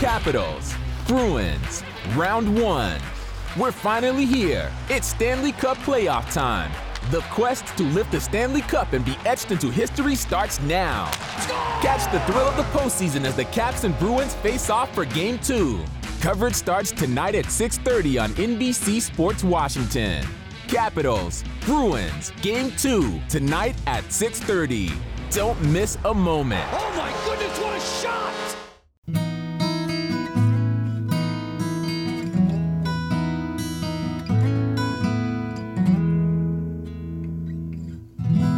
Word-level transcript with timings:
Capitals, 0.00 0.74
Bruins, 1.06 1.84
round 2.16 2.60
one. 2.60 3.00
We're 3.56 3.70
finally 3.70 4.26
here. 4.26 4.72
It's 4.88 5.06
Stanley 5.06 5.52
Cup 5.52 5.76
playoff 5.78 6.32
time. 6.32 6.70
The 7.10 7.20
quest 7.30 7.64
to 7.76 7.84
lift 7.84 8.10
the 8.10 8.20
Stanley 8.20 8.62
Cup 8.62 8.92
and 8.92 9.04
be 9.04 9.16
etched 9.24 9.52
into 9.52 9.70
history 9.70 10.16
starts 10.16 10.60
now. 10.62 11.10
Catch 11.80 12.10
the 12.12 12.20
thrill 12.20 12.48
of 12.48 12.56
the 12.56 12.64
postseason 12.76 13.24
as 13.24 13.36
the 13.36 13.44
Caps 13.46 13.84
and 13.84 13.96
Bruins 14.00 14.34
face 14.34 14.68
off 14.68 14.92
for 14.94 15.04
Game 15.04 15.38
2. 15.38 15.80
Coverage 16.20 16.54
starts 16.54 16.90
tonight 16.90 17.34
at 17.36 17.46
6.30 17.46 18.22
on 18.22 18.30
NBC 18.30 19.00
Sports 19.00 19.44
Washington. 19.44 20.26
Capitals, 20.66 21.44
Bruins, 21.60 22.32
Game 22.42 22.72
2, 22.72 23.20
tonight 23.28 23.76
at 23.86 24.04
6.30. 24.04 24.92
Don't 25.30 25.60
miss 25.66 25.98
a 26.04 26.12
moment. 26.12 26.68
Oh 26.72 26.94
my 26.96 27.12
goodness, 27.24 27.58
what 27.60 27.76
a 27.76 27.80
shot! 27.80 28.29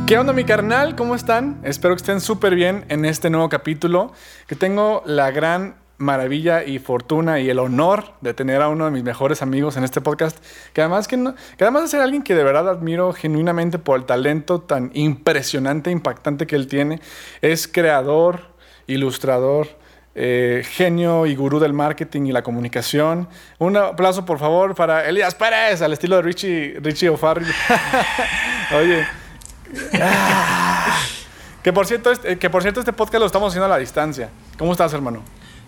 ¿Qué 0.06 0.18
onda 0.18 0.32
mi 0.32 0.44
carnal? 0.44 0.96
¿Cómo 0.96 1.14
están? 1.14 1.60
Espero 1.62 1.94
que 1.94 2.00
estén 2.00 2.20
súper 2.20 2.54
bien 2.54 2.84
en 2.88 3.04
este 3.04 3.30
nuevo 3.30 3.48
capítulo, 3.48 4.12
que 4.46 4.56
tengo 4.56 5.02
la 5.06 5.30
gran 5.30 5.76
maravilla 5.96 6.64
y 6.64 6.80
fortuna 6.80 7.40
y 7.40 7.48
el 7.48 7.58
honor 7.58 8.12
de 8.20 8.34
tener 8.34 8.60
a 8.60 8.68
uno 8.68 8.84
de 8.84 8.90
mis 8.90 9.04
mejores 9.04 9.40
amigos 9.40 9.76
en 9.76 9.84
este 9.84 10.00
podcast, 10.00 10.36
que 10.72 10.82
además, 10.82 11.08
que 11.08 11.16
además 11.60 11.82
de 11.82 11.88
ser 11.88 12.00
alguien 12.00 12.22
que 12.22 12.34
de 12.34 12.44
verdad 12.44 12.68
admiro 12.68 13.12
genuinamente 13.12 13.78
por 13.78 13.98
el 13.98 14.04
talento 14.04 14.60
tan 14.60 14.90
impresionante, 14.92 15.90
impactante 15.90 16.46
que 16.46 16.56
él 16.56 16.66
tiene, 16.66 17.00
es 17.40 17.68
creador, 17.68 18.40
ilustrador, 18.88 19.68
eh, 20.14 20.62
genio 20.68 21.24
y 21.24 21.34
gurú 21.36 21.58
del 21.58 21.72
marketing 21.72 22.26
y 22.26 22.32
la 22.32 22.42
comunicación. 22.42 23.28
Un 23.58 23.76
aplauso 23.78 24.26
por 24.26 24.38
favor 24.38 24.74
para 24.74 25.08
Elías 25.08 25.34
Pérez, 25.34 25.80
al 25.80 25.92
estilo 25.94 26.16
de 26.16 26.22
Richie, 26.22 26.80
Richie 26.80 27.08
O'Farrell. 27.08 27.46
Oye, 28.76 29.06
que 31.62 31.72
por, 31.72 31.86
cierto, 31.86 32.10
este, 32.10 32.38
que 32.38 32.50
por 32.50 32.62
cierto, 32.62 32.80
este 32.80 32.92
podcast 32.92 33.20
lo 33.20 33.26
estamos 33.26 33.48
haciendo 33.48 33.66
a 33.66 33.68
la 33.68 33.78
distancia. 33.78 34.30
¿Cómo 34.58 34.72
estás, 34.72 34.92
hermano? 34.92 35.22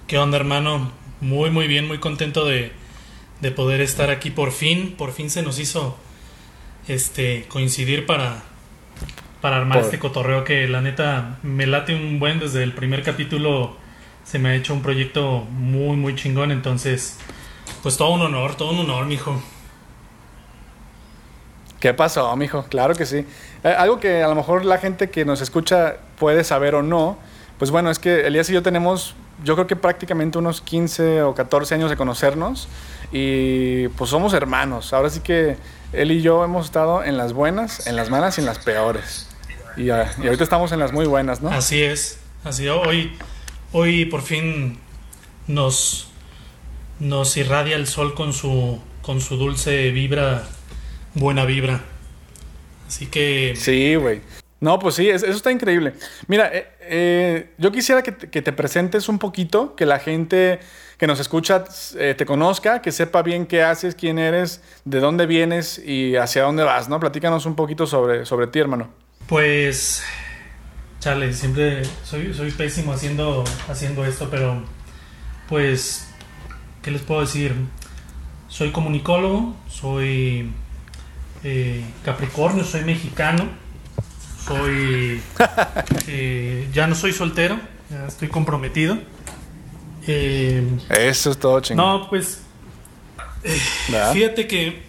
¿Qué 0.07 0.19
onda, 0.19 0.37
hermano? 0.37 0.93
Muy, 1.21 1.51
muy 1.51 1.67
bien, 1.69 1.87
muy 1.87 1.99
contento 1.99 2.45
de, 2.47 2.73
de 3.41 3.51
poder 3.51 3.81
estar 3.81 4.11
aquí 4.11 4.31
por 4.31 4.53
fin. 4.53 4.95
Por 4.99 5.13
fin 5.13 5.31
se 5.31 5.43
nos 5.43 5.59
hizo 5.59 5.97
este 6.89 7.47
coincidir 7.49 8.07
para, 8.07 8.43
para 9.41 9.57
armar 9.57 9.79
Por- 9.79 9.85
este 9.87 9.99
cotorreo 9.99 10.45
que 10.45 10.67
la 10.69 10.81
neta 10.81 11.39
me 11.43 11.67
late 11.67 11.95
un 11.95 12.19
buen 12.19 12.41
desde 12.41 12.63
el 12.63 12.73
primer 12.73 13.03
capítulo. 13.03 13.77
Se 14.25 14.39
me 14.39 14.49
ha 14.51 14.55
hecho 14.55 14.75
un 14.75 14.83
proyecto 14.83 15.41
muy, 15.51 15.97
muy 15.97 16.15
chingón. 16.17 16.51
Entonces, 16.51 17.19
pues 17.83 17.97
todo 17.97 18.11
un 18.11 18.23
honor, 18.23 18.57
todo 18.57 18.71
un 18.73 18.81
honor, 18.81 19.07
mijo. 19.07 19.43
¿Qué 21.85 21.93
pasó, 21.93 22.35
mijo? 22.35 22.65
Claro 22.71 22.95
que 22.95 23.05
sí. 23.05 23.27
Eh, 23.63 23.69
algo 23.69 24.01
que 24.01 24.23
a 24.23 24.29
lo 24.29 24.35
mejor 24.35 24.65
la 24.65 24.79
gente 24.79 25.11
que 25.11 25.27
nos 25.27 25.43
escucha 25.43 25.97
puede 26.19 26.43
saber 26.43 26.75
o 26.75 26.83
no, 26.83 27.19
pues 27.59 27.71
bueno, 27.71 27.91
es 27.91 27.99
que 27.99 28.27
Elías 28.27 28.49
y 28.49 28.55
yo 28.55 28.63
tenemos, 28.63 29.15
yo 29.45 29.55
creo 29.55 29.67
que 29.67 29.77
prácticamente 29.77 30.39
unos 30.39 30.63
15 30.63 31.21
o 31.25 31.35
14 31.35 31.75
años 31.75 31.91
de 31.91 31.99
conocernos 31.99 32.69
y 33.13 33.89
pues 33.89 34.09
somos 34.09 34.33
hermanos. 34.33 34.95
Ahora 34.95 35.11
sí 35.11 35.21
que 35.21 35.59
él 35.93 36.11
y 36.11 36.23
yo 36.23 36.43
hemos 36.43 36.65
estado 36.65 37.05
en 37.05 37.19
las 37.19 37.35
buenas, 37.35 37.87
en 37.87 37.97
las 37.97 38.09
malas 38.09 38.39
y 38.39 38.41
en 38.41 38.47
las 38.47 38.61
peores. 38.61 39.29
Y, 39.77 39.91
ah, 39.91 40.11
y 40.17 40.25
ahorita 40.25 40.43
estamos 40.43 40.73
en 40.73 40.79
las 40.79 40.95
muy 40.95 41.05
buenas, 41.05 41.43
¿no? 41.43 41.51
Así 41.51 41.83
es. 41.83 42.19
Así 42.45 42.67
hoy, 42.67 43.15
hoy 43.73 44.07
por 44.07 44.23
fin 44.23 44.79
nos, 45.48 46.09
nos 46.98 47.37
irradia 47.37 47.77
el 47.77 47.87
sol 47.87 48.15
con 48.15 48.33
su, 48.33 48.81
con 49.03 49.21
su 49.21 49.37
dulce 49.37 49.91
vibra, 49.91 50.45
buena 51.15 51.45
vibra. 51.45 51.81
Así 52.86 53.07
que 53.07 53.55
Sí, 53.57 53.95
güey. 53.97 54.20
No, 54.61 54.79
pues 54.79 54.95
sí, 54.95 55.08
es- 55.11 55.23
eso 55.23 55.33
está 55.36 55.51
increíble. 55.52 55.95
Mira, 56.27 56.51
eh, 56.52 56.67
eh, 56.80 57.51
yo 57.58 57.70
quisiera 57.70 58.02
que 58.02 58.13
te, 58.13 58.30
que 58.30 58.41
te 58.41 58.52
presentes 58.52 59.08
un 59.08 59.19
poquito, 59.19 59.75
que 59.77 59.85
la 59.85 59.98
gente 59.98 60.58
que 60.97 61.07
nos 61.07 61.20
escucha 61.20 61.64
eh, 61.98 62.14
te 62.17 62.25
conozca, 62.25 62.80
que 62.80 62.91
sepa 62.92 63.23
bien 63.23 63.47
qué 63.47 63.63
haces, 63.63 63.95
quién 63.95 64.19
eres, 64.19 64.63
de 64.85 65.01
dónde 65.01 65.27
vienes 65.27 65.79
y 65.79 66.17
hacia 66.17 66.45
dónde 66.45 66.63
vas, 66.63 66.89
¿no? 66.89 66.98
Platícanos 67.01 67.45
un 67.46 67.57
poquito 67.57 67.86
sobre, 67.86 68.25
sobre 68.25 68.46
ti, 68.46 68.61
hermano. 68.61 68.89
Pues, 69.27 70.02
chale, 71.01 71.33
siempre 71.35 71.83
soy, 72.05 72.33
soy 72.33 72.51
pésimo 72.52 72.92
haciendo, 72.92 73.45
haciendo 73.69 74.05
esto, 74.07 74.29
pero 74.31 74.63
pues, 75.48 76.08
¿qué 76.81 76.91
les 76.91 77.02
puedo 77.02 77.20
decir? 77.20 77.55
Soy 78.48 78.70
comunicólogo, 78.70 79.55
soy 79.69 80.51
eh, 81.45 81.85
Capricornio, 82.05 82.65
soy 82.65 82.83
mexicano, 82.85 83.49
soy... 84.47 85.21
eh, 86.09 86.69
ya 86.73 86.87
no 86.87 86.95
soy 86.95 87.13
soltero, 87.13 87.59
ya 87.91 88.07
estoy 88.07 88.29
comprometido. 88.29 88.99
Eh, 90.07 90.67
Eso 90.91 91.31
es 91.31 91.39
todo 91.39 91.61
chingón. 91.61 91.87
no, 91.87 92.09
pues. 92.09 92.41
Fíjate 94.13 94.47
que 94.47 94.83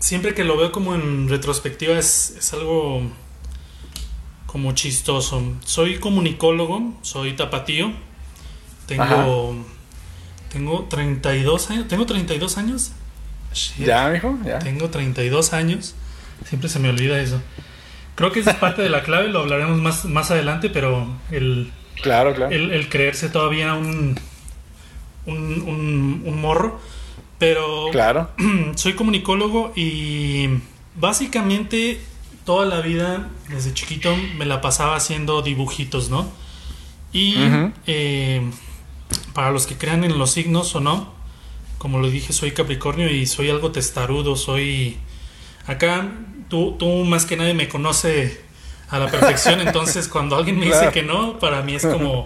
siempre 0.00 0.34
que 0.34 0.44
lo 0.44 0.56
veo 0.56 0.72
como 0.72 0.94
en 0.94 1.28
retrospectiva 1.28 1.96
es, 1.96 2.34
es 2.36 2.52
algo 2.52 3.02
como 4.46 4.72
chistoso. 4.72 5.42
Soy 5.64 5.98
comunicólogo, 5.98 6.94
soy 7.02 7.34
tapatío. 7.34 7.92
Tengo 8.86 9.56
tengo 10.56 10.86
32 10.88 11.70
años, 11.70 11.88
tengo 11.88 12.06
32 12.06 12.56
años. 12.56 12.92
Shit. 13.52 13.86
¿Ya, 13.86 14.08
mijo? 14.08 14.38
¿Ya? 14.44 14.58
Tengo 14.58 14.90
32 14.90 15.52
años. 15.52 15.94
Siempre 16.44 16.68
se 16.68 16.78
me 16.78 16.88
olvida 16.90 17.18
eso. 17.20 17.40
Creo 18.14 18.32
que 18.32 18.40
esa 18.40 18.50
es 18.52 18.56
parte 18.56 18.82
de 18.82 18.88
la 18.90 19.02
clave, 19.02 19.28
lo 19.28 19.40
hablaremos 19.40 19.78
más, 19.78 20.04
más 20.04 20.30
adelante, 20.30 20.70
pero 20.70 21.06
el, 21.30 21.70
Claro, 22.02 22.34
claro. 22.34 22.50
el, 22.54 22.72
el 22.72 22.88
creerse 22.88 23.28
todavía 23.28 23.74
un, 23.74 24.18
un, 25.26 25.36
un, 25.66 26.22
un 26.24 26.40
morro. 26.40 26.80
Pero 27.38 27.88
Claro. 27.92 28.30
soy 28.76 28.94
comunicólogo 28.94 29.72
y 29.76 30.48
básicamente 30.94 32.00
toda 32.44 32.64
la 32.66 32.80
vida, 32.80 33.28
desde 33.48 33.74
chiquito, 33.74 34.14
me 34.38 34.46
la 34.46 34.60
pasaba 34.60 34.96
haciendo 34.96 35.42
dibujitos, 35.42 36.08
¿no? 36.10 36.30
Y 37.12 37.36
Ujú. 37.46 37.72
eh, 37.86 38.42
para 39.34 39.50
los 39.50 39.66
que 39.66 39.76
crean 39.76 40.04
en 40.04 40.18
los 40.18 40.30
signos 40.32 40.74
o 40.74 40.80
no, 40.80 41.12
como 41.78 41.98
lo 41.98 42.10
dije, 42.10 42.32
soy 42.32 42.52
Capricornio 42.52 43.10
y 43.10 43.26
soy 43.26 43.50
algo 43.50 43.72
testarudo, 43.72 44.36
soy... 44.36 44.98
Acá 45.66 46.08
tú, 46.48 46.76
tú 46.78 46.86
más 47.04 47.26
que 47.26 47.36
nadie 47.36 47.54
me 47.54 47.68
conoce 47.68 48.40
a 48.88 48.98
la 48.98 49.10
perfección, 49.10 49.60
entonces 49.66 50.08
cuando 50.08 50.36
alguien 50.36 50.58
me 50.58 50.66
dice 50.66 50.90
que 50.92 51.02
no, 51.02 51.38
para 51.38 51.62
mí 51.62 51.74
es 51.74 51.84
como 51.84 52.24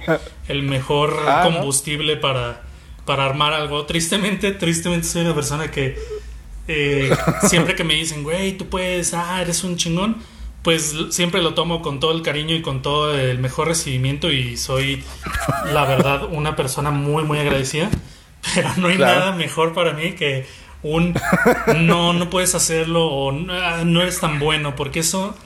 el 0.48 0.62
mejor 0.62 1.16
Ah, 1.26 1.42
combustible 1.44 2.16
para, 2.16 2.62
para 3.04 3.24
armar 3.24 3.52
algo. 3.52 3.86
Tristemente, 3.86 4.52
tristemente 4.52 5.06
soy 5.06 5.22
una 5.22 5.34
persona 5.34 5.70
que 5.70 5.96
eh, 6.68 7.10
siempre 7.48 7.74
que 7.74 7.84
me 7.84 7.94
dicen, 7.94 8.22
güey, 8.22 8.56
tú 8.56 8.68
puedes, 8.68 9.14
ah, 9.14 9.40
eres 9.40 9.64
un 9.64 9.76
chingón, 9.76 10.18
pues 10.62 10.94
siempre 11.10 11.42
lo 11.42 11.54
tomo 11.54 11.80
con 11.82 11.98
todo 11.98 12.12
el 12.12 12.22
cariño 12.22 12.54
y 12.54 12.62
con 12.62 12.82
todo 12.82 13.18
el 13.18 13.38
mejor 13.38 13.68
recibimiento 13.68 14.30
y 14.30 14.56
soy, 14.56 15.02
la 15.72 15.84
verdad, 15.86 16.24
una 16.30 16.54
persona 16.56 16.90
muy, 16.90 17.24
muy 17.24 17.38
agradecida. 17.38 17.90
Pero 18.54 18.70
no 18.76 18.88
hay 18.88 18.96
Claro. 18.96 19.20
nada 19.20 19.32
mejor 19.32 19.74
para 19.74 19.92
mí 19.92 20.12
que 20.12 20.46
un 20.82 21.14
no, 21.78 22.12
no 22.14 22.30
puedes 22.30 22.54
hacerlo 22.54 23.06
o 23.06 23.30
"Ah, 23.50 23.82
no 23.84 24.00
eres 24.02 24.18
tan 24.20 24.38
bueno, 24.38 24.74
porque 24.76 25.00
eso, 25.00 25.36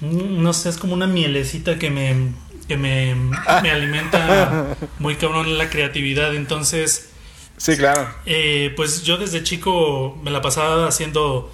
mm, 0.00 0.42
no 0.42 0.52
sé, 0.52 0.68
es 0.70 0.78
como 0.78 0.94
una 0.94 1.06
mielecita 1.06 1.78
que 1.78 1.90
me, 1.90 2.32
que 2.66 2.76
me, 2.76 3.14
me 3.62 3.70
alimenta 3.70 4.76
muy 4.98 5.14
cabrón 5.16 5.56
la 5.58 5.70
creatividad. 5.70 6.34
Entonces, 6.34 7.10
Sí, 7.56 7.76
claro. 7.76 8.08
eh, 8.26 8.72
pues 8.76 9.02
yo 9.04 9.16
desde 9.16 9.42
chico 9.42 10.18
me 10.24 10.30
la 10.30 10.42
pasaba 10.42 10.86
haciendo 10.88 11.52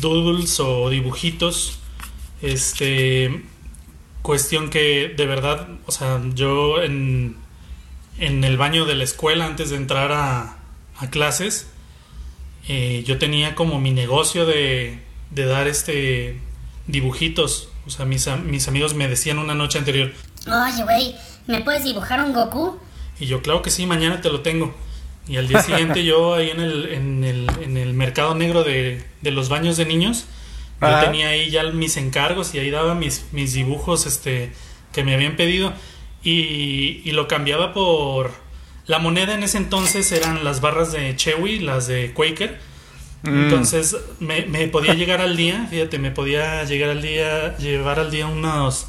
doodles 0.00 0.58
o 0.60 0.88
dibujitos. 0.90 1.78
Este. 2.42 3.42
Cuestión 4.22 4.70
que 4.70 5.14
de 5.16 5.24
verdad, 5.26 5.68
o 5.86 5.92
sea, 5.92 6.20
yo 6.34 6.82
en, 6.82 7.36
en 8.18 8.44
el 8.44 8.56
baño 8.56 8.84
de 8.84 8.94
la 8.94 9.04
escuela 9.04 9.46
antes 9.46 9.70
de 9.70 9.76
entrar 9.76 10.12
a, 10.12 10.58
a 10.98 11.10
clases, 11.10 11.68
eh, 12.68 13.04
yo 13.06 13.18
tenía 13.18 13.54
como 13.54 13.80
mi 13.80 13.90
negocio 13.90 14.46
de, 14.46 14.98
de 15.30 15.44
dar 15.46 15.68
este 15.68 16.40
dibujitos. 16.86 17.68
O 17.86 17.90
sea, 17.90 18.04
mis, 18.04 18.28
mis 18.44 18.66
amigos 18.68 18.94
me 18.94 19.08
decían 19.08 19.38
una 19.38 19.54
noche 19.54 19.78
anterior, 19.78 20.12
Oye, 20.46 20.84
güey, 20.84 21.14
¿me 21.46 21.60
puedes 21.62 21.82
dibujar 21.84 22.22
un 22.22 22.32
Goku? 22.32 22.78
Y 23.18 23.26
yo, 23.26 23.42
claro 23.42 23.62
que 23.62 23.70
sí, 23.70 23.86
mañana 23.86 24.20
te 24.20 24.30
lo 24.30 24.40
tengo. 24.40 24.74
Y 25.28 25.38
al 25.38 25.48
día 25.48 25.60
siguiente 25.60 26.04
yo 26.04 26.34
ahí 26.34 26.50
en 26.50 26.60
el, 26.60 26.86
en 26.92 27.24
el, 27.24 27.50
en 27.62 27.76
el 27.76 27.94
mercado 27.94 28.34
negro 28.36 28.62
de, 28.62 29.04
de 29.22 29.30
los 29.32 29.48
baños 29.48 29.76
de 29.76 29.84
niños, 29.84 30.24
yo 30.80 31.00
tenía 31.00 31.28
ahí 31.28 31.50
ya 31.50 31.64
mis 31.64 31.96
encargos 31.96 32.54
y 32.54 32.58
ahí 32.58 32.70
daba 32.70 32.94
mis, 32.94 33.24
mis 33.32 33.54
dibujos 33.54 34.06
este, 34.06 34.52
que 34.92 35.02
me 35.02 35.14
habían 35.14 35.34
pedido. 35.34 35.72
Y, 36.26 37.02
y 37.04 37.12
lo 37.12 37.28
cambiaba 37.28 37.72
por 37.72 38.32
la 38.86 38.98
moneda 38.98 39.34
en 39.34 39.42
ese 39.42 39.58
entonces 39.58 40.10
eran 40.12 40.44
las 40.44 40.60
barras 40.60 40.92
de 40.92 41.14
Chewy, 41.16 41.58
las 41.58 41.86
de 41.86 42.12
Quaker. 42.12 42.58
Entonces 43.24 43.96
me, 44.20 44.46
me 44.46 44.68
podía 44.68 44.94
llegar 44.94 45.20
al 45.20 45.36
día, 45.36 45.66
fíjate, 45.68 45.98
me 45.98 46.12
podía 46.12 46.62
llegar 46.62 46.90
al 46.90 47.02
día, 47.02 47.56
llevar 47.56 47.98
al 47.98 48.12
día 48.12 48.28
unos, 48.28 48.86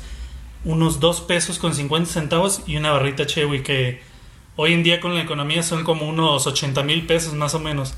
unos 0.63 0.99
2 0.99 1.21
pesos 1.21 1.57
con 1.57 1.73
50 1.73 2.11
centavos 2.11 2.61
y 2.67 2.77
una 2.77 2.91
barrita 2.91 3.25
Chewy 3.25 3.63
que 3.63 3.99
hoy 4.55 4.73
en 4.73 4.83
día 4.83 4.99
con 4.99 5.15
la 5.15 5.21
economía 5.21 5.63
son 5.63 5.83
como 5.83 6.07
unos 6.07 6.45
80 6.45 6.83
mil 6.83 7.07
pesos 7.07 7.33
más 7.33 7.55
o 7.55 7.59
menos. 7.59 7.95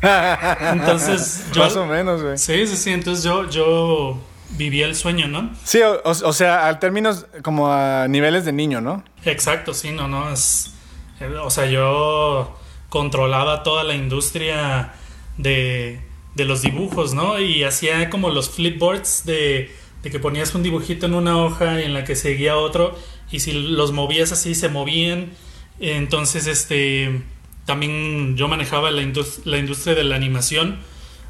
Entonces 0.60 1.46
yo... 1.52 1.62
Más 1.64 1.76
o 1.76 1.86
menos, 1.86 2.22
güey. 2.22 2.38
Sí, 2.38 2.66
sí, 2.68 2.76
sí, 2.76 2.90
entonces 2.90 3.24
yo, 3.24 3.48
yo 3.50 4.18
vivía 4.56 4.86
el 4.86 4.94
sueño, 4.96 5.26
¿no? 5.28 5.50
Sí, 5.64 5.80
o, 5.82 6.00
o- 6.04 6.32
sea, 6.32 6.66
al 6.68 6.78
términos 6.78 7.26
como 7.42 7.70
a 7.72 8.06
niveles 8.08 8.44
de 8.44 8.52
niño, 8.52 8.80
¿no? 8.80 9.02
Exacto, 9.24 9.74
sí, 9.74 9.90
no, 9.90 10.08
no, 10.08 10.30
es... 10.32 10.74
eh, 11.20 11.26
O 11.42 11.50
sea, 11.50 11.66
yo 11.66 12.56
controlaba 12.88 13.62
toda 13.62 13.82
la 13.84 13.94
industria 13.94 14.94
de, 15.38 16.00
de 16.34 16.44
los 16.44 16.62
dibujos, 16.62 17.14
¿no? 17.14 17.40
Y 17.40 17.64
hacía 17.64 18.10
como 18.10 18.30
los 18.30 18.50
flipboards 18.50 19.24
de, 19.26 19.74
de 20.02 20.10
que 20.10 20.18
ponías 20.20 20.54
un 20.54 20.62
dibujito 20.62 21.06
en 21.06 21.14
una 21.14 21.36
hoja 21.38 21.80
en 21.80 21.92
la 21.94 22.04
que 22.04 22.14
seguía 22.14 22.56
otro 22.56 22.96
y 23.32 23.40
si 23.40 23.52
los 23.52 23.90
movías 23.92 24.30
así 24.32 24.54
se 24.54 24.68
movían. 24.68 25.32
Entonces, 25.80 26.46
este, 26.46 27.22
también 27.64 28.36
yo 28.36 28.46
manejaba 28.46 28.90
la, 28.92 29.02
indus- 29.02 29.40
la 29.44 29.58
industria 29.58 29.94
de 29.96 30.04
la 30.04 30.14
animación 30.16 30.78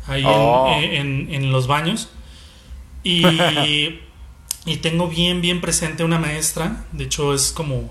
ahí 0.06 0.21
en- 0.23 0.29
Oh. 0.31 0.76
en, 0.79 1.29
en 1.32 1.50
los 1.53 1.67
baños. 1.67 2.11
Y, 3.05 3.25
y 4.67 4.77
tengo 4.79 5.09
bien, 5.09 5.41
bien 5.41 5.61
presente 5.61 6.03
una 6.03 6.19
maestra, 6.19 6.85
de 6.93 7.05
hecho 7.05 7.35
es 7.35 7.53
como, 7.53 7.91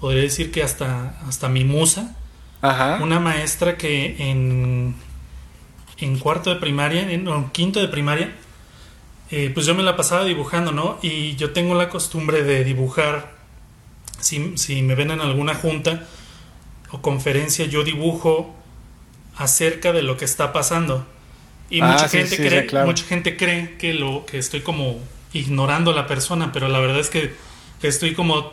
podría 0.00 0.22
decir 0.22 0.50
que 0.50 0.62
hasta, 0.62 1.18
hasta 1.28 1.48
mi 1.48 1.64
musa, 1.64 2.16
Ajá. 2.62 3.00
una 3.02 3.20
maestra 3.20 3.76
que 3.76 4.16
en, 4.30 4.94
en 5.98 6.18
cuarto 6.18 6.50
de 6.50 6.56
primaria, 6.56 7.10
en 7.10 7.24
no, 7.24 7.52
quinto 7.52 7.80
de 7.80 7.88
primaria, 7.88 8.32
eh, 9.30 9.50
pues 9.52 9.66
yo 9.66 9.74
me 9.74 9.82
la 9.82 9.96
pasaba 9.96 10.24
dibujando, 10.24 10.70
¿no? 10.70 10.98
Y 11.02 11.34
yo 11.34 11.50
tengo 11.50 11.74
la 11.74 11.88
costumbre 11.88 12.44
de 12.44 12.64
dibujar, 12.64 13.32
si, 14.20 14.56
si 14.56 14.82
me 14.82 14.94
ven 14.94 15.10
en 15.10 15.20
alguna 15.20 15.54
junta 15.54 16.06
o 16.92 17.02
conferencia, 17.02 17.66
yo 17.66 17.82
dibujo 17.82 18.54
acerca 19.36 19.92
de 19.92 20.02
lo 20.02 20.16
que 20.16 20.24
está 20.24 20.52
pasando. 20.52 21.06
Y 21.70 21.80
Ah, 21.80 21.92
mucha, 21.92 22.08
sí, 22.08 22.18
gente 22.18 22.36
sí, 22.36 22.42
cree, 22.42 22.60
sí, 22.62 22.66
claro. 22.68 22.86
mucha 22.86 23.04
gente 23.04 23.36
cree 23.36 23.76
que, 23.78 23.92
lo, 23.94 24.24
que 24.26 24.38
estoy 24.38 24.60
como 24.60 24.98
ignorando 25.32 25.90
a 25.90 25.94
la 25.94 26.06
persona, 26.06 26.52
pero 26.52 26.68
la 26.68 26.78
verdad 26.78 27.00
es 27.00 27.10
que, 27.10 27.34
que 27.80 27.88
estoy 27.88 28.14
como 28.14 28.52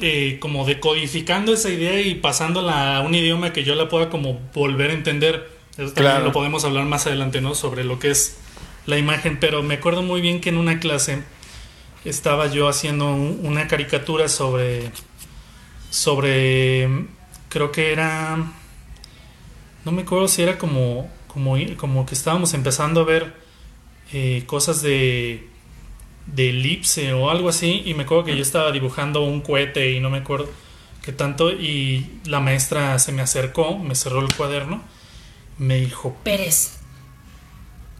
eh, 0.00 0.38
como 0.40 0.66
decodificando 0.66 1.52
esa 1.52 1.70
idea 1.70 2.00
y 2.00 2.16
pasándola 2.16 2.96
a 2.96 3.00
un 3.02 3.14
idioma 3.14 3.52
que 3.52 3.62
yo 3.64 3.74
la 3.76 3.88
pueda 3.88 4.10
como 4.10 4.40
volver 4.52 4.90
a 4.90 4.94
entender. 4.94 5.48
Eso 5.72 5.92
también 5.92 5.94
Claro. 5.94 6.24
lo 6.26 6.32
podemos 6.32 6.64
hablar 6.64 6.84
más 6.84 7.06
adelante, 7.06 7.40
¿no? 7.40 7.54
Sobre 7.54 7.84
lo 7.84 7.98
que 7.98 8.10
es 8.10 8.36
la 8.86 8.98
imagen, 8.98 9.38
pero 9.40 9.62
me 9.62 9.74
acuerdo 9.74 10.02
muy 10.02 10.20
bien 10.20 10.40
que 10.40 10.50
en 10.50 10.56
una 10.58 10.78
clase 10.80 11.22
estaba 12.04 12.48
yo 12.48 12.68
haciendo 12.68 13.06
un- 13.14 13.40
una 13.44 13.66
caricatura 13.68 14.28
sobre 14.28 14.90
sobre 15.90 17.06
creo 17.48 17.70
que 17.72 17.92
era 17.92 18.36
no 19.84 19.92
me 19.92 20.02
acuerdo 20.02 20.28
si 20.28 20.42
era 20.42 20.58
como 20.58 21.10
como 21.34 21.56
como 21.76 22.06
que 22.06 22.14
estábamos 22.14 22.54
empezando 22.54 23.02
a 23.02 23.04
ver 23.04 23.34
eh, 24.12 24.44
cosas 24.46 24.80
de 24.80 25.48
de 26.26 26.50
elipse 26.50 27.12
o 27.12 27.30
algo 27.30 27.48
así 27.48 27.82
y 27.84 27.94
me 27.94 28.04
acuerdo 28.04 28.24
que 28.24 28.36
yo 28.36 28.42
estaba 28.42 28.72
dibujando 28.72 29.22
un 29.22 29.42
cohete 29.42 29.92
y 29.92 30.00
no 30.00 30.08
me 30.08 30.18
acuerdo 30.18 30.48
qué 31.02 31.12
tanto 31.12 31.50
y 31.50 32.20
la 32.24 32.40
maestra 32.40 32.98
se 32.98 33.12
me 33.12 33.20
acercó, 33.20 33.78
me 33.78 33.94
cerró 33.94 34.20
el 34.20 34.34
cuaderno, 34.34 34.82
me 35.58 35.76
dijo, 35.76 36.16
Pérez, 36.22 36.78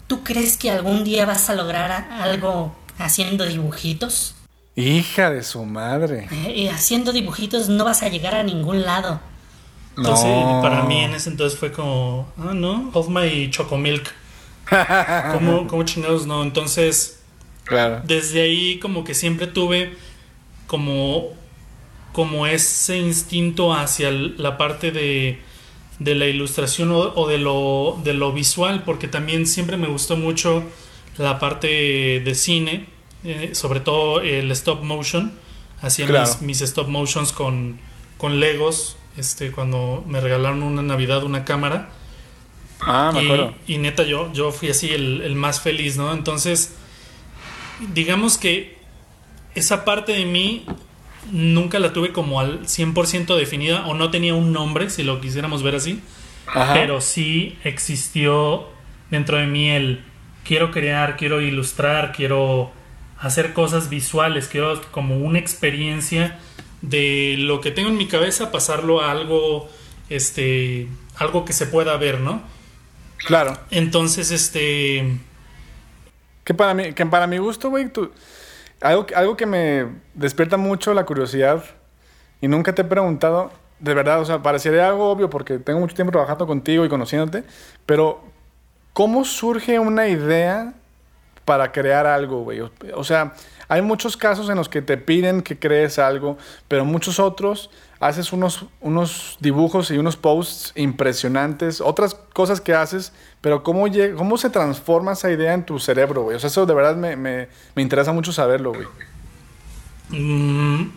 ¿tú 0.06 0.24
crees 0.24 0.56
que 0.56 0.70
algún 0.70 1.04
día 1.04 1.26
vas 1.26 1.50
a 1.50 1.54
lograr 1.54 2.08
algo 2.10 2.74
haciendo 2.98 3.44
dibujitos? 3.44 4.34
Hija 4.74 5.30
de 5.30 5.42
su 5.42 5.64
madre. 5.64 6.28
Eh, 6.32 6.52
y 6.56 6.68
haciendo 6.68 7.12
dibujitos 7.12 7.68
no 7.68 7.84
vas 7.84 8.02
a 8.02 8.08
llegar 8.08 8.34
a 8.34 8.42
ningún 8.42 8.82
lado. 8.82 9.20
Entonces 9.96 10.26
No. 10.26 10.60
para 10.62 10.82
mí 10.84 11.00
en 11.04 11.14
ese 11.14 11.30
entonces 11.30 11.58
fue 11.58 11.72
como, 11.72 12.26
ah, 12.38 12.52
no, 12.54 12.90
hold 12.92 13.08
my 13.10 13.50
chocomilk. 13.50 14.12
¿Cómo, 15.32 15.66
cómo 15.68 15.82
chingados 15.84 16.26
no? 16.26 16.42
Entonces 16.42 17.20
Claro. 17.64 18.02
desde 18.04 18.42
ahí 18.42 18.78
como 18.78 19.04
que 19.04 19.14
siempre 19.14 19.46
tuve 19.46 19.96
como 20.66 21.28
como 22.12 22.46
ese 22.46 22.96
instinto 22.98 23.72
hacia 23.74 24.10
la 24.10 24.56
parte 24.56 24.90
de, 24.92 25.40
de 25.98 26.14
la 26.14 26.26
ilustración 26.26 26.92
o, 26.92 26.98
o 27.14 27.26
de 27.28 27.38
lo 27.38 27.98
de 28.04 28.14
lo 28.14 28.32
visual 28.32 28.82
porque 28.84 29.08
también 29.08 29.46
siempre 29.46 29.76
me 29.76 29.88
gustó 29.88 30.16
mucho 30.16 30.62
la 31.18 31.38
parte 31.38 32.20
de 32.24 32.34
cine 32.34 32.86
eh, 33.24 33.50
sobre 33.54 33.80
todo 33.80 34.20
el 34.20 34.50
stop 34.52 34.82
motion 34.82 35.32
hacía 35.82 36.06
Claro. 36.06 36.28
mis, 36.28 36.40
mis 36.42 36.60
stop 36.60 36.88
motions 36.88 37.32
con 37.32 37.78
con 38.18 38.38
legos 38.40 38.96
este 39.16 39.50
cuando 39.52 40.04
me 40.06 40.20
regalaron 40.20 40.62
una 40.62 40.82
navidad 40.82 41.22
una 41.24 41.44
cámara 41.44 41.90
Ah, 42.80 43.12
me 43.14 43.22
y, 43.22 43.24
acuerdo. 43.26 43.54
y 43.66 43.78
neta, 43.78 44.02
yo, 44.02 44.30
yo 44.32 44.52
fui 44.52 44.68
así 44.68 44.90
el, 44.92 45.22
el 45.22 45.36
más 45.36 45.60
feliz, 45.60 45.96
¿no? 45.96 46.12
Entonces, 46.12 46.74
digamos 47.94 48.36
que 48.36 48.76
esa 49.54 49.84
parte 49.84 50.12
de 50.12 50.24
mí 50.26 50.66
nunca 51.30 51.78
la 51.78 51.92
tuve 51.92 52.12
como 52.12 52.40
al 52.40 52.66
100% 52.66 53.36
definida 53.36 53.86
o 53.86 53.94
no 53.94 54.10
tenía 54.10 54.34
un 54.34 54.52
nombre, 54.52 54.90
si 54.90 55.02
lo 55.02 55.20
quisiéramos 55.20 55.62
ver 55.62 55.76
así, 55.76 56.00
Ajá. 56.46 56.74
pero 56.74 57.00
sí 57.00 57.56
existió 57.64 58.68
dentro 59.10 59.38
de 59.38 59.46
mí 59.46 59.70
el 59.70 60.04
quiero 60.44 60.70
crear, 60.70 61.16
quiero 61.16 61.40
ilustrar, 61.40 62.12
quiero 62.12 62.70
hacer 63.18 63.54
cosas 63.54 63.88
visuales, 63.88 64.48
quiero 64.48 64.82
como 64.90 65.16
una 65.16 65.38
experiencia 65.38 66.38
de 66.88 67.36
lo 67.38 67.60
que 67.60 67.70
tengo 67.70 67.88
en 67.88 67.96
mi 67.96 68.06
cabeza 68.08 68.50
pasarlo 68.52 69.00
a 69.00 69.10
algo 69.10 69.68
este 70.08 70.88
algo 71.16 71.44
que 71.44 71.52
se 71.52 71.66
pueda 71.66 71.96
ver, 71.96 72.20
¿no? 72.20 72.42
Claro. 73.26 73.56
Entonces, 73.70 74.30
este. 74.30 75.18
Que 76.44 76.52
para 76.54 76.74
mí, 76.74 76.92
que 76.92 77.06
para 77.06 77.26
mi 77.26 77.38
gusto, 77.38 77.70
güey, 77.70 77.88
tú- 77.88 78.10
algo, 78.80 79.06
algo 79.14 79.36
que 79.36 79.46
me 79.46 79.86
despierta 80.14 80.56
mucho 80.56 80.92
la 80.92 81.06
curiosidad 81.06 81.64
y 82.42 82.48
nunca 82.48 82.74
te 82.74 82.82
he 82.82 82.84
preguntado, 82.84 83.50
de 83.78 83.94
verdad, 83.94 84.20
o 84.20 84.24
sea, 84.26 84.42
parecería 84.42 84.88
algo 84.88 85.08
obvio 85.10 85.30
porque 85.30 85.58
tengo 85.58 85.80
mucho 85.80 85.94
tiempo 85.94 86.12
trabajando 86.12 86.46
contigo 86.46 86.84
y 86.84 86.88
conociéndote, 86.90 87.44
pero 87.86 88.22
¿cómo 88.92 89.24
surge 89.24 89.78
una 89.78 90.08
idea 90.08 90.74
para 91.46 91.72
crear 91.72 92.06
algo, 92.06 92.42
güey? 92.42 92.60
O 92.94 93.04
sea, 93.04 93.32
hay 93.68 93.82
muchos 93.82 94.16
casos 94.16 94.48
en 94.50 94.56
los 94.56 94.68
que 94.68 94.82
te 94.82 94.96
piden 94.96 95.42
que 95.42 95.58
crees 95.58 95.98
algo, 95.98 96.36
pero 96.68 96.84
muchos 96.84 97.18
otros 97.18 97.70
haces 98.00 98.32
unos, 98.32 98.66
unos 98.80 99.36
dibujos 99.40 99.90
y 99.90 99.96
unos 99.98 100.16
posts 100.16 100.72
impresionantes, 100.74 101.80
otras 101.80 102.14
cosas 102.14 102.60
que 102.60 102.74
haces, 102.74 103.12
pero 103.40 103.62
¿cómo, 103.62 103.86
llega, 103.88 104.14
cómo 104.16 104.36
se 104.36 104.50
transforma 104.50 105.12
esa 105.12 105.30
idea 105.30 105.54
en 105.54 105.64
tu 105.64 105.78
cerebro, 105.78 106.22
güey? 106.24 106.36
O 106.36 106.40
sea, 106.40 106.48
eso 106.48 106.66
de 106.66 106.74
verdad 106.74 106.96
me, 106.96 107.16
me, 107.16 107.48
me 107.74 107.82
interesa 107.82 108.12
mucho 108.12 108.32
saberlo, 108.32 108.72
güey. 108.74 108.86
mm, 110.10 110.90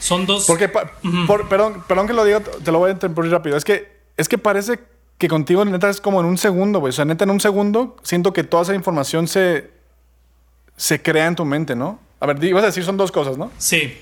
son 0.00 0.26
dos. 0.26 0.44
Porque, 0.46 0.68
pa- 0.68 0.90
por- 1.26 1.48
perdón, 1.48 1.82
perdón 1.86 2.06
que 2.06 2.12
lo 2.12 2.24
diga, 2.24 2.40
te 2.40 2.72
lo 2.72 2.78
voy 2.78 2.90
a 2.90 2.92
interrumpir 2.92 3.30
rápido. 3.30 3.56
Es 3.56 3.64
que, 3.64 4.00
es 4.16 4.28
que 4.28 4.36
parece 4.38 4.80
que 5.18 5.28
contigo, 5.28 5.64
neta, 5.64 5.88
es 5.88 6.00
como 6.00 6.20
en 6.20 6.26
un 6.26 6.36
segundo, 6.38 6.80
güey. 6.80 6.90
O 6.90 6.92
sea, 6.92 7.04
neta, 7.04 7.24
en 7.24 7.30
un 7.30 7.40
segundo 7.40 7.96
siento 8.02 8.32
que 8.32 8.42
toda 8.44 8.64
esa 8.64 8.74
información 8.74 9.28
se, 9.28 9.70
se 10.76 11.02
crea 11.02 11.26
en 11.26 11.36
tu 11.36 11.44
mente, 11.44 11.74
¿no? 11.76 12.00
A 12.20 12.26
ver, 12.26 12.42
ibas 12.44 12.62
a 12.62 12.66
decir 12.66 12.84
son 12.84 12.96
dos 12.96 13.10
cosas, 13.12 13.36
¿no? 13.38 13.50
Sí. 13.58 13.94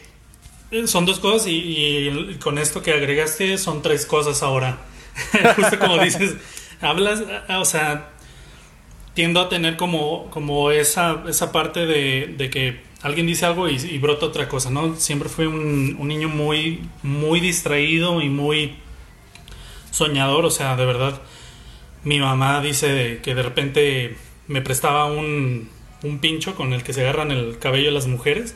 Eh, 0.70 0.86
Son 0.86 1.04
dos 1.04 1.18
cosas 1.18 1.48
y, 1.48 2.36
con 2.40 2.58
esto 2.58 2.82
que 2.82 2.92
agregaste 2.92 3.58
son 3.58 3.82
tres 3.82 4.06
cosas 4.06 4.42
ahora. 4.42 4.78
Justo 5.56 5.78
como 5.78 5.98
dices, 6.02 6.36
hablas, 6.80 7.22
ah, 7.48 7.58
o 7.58 7.64
sea, 7.64 8.10
tiendo 9.14 9.40
a 9.40 9.48
tener 9.48 9.76
como, 9.76 10.30
como 10.30 10.70
esa, 10.70 11.24
esa 11.28 11.50
parte 11.50 11.86
de, 11.86 12.34
de 12.38 12.50
que 12.50 12.80
alguien 13.02 13.26
dice 13.26 13.46
algo 13.46 13.68
y, 13.68 13.76
y 13.76 13.98
brota 13.98 14.26
otra 14.26 14.48
cosa, 14.48 14.70
¿no? 14.70 14.94
Siempre 14.94 15.28
fui 15.28 15.46
un, 15.46 15.96
un 15.98 16.08
niño 16.08 16.28
muy, 16.28 16.88
muy 17.02 17.40
distraído 17.40 18.20
y 18.20 18.28
muy 18.28 18.76
soñador, 19.90 20.44
o 20.44 20.50
sea, 20.50 20.76
de 20.76 20.86
verdad. 20.86 21.20
Mi 22.04 22.18
mamá 22.20 22.60
dice 22.60 23.20
que 23.22 23.34
de 23.34 23.42
repente 23.42 24.16
me 24.46 24.62
prestaba 24.62 25.06
un, 25.06 25.68
un 26.02 26.18
pincho 26.18 26.54
con 26.54 26.72
el 26.72 26.82
que 26.82 26.92
se 26.92 27.02
agarran 27.02 27.30
el 27.30 27.58
cabello 27.58 27.90
las 27.90 28.06
mujeres 28.06 28.54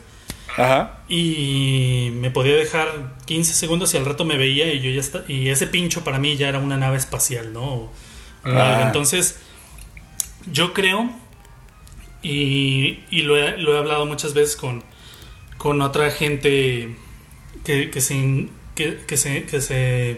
Ajá. 0.57 0.99
y 1.09 2.09
me 2.13 2.31
podía 2.31 2.55
dejar 2.55 3.15
15 3.25 3.53
segundos 3.53 3.93
y 3.93 3.97
al 3.97 4.05
rato 4.05 4.25
me 4.25 4.37
veía 4.37 4.73
y 4.73 4.79
yo 4.79 4.89
ya 4.91 4.99
está 4.99 5.23
y 5.27 5.49
ese 5.49 5.67
pincho 5.67 6.03
para 6.03 6.19
mí 6.19 6.37
ya 6.37 6.49
era 6.49 6.59
una 6.59 6.77
nave 6.77 6.97
espacial, 6.97 7.53
¿no? 7.53 7.91
Ah. 8.43 8.73
algo. 8.73 8.85
Entonces, 8.87 9.39
yo 10.51 10.73
creo 10.73 11.09
y, 12.21 13.03
y 13.11 13.21
lo, 13.21 13.37
he, 13.37 13.57
lo 13.57 13.75
he 13.75 13.77
hablado 13.77 14.05
muchas 14.05 14.33
veces 14.33 14.55
con, 14.55 14.83
con 15.57 15.81
otra 15.81 16.09
gente 16.11 16.95
que, 17.63 17.89
que 17.89 18.01
se 18.01 18.49
que, 18.75 18.97
que 19.07 19.17
se, 19.17 19.43
que 19.43 19.61
se, 19.61 20.17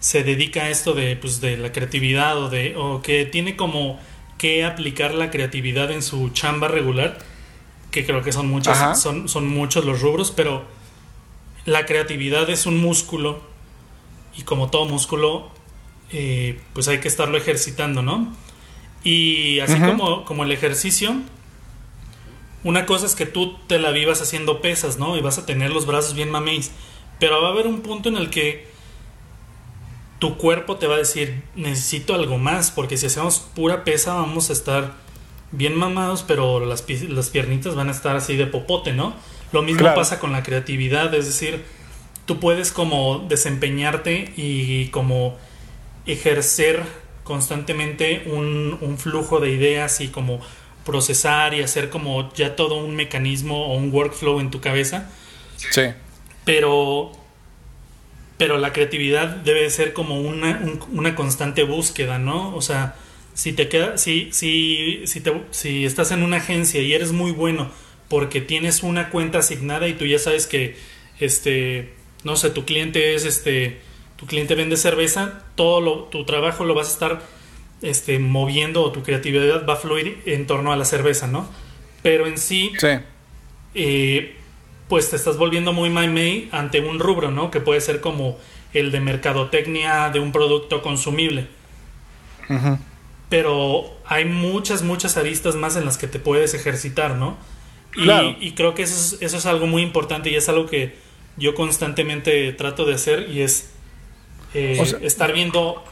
se 0.00 0.22
dedica 0.24 0.62
a 0.62 0.70
esto 0.70 0.94
de, 0.94 1.16
pues, 1.16 1.40
de 1.40 1.56
la 1.56 1.72
creatividad 1.72 2.38
o, 2.38 2.48
de, 2.48 2.74
o 2.76 3.02
que 3.02 3.24
tiene 3.26 3.56
como 3.56 4.00
que 4.42 4.64
aplicar 4.64 5.14
la 5.14 5.30
creatividad 5.30 5.92
en 5.92 6.02
su 6.02 6.30
chamba 6.30 6.66
regular, 6.66 7.16
que 7.92 8.04
creo 8.04 8.22
que 8.22 8.32
son 8.32 8.48
muchos, 8.48 8.76
son, 8.98 9.28
son 9.28 9.46
muchos 9.46 9.84
los 9.84 10.00
rubros, 10.00 10.32
pero 10.32 10.64
la 11.64 11.86
creatividad 11.86 12.50
es 12.50 12.66
un 12.66 12.76
músculo 12.76 13.40
y 14.36 14.42
como 14.42 14.68
todo 14.68 14.84
músculo, 14.86 15.48
eh, 16.10 16.60
pues 16.72 16.88
hay 16.88 16.98
que 16.98 17.06
estarlo 17.06 17.38
ejercitando, 17.38 18.02
¿no? 18.02 18.34
Y 19.04 19.60
así 19.60 19.78
como, 19.78 20.24
como 20.24 20.42
el 20.42 20.50
ejercicio, 20.50 21.14
una 22.64 22.84
cosa 22.84 23.06
es 23.06 23.14
que 23.14 23.26
tú 23.26 23.56
te 23.68 23.78
la 23.78 23.92
vivas 23.92 24.22
haciendo 24.22 24.60
pesas, 24.60 24.98
¿no? 24.98 25.16
Y 25.16 25.20
vas 25.20 25.38
a 25.38 25.46
tener 25.46 25.70
los 25.70 25.86
brazos 25.86 26.14
bien 26.14 26.32
mameis. 26.32 26.72
Pero 27.20 27.40
va 27.40 27.50
a 27.50 27.52
haber 27.52 27.68
un 27.68 27.82
punto 27.82 28.08
en 28.08 28.16
el 28.16 28.28
que 28.28 28.71
tu 30.22 30.36
cuerpo 30.36 30.76
te 30.76 30.86
va 30.86 30.94
a 30.94 30.98
decir, 30.98 31.42
necesito 31.56 32.14
algo 32.14 32.38
más, 32.38 32.70
porque 32.70 32.96
si 32.96 33.06
hacemos 33.06 33.40
pura 33.40 33.82
pesa 33.82 34.14
vamos 34.14 34.50
a 34.50 34.52
estar 34.52 34.92
bien 35.50 35.74
mamados, 35.74 36.22
pero 36.22 36.64
las, 36.64 36.84
las 37.08 37.28
piernitas 37.30 37.74
van 37.74 37.88
a 37.88 37.90
estar 37.90 38.14
así 38.14 38.36
de 38.36 38.46
popote, 38.46 38.92
¿no? 38.92 39.14
Lo 39.50 39.62
mismo 39.62 39.80
Claro. 39.80 39.96
pasa 39.96 40.20
con 40.20 40.30
la 40.30 40.44
creatividad, 40.44 41.12
es 41.12 41.26
decir, 41.26 41.64
tú 42.24 42.38
puedes 42.38 42.70
como 42.70 43.18
desempeñarte 43.28 44.32
y 44.36 44.86
como 44.90 45.36
ejercer 46.06 46.84
constantemente 47.24 48.22
un, 48.26 48.78
un 48.80 48.98
flujo 48.98 49.40
de 49.40 49.50
ideas 49.50 50.00
y 50.00 50.06
como 50.06 50.38
procesar 50.84 51.52
y 51.52 51.62
hacer 51.62 51.90
como 51.90 52.32
ya 52.34 52.54
todo 52.54 52.76
un 52.76 52.94
mecanismo 52.94 53.66
o 53.66 53.74
un 53.74 53.92
workflow 53.92 54.38
en 54.38 54.52
tu 54.52 54.60
cabeza, 54.60 55.10
Sí. 55.56 55.82
pero 56.44 57.10
pero 58.38 58.58
la 58.58 58.72
creatividad 58.72 59.28
debe 59.28 59.68
ser 59.70 59.92
como 59.92 60.20
una, 60.20 60.60
un- 60.62 60.80
una 60.98 61.14
constante 61.14 61.62
búsqueda, 61.62 62.18
¿no? 62.18 62.54
O 62.56 62.60
sea, 62.62 62.96
si 63.34 63.52
te 63.52 63.68
queda, 63.68 63.98
si, 63.98 64.30
si, 64.32 65.02
si, 65.06 65.20
te- 65.20 65.42
si 65.50 65.84
estás 65.84 66.10
en 66.12 66.22
una 66.22 66.38
agencia 66.38 66.80
y 66.82 66.92
eres 66.92 67.12
muy 67.12 67.30
bueno 67.32 67.70
porque 68.08 68.40
tienes 68.42 68.82
una 68.82 69.08
cuenta 69.10 69.38
asignada 69.38 69.88
y 69.88 69.94
tú 69.94 70.04
ya 70.04 70.18
sabes 70.18 70.46
que, 70.46 70.76
este, 71.18 71.94
no 72.24 72.36
sé, 72.36 72.50
tu 72.50 72.64
cliente 72.66 73.14
es, 73.14 73.24
este, 73.24 73.80
tu 74.16 74.26
cliente 74.26 74.54
vende 74.54 74.76
cerveza, 74.76 75.44
todo 75.54 75.80
lo, 75.80 75.94
tu 76.04 76.24
trabajo 76.26 76.64
lo 76.64 76.74
vas 76.74 76.88
a 76.88 76.92
estar, 76.92 77.22
este, 77.80 78.18
moviendo 78.18 78.82
o 78.82 78.92
tu 78.92 79.02
creatividad 79.02 79.66
va 79.66 79.74
a 79.74 79.76
fluir 79.76 80.20
en 80.26 80.46
torno 80.46 80.72
a 80.72 80.76
la 80.76 80.84
cerveza, 80.84 81.26
¿no? 81.26 81.48
Pero 82.02 82.26
en 82.26 82.36
sí, 82.36 82.72
Sí. 82.78 82.88
eh, 83.74 84.36
pues 84.92 85.08
te 85.08 85.16
estás 85.16 85.38
volviendo 85.38 85.72
muy 85.72 85.88
my 85.88 86.50
ante 86.52 86.80
un 86.80 86.98
rubro, 86.98 87.30
¿no? 87.30 87.50
Que 87.50 87.60
puede 87.60 87.80
ser 87.80 88.02
como 88.02 88.36
el 88.74 88.92
de 88.92 89.00
mercadotecnia 89.00 90.10
de 90.10 90.20
un 90.20 90.32
producto 90.32 90.82
consumible. 90.82 91.46
Pero 93.30 93.98
hay 94.04 94.26
muchas, 94.26 94.82
muchas 94.82 95.16
aristas 95.16 95.54
más 95.54 95.76
en 95.76 95.86
las 95.86 95.96
que 95.96 96.08
te 96.08 96.18
puedes 96.18 96.52
ejercitar, 96.52 97.16
¿no? 97.16 97.38
Y, 98.38 98.52
creo 98.52 98.74
que 98.74 98.82
eso 98.82 98.94
es, 98.94 99.22
eso 99.22 99.38
es 99.38 99.46
algo 99.46 99.66
muy 99.66 99.80
importante 99.80 100.28
y 100.28 100.34
es 100.34 100.50
algo 100.50 100.66
que 100.66 100.94
yo 101.38 101.54
constantemente 101.54 102.52
trato 102.52 102.84
de 102.84 102.92
hacer 102.92 103.30
y 103.30 103.40
es 103.40 103.72
eh, 104.52 104.76
O 104.78 104.84
sea- 104.84 104.98
estar 104.98 105.32
viendo 105.32 105.82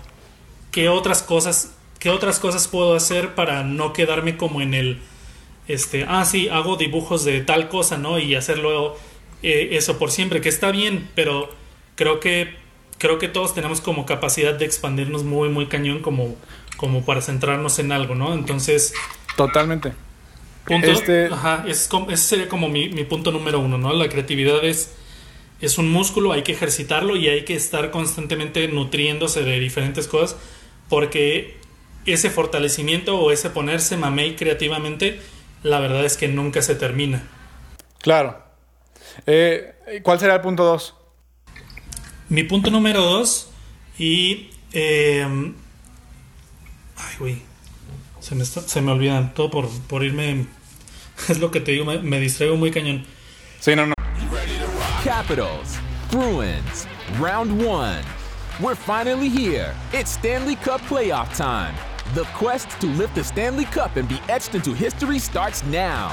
qué 0.72 0.90
otras 0.90 1.22
cosas, 1.22 1.74
qué 1.98 2.10
otras 2.10 2.38
cosas 2.38 2.68
puedo 2.68 2.94
hacer 2.94 3.34
para 3.34 3.64
no 3.64 3.94
quedarme 3.94 4.36
como 4.36 4.60
en 4.60 4.74
el 4.74 5.00
este, 5.72 6.04
ah, 6.08 6.24
sí, 6.24 6.48
hago 6.48 6.76
dibujos 6.76 7.24
de 7.24 7.40
tal 7.40 7.68
cosa, 7.68 7.98
¿no? 7.98 8.18
Y 8.18 8.34
hacerlo 8.34 8.96
eh, 9.42 9.70
eso 9.72 9.98
por 9.98 10.10
siempre, 10.10 10.40
que 10.40 10.48
está 10.48 10.70
bien, 10.70 11.08
pero 11.14 11.50
creo 11.96 12.20
que 12.20 12.58
creo 12.98 13.18
que 13.18 13.28
todos 13.28 13.54
tenemos 13.54 13.80
como 13.80 14.04
capacidad 14.04 14.52
de 14.52 14.66
expandirnos 14.66 15.24
muy, 15.24 15.48
muy 15.48 15.66
cañón 15.66 16.00
como, 16.00 16.36
como 16.76 17.02
para 17.04 17.22
centrarnos 17.22 17.78
en 17.78 17.92
algo, 17.92 18.14
¿no? 18.14 18.34
Entonces, 18.34 18.92
Totalmente. 19.38 19.92
punto, 20.66 20.90
Este- 20.90 21.26
ajá, 21.26 21.64
es 21.66 21.88
como- 21.88 22.10
ese 22.10 22.22
sería 22.22 22.48
como 22.48 22.68
mi, 22.68 22.90
mi 22.90 23.04
punto 23.04 23.32
número 23.32 23.58
uno, 23.58 23.78
¿no? 23.78 23.94
La 23.94 24.10
creatividad 24.10 24.62
es, 24.66 24.92
es 25.62 25.78
un 25.78 25.90
músculo, 25.90 26.32
hay 26.32 26.42
que 26.42 26.52
ejercitarlo 26.52 27.16
y 27.16 27.28
hay 27.28 27.44
que 27.46 27.54
estar 27.54 27.90
constantemente 27.90 28.68
nutriéndose 28.68 29.44
de 29.44 29.58
diferentes 29.58 30.06
cosas, 30.06 30.36
porque 30.90 31.56
ese 32.04 32.28
fortalecimiento 32.28 33.18
o 33.18 33.30
ese 33.30 33.48
ponerse 33.48 33.96
mamey 33.96 34.36
creativamente, 34.36 35.20
la 35.62 35.80
verdad 35.80 36.04
es 36.04 36.16
que 36.16 36.28
nunca 36.28 36.62
se 36.62 36.74
termina. 36.74 37.22
Claro. 38.00 38.42
Eh, 39.26 40.00
¿Cuál 40.02 40.18
será 40.20 40.34
el 40.36 40.40
punto 40.40 40.64
2? 40.64 40.94
Mi 42.28 42.44
punto 42.44 42.70
número 42.70 43.02
dos, 43.02 43.50
y. 43.98 44.50
eh, 44.72 45.26
ay, 46.96 47.14
güey. 47.18 47.42
Se 48.20 48.34
me, 48.36 48.42
está- 48.44 48.60
se 48.60 48.80
me 48.80 48.92
olvidan 48.92 49.34
todo 49.34 49.50
por, 49.50 49.68
por 49.88 50.04
irme. 50.04 50.46
Es 51.28 51.38
lo 51.38 51.50
que 51.50 51.60
te 51.60 51.72
digo, 51.72 51.84
me, 51.84 51.98
me 51.98 52.18
distraigo 52.20 52.56
muy 52.56 52.70
cañón. 52.70 53.04
Sí, 53.58 53.74
no, 53.76 53.84
no. 53.86 53.94
Capitals, 55.04 55.78
Bruins, 56.10 56.86
round 57.20 57.60
one. 57.62 58.02
We're 58.60 58.76
finally 58.76 59.28
here. 59.28 59.74
It's 59.92 60.10
Stanley 60.12 60.56
Cup 60.56 60.80
playoff 60.88 61.34
time. 61.36 61.74
The 62.14 62.24
quest 62.34 62.68
to 62.80 62.86
lift 62.88 63.14
the 63.14 63.22
Stanley 63.22 63.64
Cup 63.66 63.96
and 63.96 64.08
be 64.08 64.20
etched 64.28 64.54
into 64.56 64.72
history 64.74 65.18
starts 65.20 65.62
now. 65.66 66.08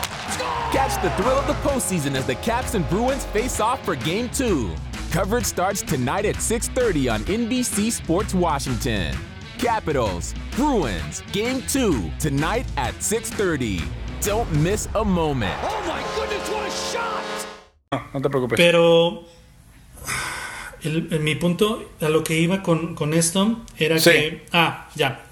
Catch 0.72 1.02
the 1.02 1.10
thrill 1.22 1.38
of 1.38 1.48
the 1.48 1.54
postseason 1.68 2.14
as 2.16 2.28
the 2.28 2.36
Caps 2.36 2.76
and 2.76 2.88
Bruins 2.90 3.26
face 3.26 3.60
off 3.60 3.84
for 3.84 3.96
Game 3.96 4.30
2. 4.30 4.70
Coverage 5.12 5.46
starts 5.46 5.82
tonight 5.82 6.26
at 6.26 6.36
6:30 6.36 7.10
on 7.10 7.22
NBC 7.26 7.90
Sports 7.92 8.34
Washington. 8.36 9.16
Capitals, 9.58 10.36
Bruins, 10.56 11.24
Game 11.32 11.64
2 11.68 12.12
tonight 12.20 12.66
at 12.78 12.94
6:30. 13.02 13.82
Don't 14.22 14.52
miss 14.62 14.88
a 14.94 15.04
moment. 15.04 15.56
Oh 15.64 15.82
my 15.88 16.02
goodness, 16.16 16.50
what 16.50 16.68
a 16.68 16.72
shot! 16.92 17.24
No, 17.92 18.02
no 18.14 18.20
te 18.22 18.30
preocupes. 18.30 18.58
Pero. 18.58 19.24
el- 20.84 21.08
el- 21.12 21.20
mi 21.22 21.34
punto 21.36 21.90
a 22.02 22.08
lo 22.10 22.24
que 22.24 22.36
iba 22.38 22.62
con, 22.62 22.94
con 22.94 23.14
esto 23.14 23.62
era 23.80 23.96
Sí. 24.00 24.12
que. 24.12 24.46
Ah, 24.54 24.88
ya. 24.96 25.24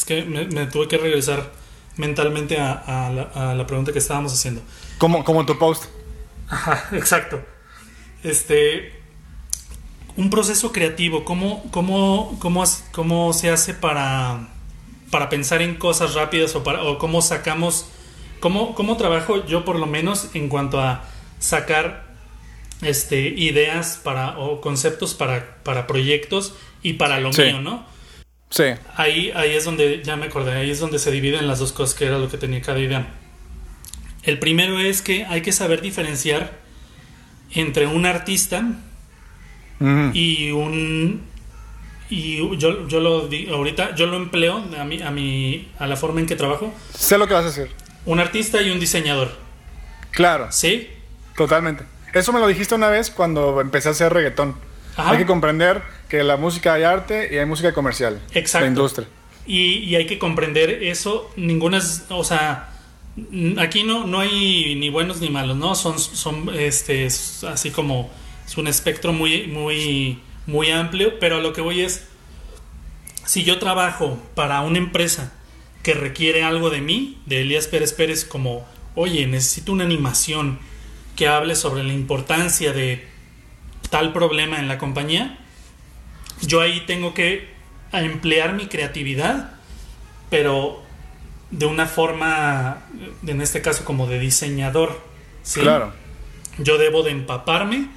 Es 0.00 0.06
que 0.06 0.22
me, 0.24 0.46
me 0.46 0.64
tuve 0.66 0.88
que 0.88 0.96
regresar 0.96 1.52
mentalmente 1.98 2.58
a, 2.58 2.72
a 2.72 3.10
la, 3.10 3.22
a 3.34 3.54
la 3.54 3.66
pregunta 3.66 3.92
que 3.92 3.98
estábamos 3.98 4.32
haciendo. 4.32 4.62
Como, 4.96 5.24
como 5.24 5.44
tu 5.44 5.58
post. 5.58 5.84
Ajá, 6.48 6.88
exacto. 6.96 7.42
Este. 8.24 8.94
Un 10.16 10.30
proceso 10.30 10.72
creativo, 10.72 11.24
¿cómo, 11.26 11.62
cómo, 11.70 12.38
cómo, 12.40 12.64
cómo 12.92 13.32
se 13.34 13.50
hace 13.50 13.74
para, 13.74 14.48
para 15.10 15.28
pensar 15.28 15.60
en 15.60 15.74
cosas 15.76 16.14
rápidas 16.14 16.54
o, 16.56 16.64
para, 16.64 16.82
o 16.82 16.96
cómo 16.96 17.20
sacamos. 17.20 17.84
Cómo, 18.40 18.74
cómo 18.74 18.96
trabajo 18.96 19.44
yo, 19.44 19.66
por 19.66 19.78
lo 19.78 19.84
menos, 19.84 20.28
en 20.32 20.48
cuanto 20.48 20.80
a 20.80 21.04
sacar 21.40 22.06
este, 22.80 23.20
ideas 23.28 24.00
para, 24.02 24.38
o 24.38 24.62
conceptos 24.62 25.12
para, 25.12 25.56
para 25.62 25.86
proyectos 25.86 26.54
y 26.82 26.94
para 26.94 27.20
lo 27.20 27.34
Sí. 27.34 27.42
mío, 27.42 27.60
¿no? 27.60 27.84
Sí. 28.50 28.64
Ahí, 28.96 29.32
ahí 29.34 29.54
es 29.54 29.64
donde, 29.64 30.02
ya 30.04 30.16
me 30.16 30.26
acordé, 30.26 30.52
ahí 30.52 30.70
es 30.70 30.80
donde 30.80 30.98
se 30.98 31.10
dividen 31.10 31.46
las 31.46 31.60
dos 31.60 31.72
cosas 31.72 31.94
que 31.94 32.06
era 32.06 32.18
lo 32.18 32.28
que 32.28 32.36
tenía 32.36 32.60
cada 32.60 32.80
idea. 32.80 33.08
El 34.22 34.38
primero 34.38 34.78
es 34.80 35.02
que 35.02 35.24
hay 35.24 35.40
que 35.40 35.52
saber 35.52 35.80
diferenciar 35.80 36.58
entre 37.52 37.86
un 37.86 38.06
artista 38.06 38.64
y 40.12 40.50
un 40.50 41.22
y 42.10 42.36
yo, 42.58 42.86
yo 42.88 43.00
lo 43.00 43.28
di, 43.28 43.48
ahorita 43.48 43.94
yo 43.94 44.06
lo 44.06 44.16
empleo 44.16 44.62
a 44.78 44.84
mi, 44.84 45.00
a 45.00 45.10
mi 45.10 45.70
a 45.78 45.86
la 45.86 45.96
forma 45.96 46.20
en 46.20 46.26
que 46.26 46.36
trabajo 46.36 46.74
Sé 46.92 47.16
lo 47.16 47.26
que 47.28 47.34
vas 47.34 47.44
a 47.44 47.48
hacer. 47.48 47.70
un 48.04 48.20
artista 48.20 48.60
y 48.60 48.70
un 48.70 48.78
diseñador 48.78 49.30
Claro, 50.10 50.48
sí 50.50 50.90
totalmente. 51.36 51.84
Eso 52.12 52.32
me 52.32 52.40
lo 52.40 52.46
dijiste 52.46 52.74
una 52.74 52.88
vez 52.88 53.10
cuando 53.10 53.60
empecé 53.60 53.88
a 53.88 53.92
hacer 53.92 54.12
reggaetón. 54.12 54.54
Ajá. 54.96 55.10
Hay 55.12 55.18
que 55.18 55.26
comprender 55.26 55.82
que 56.08 56.22
la 56.24 56.36
música 56.36 56.74
hay 56.74 56.82
arte 56.82 57.28
y 57.32 57.38
hay 57.38 57.46
música 57.46 57.72
comercial. 57.72 58.20
Exacto. 58.34 58.64
La 58.64 58.68
industria. 58.68 59.08
y, 59.46 59.78
y 59.78 59.96
hay 59.96 60.06
que 60.06 60.18
comprender 60.18 60.82
eso 60.82 61.30
ninguna 61.36 61.78
es 61.78 62.04
o 62.10 62.24
sea 62.24 62.68
aquí 63.58 63.82
no 63.82 64.06
no 64.06 64.20
hay 64.20 64.74
ni 64.76 64.90
buenos 64.90 65.20
ni 65.20 65.30
malos 65.30 65.56
no 65.56 65.74
son 65.74 65.98
son 65.98 66.50
este 66.54 67.06
es 67.06 67.42
así 67.44 67.70
como 67.70 68.10
es 68.46 68.56
un 68.58 68.66
espectro 68.66 69.12
muy 69.12 69.46
muy 69.46 70.20
muy 70.46 70.70
amplio 70.70 71.18
pero 71.18 71.36
a 71.36 71.40
lo 71.40 71.52
que 71.52 71.62
voy 71.62 71.80
es 71.80 72.06
si 73.24 73.44
yo 73.44 73.58
trabajo 73.58 74.18
para 74.34 74.60
una 74.62 74.78
empresa 74.78 75.32
que 75.82 75.94
requiere 75.94 76.42
algo 76.42 76.70
de 76.70 76.80
mí, 76.80 77.18
de 77.26 77.42
Elías 77.42 77.66
Pérez 77.66 77.92
Pérez, 77.92 78.24
como, 78.24 78.66
oye, 78.94 79.26
necesito 79.26 79.72
una 79.72 79.84
animación 79.84 80.58
que 81.16 81.28
hable 81.28 81.54
sobre 81.54 81.84
la 81.84 81.92
importancia 81.92 82.72
de 82.72 83.06
tal 83.90 84.12
problema 84.12 84.58
en 84.58 84.68
la 84.68 84.78
compañía, 84.78 85.38
yo 86.42 86.60
ahí 86.60 86.84
tengo 86.86 87.12
que 87.12 87.48
emplear 87.92 88.54
mi 88.54 88.66
creatividad, 88.66 89.52
pero 90.30 90.82
de 91.50 91.66
una 91.66 91.86
forma, 91.86 92.84
en 93.26 93.40
este 93.40 93.60
caso 93.60 93.84
como 93.84 94.06
de 94.06 94.18
diseñador. 94.18 95.00
¿sí? 95.42 95.60
Claro. 95.60 95.92
Yo 96.58 96.78
debo 96.78 97.02
de 97.02 97.10
empaparme 97.10 97.88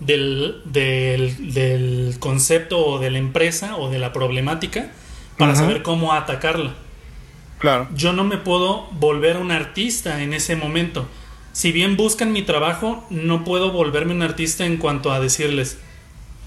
del, 0.00 0.62
del, 0.64 1.52
del 1.52 2.16
concepto 2.20 2.78
o 2.78 2.98
de 2.98 3.10
la 3.10 3.18
empresa 3.18 3.76
o 3.76 3.90
de 3.90 3.98
la 3.98 4.12
problemática 4.12 4.90
para 5.36 5.54
saber 5.54 5.82
cómo 5.82 6.12
atacarla. 6.12 6.74
Claro. 7.58 7.88
Yo 7.94 8.12
no 8.12 8.24
me 8.24 8.38
puedo 8.38 8.86
volver 8.92 9.36
un 9.36 9.50
artista 9.50 10.22
en 10.22 10.32
ese 10.32 10.56
momento. 10.56 11.08
Si 11.58 11.72
bien 11.72 11.96
buscan 11.96 12.30
mi 12.30 12.42
trabajo, 12.42 13.04
no 13.10 13.42
puedo 13.42 13.72
volverme 13.72 14.14
un 14.14 14.22
artista 14.22 14.64
en 14.64 14.76
cuanto 14.76 15.10
a 15.10 15.18
decirles, 15.18 15.76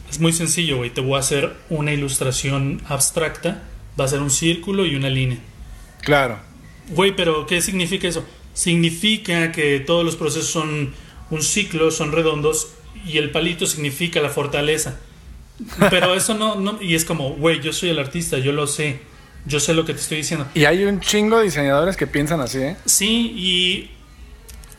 es 0.09 0.21
muy 0.21 0.31
sencillo, 0.31 0.77
güey, 0.77 0.89
te 0.89 1.01
voy 1.01 1.17
a 1.17 1.19
hacer 1.19 1.53
una 1.69 1.91
ilustración 1.91 2.81
abstracta, 2.87 3.61
va 3.99 4.05
a 4.05 4.07
ser 4.07 4.21
un 4.21 4.31
círculo 4.31 4.85
y 4.85 4.95
una 4.95 5.09
línea. 5.09 5.39
Claro. 5.99 6.39
Güey, 6.91 7.13
pero 7.13 7.45
¿qué 7.45 7.59
significa 7.59 8.07
eso? 8.07 8.23
Significa 8.53 9.51
que 9.51 9.81
todos 9.81 10.05
los 10.05 10.15
procesos 10.15 10.47
son 10.47 10.93
un 11.29 11.41
ciclo, 11.41 11.91
son 11.91 12.13
redondos 12.13 12.69
y 13.05 13.17
el 13.17 13.31
palito 13.31 13.65
significa 13.65 14.21
la 14.21 14.29
fortaleza. 14.29 14.97
Pero 15.89 16.13
eso 16.15 16.35
no, 16.35 16.55
no 16.55 16.81
y 16.81 16.95
es 16.95 17.03
como, 17.03 17.31
güey, 17.31 17.59
yo 17.59 17.73
soy 17.73 17.89
el 17.89 17.99
artista, 17.99 18.37
yo 18.37 18.53
lo 18.53 18.65
sé, 18.65 19.01
yo 19.45 19.59
sé 19.59 19.73
lo 19.73 19.83
que 19.83 19.93
te 19.93 19.99
estoy 19.99 20.19
diciendo. 20.19 20.47
Y 20.53 20.63
hay 20.63 20.85
un 20.85 21.01
chingo 21.01 21.39
de 21.39 21.43
diseñadores 21.43 21.97
que 21.97 22.07
piensan 22.07 22.39
así, 22.39 22.59
¿eh? 22.59 22.77
Sí, 22.85 23.33
y... 23.35 24.00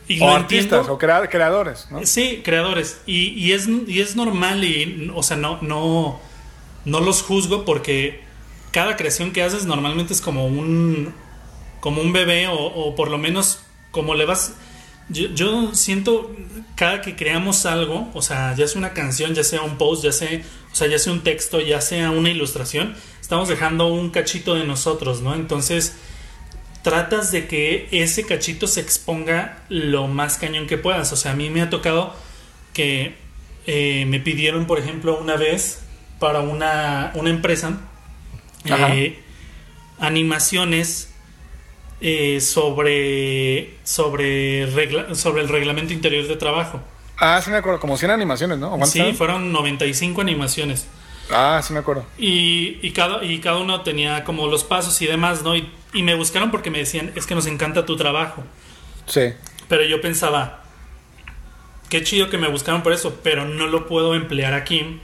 y 0.07 0.21
O 0.21 0.29
artistas, 0.29 0.63
entiendo. 0.79 0.93
o 0.93 0.97
crea- 0.97 1.29
creadores, 1.29 1.87
¿no? 1.91 2.05
Sí, 2.05 2.41
creadores. 2.43 3.01
Y, 3.05 3.29
y 3.29 3.53
es, 3.53 3.67
y 3.87 3.99
es 4.01 4.15
normal 4.15 4.63
y, 4.63 5.11
o 5.15 5.23
sea, 5.23 5.37
no, 5.37 5.59
no, 5.61 6.19
no 6.85 6.99
los 6.99 7.21
juzgo 7.21 7.65
porque 7.65 8.21
cada 8.71 8.95
creación 8.97 9.31
que 9.31 9.43
haces 9.43 9.65
normalmente 9.65 10.13
es 10.13 10.21
como 10.21 10.45
un, 10.47 11.13
como 11.79 12.01
un 12.01 12.11
bebé 12.13 12.47
o, 12.47 12.55
o 12.55 12.95
por 12.95 13.09
lo 13.09 13.17
menos 13.17 13.59
como 13.91 14.15
le 14.15 14.25
vas... 14.25 14.53
Yo, 15.09 15.27
yo 15.35 15.75
siento 15.75 16.33
cada 16.75 17.01
que 17.01 17.15
creamos 17.17 17.65
algo, 17.65 18.09
o 18.13 18.21
sea, 18.21 18.55
ya 18.55 18.65
sea 18.67 18.79
una 18.79 18.93
canción, 18.93 19.35
ya 19.35 19.43
sea 19.43 19.61
un 19.61 19.77
post, 19.77 20.01
ya 20.03 20.13
sea, 20.13 20.29
o 20.71 20.75
sea, 20.75 20.87
ya 20.87 20.97
sea 20.97 21.11
un 21.11 21.21
texto, 21.21 21.59
ya 21.59 21.81
sea 21.81 22.09
una 22.11 22.29
ilustración, 22.29 22.95
estamos 23.19 23.49
dejando 23.49 23.87
un 23.87 24.11
cachito 24.11 24.55
de 24.55 24.63
nosotros, 24.63 25.21
¿no? 25.21 25.35
Entonces, 25.35 25.97
tratas 26.83 27.31
de 27.31 27.47
que 27.47 27.87
ese 27.91 28.25
cachito 28.25 28.67
se 28.67 28.79
exponga 28.81 29.63
lo 29.69 30.07
más 30.07 30.37
cañón 30.37 30.67
que 30.67 30.77
puedas. 30.77 31.11
O 31.13 31.15
sea, 31.15 31.31
a 31.31 31.35
mí 31.35 31.49
me 31.49 31.61
ha 31.61 31.69
tocado 31.69 32.13
que 32.73 33.15
eh, 33.65 34.05
me 34.07 34.19
pidieron, 34.19 34.65
por 34.67 34.77
ejemplo, 34.79 35.17
una 35.19 35.35
vez 35.37 35.79
para 36.19 36.39
una, 36.41 37.11
una 37.15 37.29
empresa 37.29 37.79
eh, 38.65 39.19
animaciones 39.99 41.09
eh, 42.01 42.39
sobre 42.41 43.75
sobre 43.83 44.65
regla- 44.67 45.15
sobre 45.15 45.41
el 45.41 45.49
reglamento 45.49 45.93
interior 45.93 46.27
de 46.27 46.35
trabajo. 46.35 46.81
Ah, 47.17 47.39
sí 47.43 47.49
me 47.51 47.57
acuerdo, 47.57 47.79
como 47.79 47.95
100 47.97 48.11
animaciones, 48.11 48.57
¿no? 48.57 48.67
¿O 48.67 48.77
cuántas 48.77 48.91
Sí, 48.91 49.13
fueron 49.13 49.51
95 49.53 50.19
animaciones. 50.21 50.87
Ah, 51.29 51.61
sí 51.63 51.73
me 51.73 51.79
acuerdo. 51.79 52.05
Y, 52.17 52.79
y 52.81 52.91
cada, 52.91 53.23
y 53.23 53.39
cada 53.39 53.57
uno 53.57 53.81
tenía 53.81 54.23
como 54.23 54.47
los 54.47 54.63
pasos 54.63 55.01
y 55.01 55.07
demás, 55.07 55.43
¿no? 55.43 55.55
Y, 55.55 55.69
y 55.93 56.03
me 56.03 56.15
buscaron 56.15 56.51
porque 56.51 56.69
me 56.69 56.79
decían, 56.79 57.11
es 57.15 57.25
que 57.25 57.35
nos 57.35 57.47
encanta 57.47 57.85
tu 57.85 57.95
trabajo. 57.97 58.43
Sí. 59.05 59.33
Pero 59.67 59.83
yo 59.85 60.01
pensaba, 60.01 60.63
qué 61.89 62.03
chido 62.03 62.29
que 62.29 62.37
me 62.37 62.47
buscaron 62.49 62.83
por 62.83 62.93
eso, 62.93 63.19
pero 63.23 63.45
no 63.45 63.67
lo 63.67 63.87
puedo 63.87 64.15
emplear 64.15 64.53
aquí. 64.53 64.99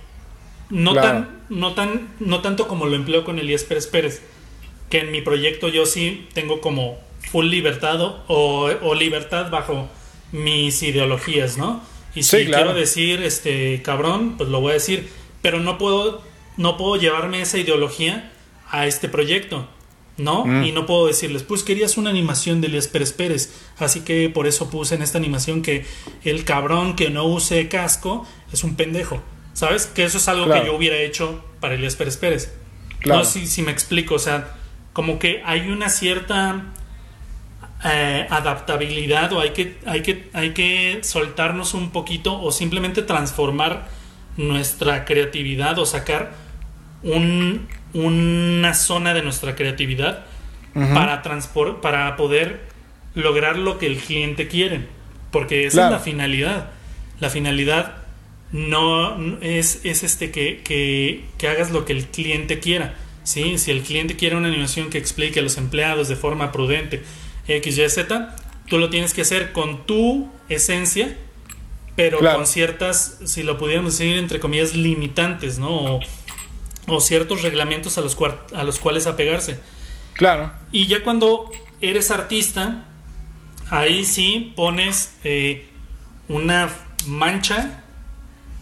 No, 0.70 0.92
Claro. 0.92 1.28
tan, 1.28 1.40
no, 1.50 1.74
tan, 1.74 2.10
no 2.20 2.42
tanto 2.42 2.68
como 2.68 2.86
lo 2.86 2.96
empleo 2.96 3.24
con 3.24 3.40
Elías 3.40 3.64
Pérez 3.64 3.88
Pérez, 3.88 4.22
que 4.90 5.00
en 5.00 5.12
mi 5.12 5.22
proyecto 5.22 5.68
yo 5.68 5.86
sí 5.86 6.28
tengo 6.34 6.62
como 6.62 7.00
full 7.32 7.48
libertad 7.48 8.00
o, 8.02 8.70
o 8.82 8.96
libertad 8.96 9.50
bajo 9.52 9.90
mis 10.32 10.82
ideologías, 10.84 11.58
¿no? 11.58 11.82
Y 12.16 12.24
Sí, 12.24 12.40
si 12.40 12.46
claro. 12.46 12.66
quiero 12.66 12.80
decir, 12.80 13.22
este, 13.24 13.82
cabrón, 13.84 14.36
pues 14.38 14.50
lo 14.50 14.62
voy 14.62 14.72
a 14.72 14.74
decir, 14.76 15.10
pero 15.42 15.60
no 15.60 15.78
puedo, 15.78 16.22
no 16.58 16.78
puedo 16.78 16.96
llevarme 16.96 17.42
esa 17.42 17.58
ideología 17.58 18.32
a 18.70 18.86
este 18.88 19.10
proyecto. 19.10 19.68
¿no? 20.18 20.46
Mm. 20.46 20.64
Y 20.66 20.72
no 20.74 20.86
puedo 20.86 21.08
decirles, 21.08 21.44
pues 21.44 21.64
querías 21.64 21.98
una 21.98 22.10
animación 22.10 22.60
de 22.60 22.68
Elías 22.68 22.90
Pérez 22.90 23.14
Pérez, 23.14 23.54
así 23.78 24.02
que 24.02 24.30
por 24.30 24.48
eso 24.48 24.70
puse 24.70 24.96
en 24.96 25.02
esta 25.02 25.18
animación 25.18 25.62
que 25.62 25.86
el 26.26 26.44
cabrón 26.44 26.98
que 26.98 27.10
no 27.10 27.24
use 27.24 27.70
casco 27.70 28.28
es 28.52 28.66
un 28.66 28.76
pendejo, 28.76 29.22
¿sabes? 29.54 29.86
Que 29.86 30.04
eso 30.04 30.18
es 30.18 30.28
algo 30.28 30.46
Claro. 30.46 30.62
que 30.62 30.68
yo 30.68 30.76
hubiera 30.76 30.98
hecho 30.98 31.42
para 31.62 31.76
Elías 31.76 31.96
Pérez 31.96 32.18
Pérez. 32.18 32.54
Claro. 33.00 33.22
No 33.22 33.26
sé 33.26 33.40
si, 33.40 33.48
si 33.48 33.62
me 33.62 33.72
explico, 33.72 34.16
o 34.16 34.20
sea, 34.20 34.58
como 34.92 35.20
que 35.20 35.42
hay 35.46 35.70
una 35.70 35.88
cierta 35.88 36.74
eh, 37.86 38.28
adaptabilidad 38.30 39.32
o 39.32 39.40
hay 39.40 39.52
que, 39.52 39.78
hay, 39.86 40.02
que, 40.02 40.30
hay 40.34 40.54
que 40.54 41.00
soltarnos 41.02 41.74
un 41.74 41.92
poquito 41.92 42.42
o 42.42 42.52
simplemente 42.52 43.04
transformar 43.04 43.88
nuestra 44.40 45.06
creatividad 45.06 45.78
o 45.80 45.86
sacar 45.86 46.32
un, 47.04 47.68
una 47.94 48.74
zona 48.74 49.14
de 49.14 49.22
nuestra 49.22 49.56
creatividad 49.56 50.26
para, 50.74 51.22
transpor- 51.24 51.82
para 51.82 52.16
poder 52.16 52.62
lograr 53.16 53.58
lo 53.58 53.78
que 53.78 53.88
el 53.88 53.98
cliente 53.98 54.48
quiere. 54.48 54.88
Porque 55.32 55.66
esa 55.68 55.76
Claro. 55.82 55.96
es 55.96 56.00
la 56.00 56.04
finalidad. 56.04 56.70
La 57.20 57.30
finalidad 57.30 57.98
no 58.52 59.18
no 59.18 59.38
es, 59.42 59.82
es 59.84 60.04
este 60.04 60.32
que, 60.32 60.62
que, 60.64 61.26
que 61.38 61.48
hagas 61.48 61.72
lo 61.72 61.86
que 61.86 61.94
el 61.94 62.06
cliente 62.08 62.60
quiera. 62.60 62.96
¿sí? 63.24 63.58
Si 63.58 63.72
el 63.72 63.82
cliente 63.82 64.16
quiere 64.16 64.36
una 64.38 64.48
animación 64.48 64.90
que 64.90 64.98
explique 64.98 65.40
a 65.40 65.44
los 65.44 65.58
empleados 65.58 66.08
de 66.08 66.16
forma 66.16 66.52
prudente 66.52 67.04
X, 67.48 67.78
Y, 67.78 67.90
Z, 67.90 68.36
tú 68.68 68.78
lo 68.80 68.90
tienes 68.90 69.14
que 69.14 69.22
hacer 69.22 69.52
con 69.52 69.86
tu 69.86 70.32
esencia, 70.50 71.16
pero 72.00 72.20
Claro. 72.20 72.38
con 72.38 72.48
ciertas, 72.48 73.18
si 73.26 73.44
lo 73.44 73.58
pudiéramos 73.58 73.98
decir, 73.98 74.18
entre 74.18 74.40
comillas, 74.40 74.74
limitantes, 74.74 75.60
¿no? 75.60 75.70
O, 75.70 76.00
o 76.88 77.02
ciertos 77.02 77.42
reglamentos 77.42 77.98
a 77.98 78.02
los, 78.02 78.18
a 78.56 78.64
los 78.64 78.80
cuales 78.80 79.06
apegarse. 79.06 79.60
Claro. 80.14 80.52
Y 80.72 80.88
ya 80.88 81.04
cuando 81.04 81.52
eres 81.82 82.10
artista, 82.10 82.86
ahí 83.70 84.06
sí 84.06 84.54
pones 84.56 85.14
eh, 85.26 85.68
una 86.30 86.70
mancha 87.06 87.84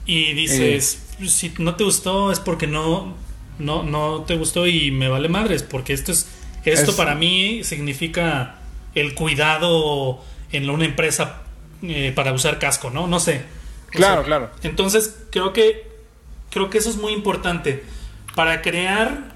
y 0.07 0.33
dices, 0.33 1.03
si 1.27 1.53
no 1.59 1.75
te 1.75 1.83
gustó 1.83 2.31
es 2.31 2.39
porque 2.39 2.65
no, 2.65 3.15
no, 3.59 3.83
no 3.83 4.23
te 4.25 4.35
gustó 4.35 4.65
y 4.65 4.89
me 4.89 5.09
vale 5.09 5.29
madres, 5.29 5.61
porque 5.61 5.93
esto 5.93 6.11
es 6.11 6.27
esto 6.65 6.91
Es- 6.91 6.97
para 6.97 7.13
mí 7.13 7.63
significa 7.63 8.55
el 8.95 9.13
cuidado 9.13 10.23
en 10.51 10.69
una 10.69 10.85
empresa 10.85 11.43
eh, 11.83 12.11
para 12.15 12.33
usar 12.33 12.59
casco, 12.59 12.89
¿no? 12.89 13.07
No 13.07 13.19
sé. 13.19 13.45
O 13.87 13.91
Claro, 13.91 14.15
sea, 14.15 14.23
claro. 14.25 14.49
entonces, 14.63 15.17
creo 15.31 15.53
que 15.53 15.87
creo 16.49 16.69
que 16.69 16.77
eso 16.77 16.89
es 16.89 16.97
muy 16.97 17.13
importante 17.13 17.83
para 18.35 18.61
crear 18.61 19.35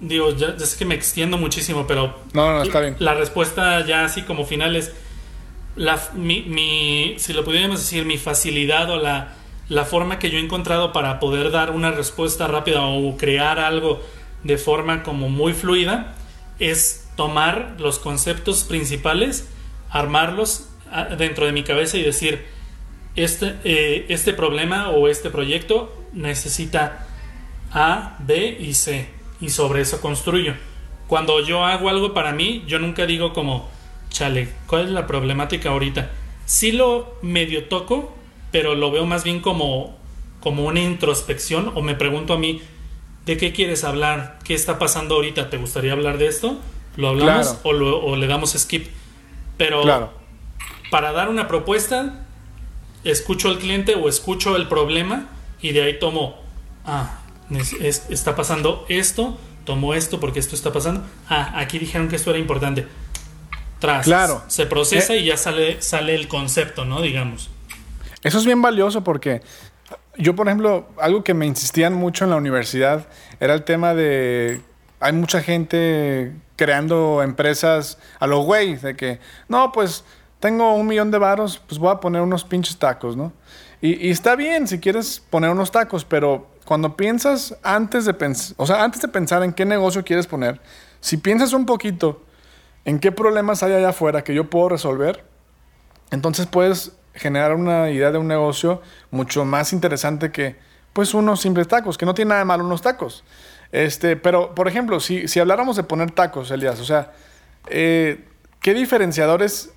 digo, 0.00 0.34
ya, 0.36 0.56
ya 0.56 0.66
sé 0.66 0.76
que 0.78 0.84
me 0.84 0.94
extiendo 0.96 1.38
muchísimo, 1.38 1.86
pero 1.86 2.18
No, 2.32 2.52
no, 2.54 2.62
está 2.62 2.80
bien. 2.80 2.96
la 2.98 3.14
respuesta 3.14 3.84
ya 3.86 4.04
así 4.04 4.22
como 4.22 4.44
final 4.44 4.74
es 4.74 4.92
la, 5.76 6.00
mi, 6.14 6.42
mi- 6.42 7.14
si 7.18 7.32
lo 7.32 7.44
pudiéramos 7.44 7.78
decir, 7.80 8.04
mi 8.04 8.18
facilidad 8.18 8.90
o 8.90 8.96
la, 8.96 9.34
la 9.68 9.84
forma 9.84 10.18
que 10.18 10.28
yo 10.30 10.38
he 10.38 10.40
encontrado 10.42 10.92
para 10.92 11.20
poder 11.20 11.50
dar 11.52 11.70
una 11.70 11.92
respuesta 11.92 12.46
rápida 12.48 12.82
o 12.82 13.16
crear 13.16 13.58
algo 13.60 14.02
de 14.42 14.58
forma 14.58 15.02
como 15.04 15.28
muy 15.28 15.52
fluida 15.52 16.14
es 16.58 17.08
tomar 17.16 17.76
los 17.78 17.98
conceptos 18.00 18.64
principales, 18.64 19.48
armarlos 19.88 20.66
dentro 21.18 21.46
de 21.46 21.52
mi 21.52 21.62
cabeza 21.62 21.96
y 21.98 22.02
decir, 22.02 22.44
este, 23.16 23.54
eh, 23.64 24.06
este 24.08 24.32
problema 24.32 24.90
o 24.90 25.08
este 25.08 25.30
proyecto 25.30 25.92
necesita 26.12 27.06
A, 27.72 28.16
B 28.20 28.56
y 28.60 28.74
C. 28.74 29.08
Y 29.40 29.50
sobre 29.50 29.80
eso 29.82 30.00
construyo. 30.00 30.54
Cuando 31.08 31.40
yo 31.44 31.64
hago 31.64 31.88
algo 31.88 32.14
para 32.14 32.32
mí, 32.32 32.64
yo 32.66 32.78
nunca 32.78 33.06
digo 33.06 33.32
como, 33.32 33.68
chale, 34.08 34.48
¿cuál 34.66 34.84
es 34.86 34.90
la 34.90 35.06
problemática 35.06 35.70
ahorita? 35.70 36.10
Sí 36.46 36.72
lo 36.72 37.16
medio 37.22 37.64
toco, 37.64 38.14
pero 38.50 38.74
lo 38.74 38.90
veo 38.90 39.04
más 39.06 39.24
bien 39.24 39.40
como, 39.40 39.96
como 40.40 40.64
una 40.64 40.80
introspección 40.80 41.72
o 41.74 41.82
me 41.82 41.94
pregunto 41.94 42.34
a 42.34 42.38
mí, 42.38 42.62
¿de 43.26 43.36
qué 43.36 43.52
quieres 43.52 43.84
hablar? 43.84 44.38
¿Qué 44.44 44.54
está 44.54 44.78
pasando 44.78 45.16
ahorita? 45.16 45.50
¿Te 45.50 45.56
gustaría 45.56 45.92
hablar 45.92 46.18
de 46.18 46.26
esto? 46.28 46.56
¿Lo 46.96 47.08
hablamos 47.08 47.48
Claro. 47.48 47.60
o, 47.64 47.72
lo- 47.72 48.00
o 48.04 48.16
le 48.16 48.26
damos 48.26 48.52
skip? 48.52 48.86
Pero 49.56 49.82
Claro. 49.82 50.12
Para 50.92 51.12
dar 51.12 51.30
una 51.30 51.48
propuesta, 51.48 52.20
escucho 53.02 53.48
al 53.48 53.58
cliente 53.58 53.94
o 53.94 54.10
escucho 54.10 54.56
el 54.56 54.68
problema 54.68 55.26
y 55.62 55.72
de 55.72 55.82
ahí 55.84 55.98
tomo, 55.98 56.36
ah, 56.84 57.18
es- 57.50 57.72
es- 57.72 58.10
está 58.10 58.36
pasando 58.36 58.84
esto, 58.90 59.38
tomo 59.64 59.94
esto 59.94 60.20
porque 60.20 60.38
esto 60.38 60.54
está 60.54 60.70
pasando. 60.70 61.02
Ah, 61.30 61.54
aquí 61.56 61.78
dijeron 61.78 62.08
que 62.08 62.16
esto 62.16 62.28
era 62.28 62.38
importante. 62.38 62.86
Tras, 63.78 64.04
Claro. 64.04 64.42
se 64.48 64.66
procesa 64.66 65.14
Eh. 65.14 65.20
y 65.20 65.24
ya 65.24 65.38
sale, 65.38 65.80
sale 65.80 66.14
el 66.14 66.28
concepto, 66.28 66.84
¿no? 66.84 67.00
Digamos. 67.00 67.48
Eso 68.22 68.36
es 68.38 68.44
bien 68.44 68.60
valioso 68.60 69.02
porque 69.02 69.40
yo, 70.18 70.36
por 70.36 70.46
ejemplo, 70.46 70.88
algo 71.00 71.24
que 71.24 71.32
me 71.32 71.46
insistían 71.46 71.94
mucho 71.94 72.24
en 72.24 72.30
la 72.30 72.36
universidad 72.36 73.08
era 73.40 73.54
el 73.54 73.64
tema 73.64 73.94
de. 73.94 74.60
Hay 75.00 75.14
mucha 75.14 75.42
gente 75.42 76.32
creando 76.56 77.22
empresas 77.22 77.98
a 78.20 78.26
los 78.26 78.44
güey, 78.44 78.76
de 78.76 78.94
que, 78.94 79.18
no, 79.48 79.72
pues 79.72 80.04
tengo 80.42 80.74
un 80.74 80.88
millón 80.88 81.12
de 81.12 81.18
varos, 81.18 81.62
pues 81.68 81.78
voy 81.78 81.92
a 81.92 82.00
poner 82.00 82.20
unos 82.20 82.42
pinches 82.42 82.76
tacos, 82.76 83.16
¿no? 83.16 83.32
Y, 83.80 84.10
está 84.10 84.34
bien 84.34 84.66
si 84.66 84.80
quieres 84.80 85.22
poner 85.30 85.50
unos 85.50 85.70
tacos, 85.70 86.04
pero 86.04 86.48
cuando 86.64 86.96
piensas 86.96 87.56
antes 87.62 88.06
de 88.06 88.12
pensar, 88.12 88.56
o 88.58 88.66
sea, 88.66 88.82
antes 88.82 89.00
de 89.00 89.06
pensar 89.06 89.44
en 89.44 89.52
qué 89.52 89.64
negocio 89.64 90.02
quieres 90.02 90.26
poner, 90.26 90.60
si 91.00 91.16
piensas 91.16 91.52
un 91.52 91.64
poquito 91.64 92.24
en 92.84 92.98
qué 92.98 93.12
problemas 93.12 93.62
hay 93.62 93.72
allá 93.74 93.90
afuera 93.90 94.24
que 94.24 94.34
yo 94.34 94.50
puedo 94.50 94.68
resolver, 94.68 95.24
entonces 96.10 96.46
puedes 96.46 96.90
generar 97.14 97.54
una 97.54 97.90
idea 97.90 98.10
de 98.10 98.18
un 98.18 98.26
negocio 98.26 98.82
mucho 99.12 99.44
más 99.44 99.72
interesante 99.72 100.32
que 100.32 100.56
pues 100.92 101.14
unos 101.14 101.40
simples 101.40 101.68
tacos, 101.68 101.96
que 101.96 102.04
no 102.04 102.14
tiene 102.14 102.30
nada 102.30 102.40
de 102.40 102.46
malo 102.46 102.64
unos 102.64 102.82
tacos. 102.82 103.22
Este, 103.70 104.16
pero, 104.16 104.56
por 104.56 104.66
ejemplo, 104.66 104.98
si, 104.98 105.28
si 105.28 105.38
habláramos 105.38 105.76
de 105.76 105.84
poner 105.84 106.10
tacos, 106.10 106.50
Elías, 106.50 106.80
o 106.80 106.84
sea, 106.84 107.12
eh, 107.68 108.24
¿qué 108.60 108.74
diferenciadores 108.74 109.72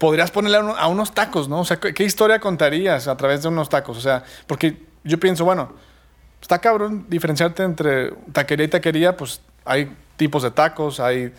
podrías 0.00 0.30
ponerle 0.30 0.56
a, 0.56 0.60
uno- 0.60 0.76
a 0.76 0.86
unos 0.88 1.12
tacos, 1.12 1.46
no? 1.46 1.60
O 1.60 1.64
sea, 1.66 1.78
¿qué, 1.78 2.04
historia 2.04 2.40
contarías 2.40 3.06
a 3.06 3.16
través 3.18 3.42
de 3.42 3.48
unos 3.48 3.68
tacos? 3.68 3.98
O 3.98 4.00
sea, 4.00 4.24
porque 4.46 4.78
yo 5.04 5.20
pienso, 5.20 5.44
bueno, 5.44 5.74
está 6.40 6.58
cabrón 6.58 7.04
diferenciarte 7.10 7.62
entre 7.62 8.12
taquería 8.32 8.64
y 8.64 8.68
taquería, 8.68 9.14
pues 9.18 9.42
hay 9.66 9.94
tipos 10.16 10.42
de 10.42 10.50
tacos, 10.52 11.00
hay 11.00 11.34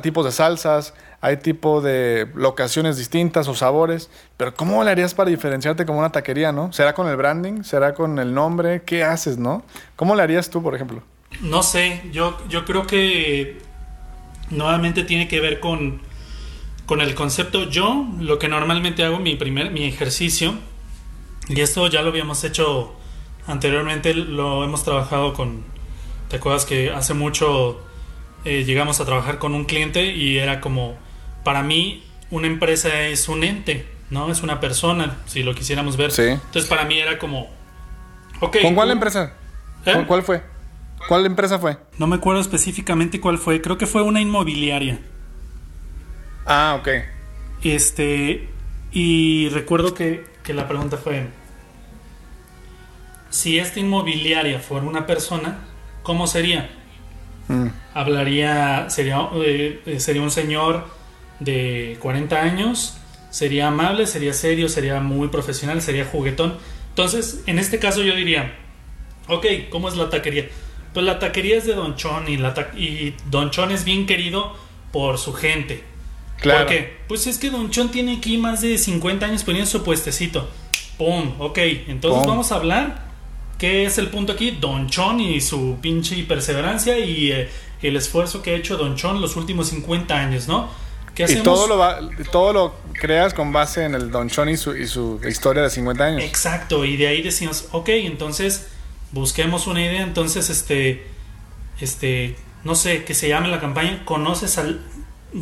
tipos 0.00 0.24
de 0.24 0.30
salsas, 0.30 0.94
hay 1.20 1.38
tipo 1.38 1.80
de 1.80 2.28
locaciones 2.36 2.96
distintas 2.96 3.48
o 3.48 3.54
sabores, 3.56 4.10
pero 4.36 4.54
¿cómo 4.54 4.84
le 4.84 4.92
harías 4.92 5.12
para 5.14 5.28
diferenciarte 5.28 5.84
como 5.84 5.98
una 5.98 6.12
taquería, 6.12 6.52
no? 6.52 6.72
¿Será 6.72 6.94
con 6.94 7.08
el 7.08 7.16
branding? 7.16 7.64
¿Será 7.64 7.94
con 7.94 8.20
el 8.20 8.32
nombre? 8.32 8.82
¿Qué 8.84 9.02
haces, 9.02 9.38
no? 9.38 9.64
¿Cómo 9.96 10.14
le 10.14 10.22
harías 10.22 10.50
tú, 10.50 10.62
por 10.62 10.76
ejemplo? 10.76 11.02
No 11.40 11.64
sé, 11.64 12.02
yo, 12.12 12.38
yo 12.48 12.64
creo 12.64 12.86
que 12.86 13.60
nuevamente 14.50 15.02
tiene 15.02 15.26
que 15.28 15.40
ver 15.40 15.58
con, 15.60 16.00
con 16.88 17.00
el 17.02 17.14
concepto. 17.14 17.68
Yo 17.68 18.06
lo 18.18 18.38
que 18.40 18.48
normalmente 18.48 19.04
hago, 19.04 19.20
mi 19.20 19.36
primer, 19.36 19.70
mi 19.70 19.84
ejercicio, 19.84 20.54
y 21.48 21.60
esto 21.60 21.86
ya 21.86 22.02
lo 22.02 22.08
habíamos 22.08 22.42
hecho 22.44 22.96
anteriormente, 23.46 24.14
lo 24.14 24.64
hemos 24.64 24.82
trabajado 24.84 25.34
con, 25.34 25.64
¿te 26.28 26.36
acuerdas 26.36 26.64
que 26.64 26.90
hace 26.90 27.12
mucho 27.14 27.80
eh, 28.44 28.64
llegamos 28.64 29.00
a 29.00 29.04
trabajar 29.04 29.38
con 29.38 29.54
un 29.54 29.64
cliente 29.66 30.12
y 30.14 30.38
era 30.38 30.60
como, 30.60 30.96
para 31.44 31.62
mí 31.62 32.02
una 32.30 32.46
empresa 32.46 33.02
es 33.06 33.28
un 33.28 33.44
ente, 33.44 33.86
¿no? 34.10 34.30
Es 34.30 34.42
una 34.42 34.58
persona, 34.58 35.18
si 35.26 35.42
lo 35.42 35.54
quisiéramos 35.54 35.96
ver. 35.98 36.10
Sí. 36.10 36.22
Entonces 36.22 36.64
para 36.66 36.84
mí 36.84 36.98
era 36.98 37.18
como, 37.18 37.50
ok. 38.40 38.58
¿Con 38.62 38.74
cuál 38.74 38.88
tú- 38.88 38.92
empresa? 38.92 39.34
¿Eh? 39.84 39.92
¿Con 39.92 40.04
cuál 40.06 40.22
fue? 40.22 40.42
¿Cuál 41.06 41.26
empresa 41.26 41.58
fue? 41.58 41.76
No 41.98 42.06
me 42.06 42.16
acuerdo 42.16 42.40
específicamente 42.40 43.20
cuál 43.20 43.36
fue, 43.38 43.60
creo 43.60 43.76
que 43.78 43.86
fue 43.86 44.02
una 44.02 44.20
inmobiliaria. 44.20 45.00
Ah, 46.48 46.78
ok. 46.80 46.88
Este, 47.62 48.48
y 48.90 49.50
recuerdo 49.50 49.92
que, 49.92 50.24
que 50.42 50.54
la 50.54 50.66
pregunta 50.66 50.96
fue, 50.96 51.26
si 53.28 53.58
esta 53.58 53.80
inmobiliaria 53.80 54.58
fuera 54.58 54.86
una 54.86 55.06
persona, 55.06 55.58
¿cómo 56.02 56.26
sería? 56.26 56.70
Mm. 57.48 57.66
Hablaría, 57.92 58.88
sería, 58.88 59.28
eh, 59.44 59.82
eh, 59.84 60.00
sería 60.00 60.22
un 60.22 60.30
señor 60.30 60.86
de 61.38 61.98
40 62.00 62.40
años, 62.40 62.96
sería 63.28 63.68
amable, 63.68 64.06
sería 64.06 64.32
serio, 64.32 64.70
sería 64.70 65.00
muy 65.00 65.28
profesional, 65.28 65.82
sería 65.82 66.06
juguetón. 66.06 66.56
Entonces, 66.88 67.42
en 67.46 67.58
este 67.58 67.78
caso 67.78 68.02
yo 68.02 68.14
diría, 68.14 68.54
ok, 69.28 69.44
¿cómo 69.68 69.90
es 69.90 69.96
la 69.96 70.08
taquería? 70.08 70.48
Pues 70.94 71.04
la 71.04 71.18
taquería 71.18 71.58
es 71.58 71.66
de 71.66 71.74
Don 71.74 71.94
Chon 71.96 72.26
y, 72.26 72.38
la 72.38 72.54
y 72.74 73.14
Don 73.30 73.50
Chon 73.50 73.70
es 73.70 73.84
bien 73.84 74.06
querido 74.06 74.56
por 74.92 75.18
su 75.18 75.34
gente. 75.34 75.84
Claro. 76.40 76.66
¿Por 76.66 76.68
qué? 76.68 76.96
Pues 77.08 77.26
es 77.26 77.38
que 77.38 77.50
Don 77.50 77.70
Chon 77.70 77.90
tiene 77.90 78.16
aquí 78.18 78.38
más 78.38 78.60
de 78.60 78.78
50 78.78 79.26
años 79.26 79.44
poniendo 79.44 79.70
su 79.70 79.82
puestecito. 79.82 80.48
Pum, 80.96 81.34
ok. 81.40 81.58
Entonces 81.88 82.20
Pum. 82.20 82.28
vamos 82.28 82.52
a 82.52 82.56
hablar. 82.56 83.08
¿Qué 83.58 83.84
es 83.86 83.98
el 83.98 84.08
punto 84.08 84.32
aquí? 84.34 84.52
Don 84.52 84.88
Chon 84.88 85.18
y 85.20 85.40
su 85.40 85.78
pinche 85.80 86.22
perseverancia 86.24 86.96
y 86.98 87.32
eh, 87.32 87.48
el 87.82 87.96
esfuerzo 87.96 88.40
que 88.42 88.52
ha 88.52 88.54
hecho 88.56 88.76
Don 88.76 88.94
Chon 88.94 89.20
los 89.20 89.34
últimos 89.36 89.68
50 89.68 90.14
años, 90.16 90.46
¿no? 90.46 90.68
¿Qué 91.14 91.22
Y 91.22 91.24
hacemos? 91.24 91.42
todo 91.42 91.66
lo, 91.66 91.76
va- 91.76 91.98
todo 92.30 92.52
lo 92.52 92.74
creas 92.92 93.34
con 93.34 93.52
base 93.52 93.84
en 93.84 93.96
el 93.96 94.12
Don 94.12 94.28
Chon 94.30 94.48
y 94.48 94.56
su, 94.56 94.76
y 94.76 94.86
su 94.86 95.20
historia 95.28 95.64
de 95.64 95.70
50 95.70 96.04
años. 96.04 96.22
Exacto, 96.22 96.84
y 96.84 96.96
de 96.96 97.08
ahí 97.08 97.20
decimos, 97.22 97.66
ok, 97.72 97.88
entonces 97.88 98.68
busquemos 99.10 99.66
una 99.66 99.80
idea, 99.84 100.02
entonces 100.02 100.50
este, 100.50 101.04
este, 101.80 102.36
no 102.62 102.76
sé, 102.76 103.02
que 103.02 103.14
se 103.14 103.28
llame 103.28 103.48
la 103.48 103.58
campaña, 103.60 104.04
conoces 104.04 104.56
al, 104.58 104.80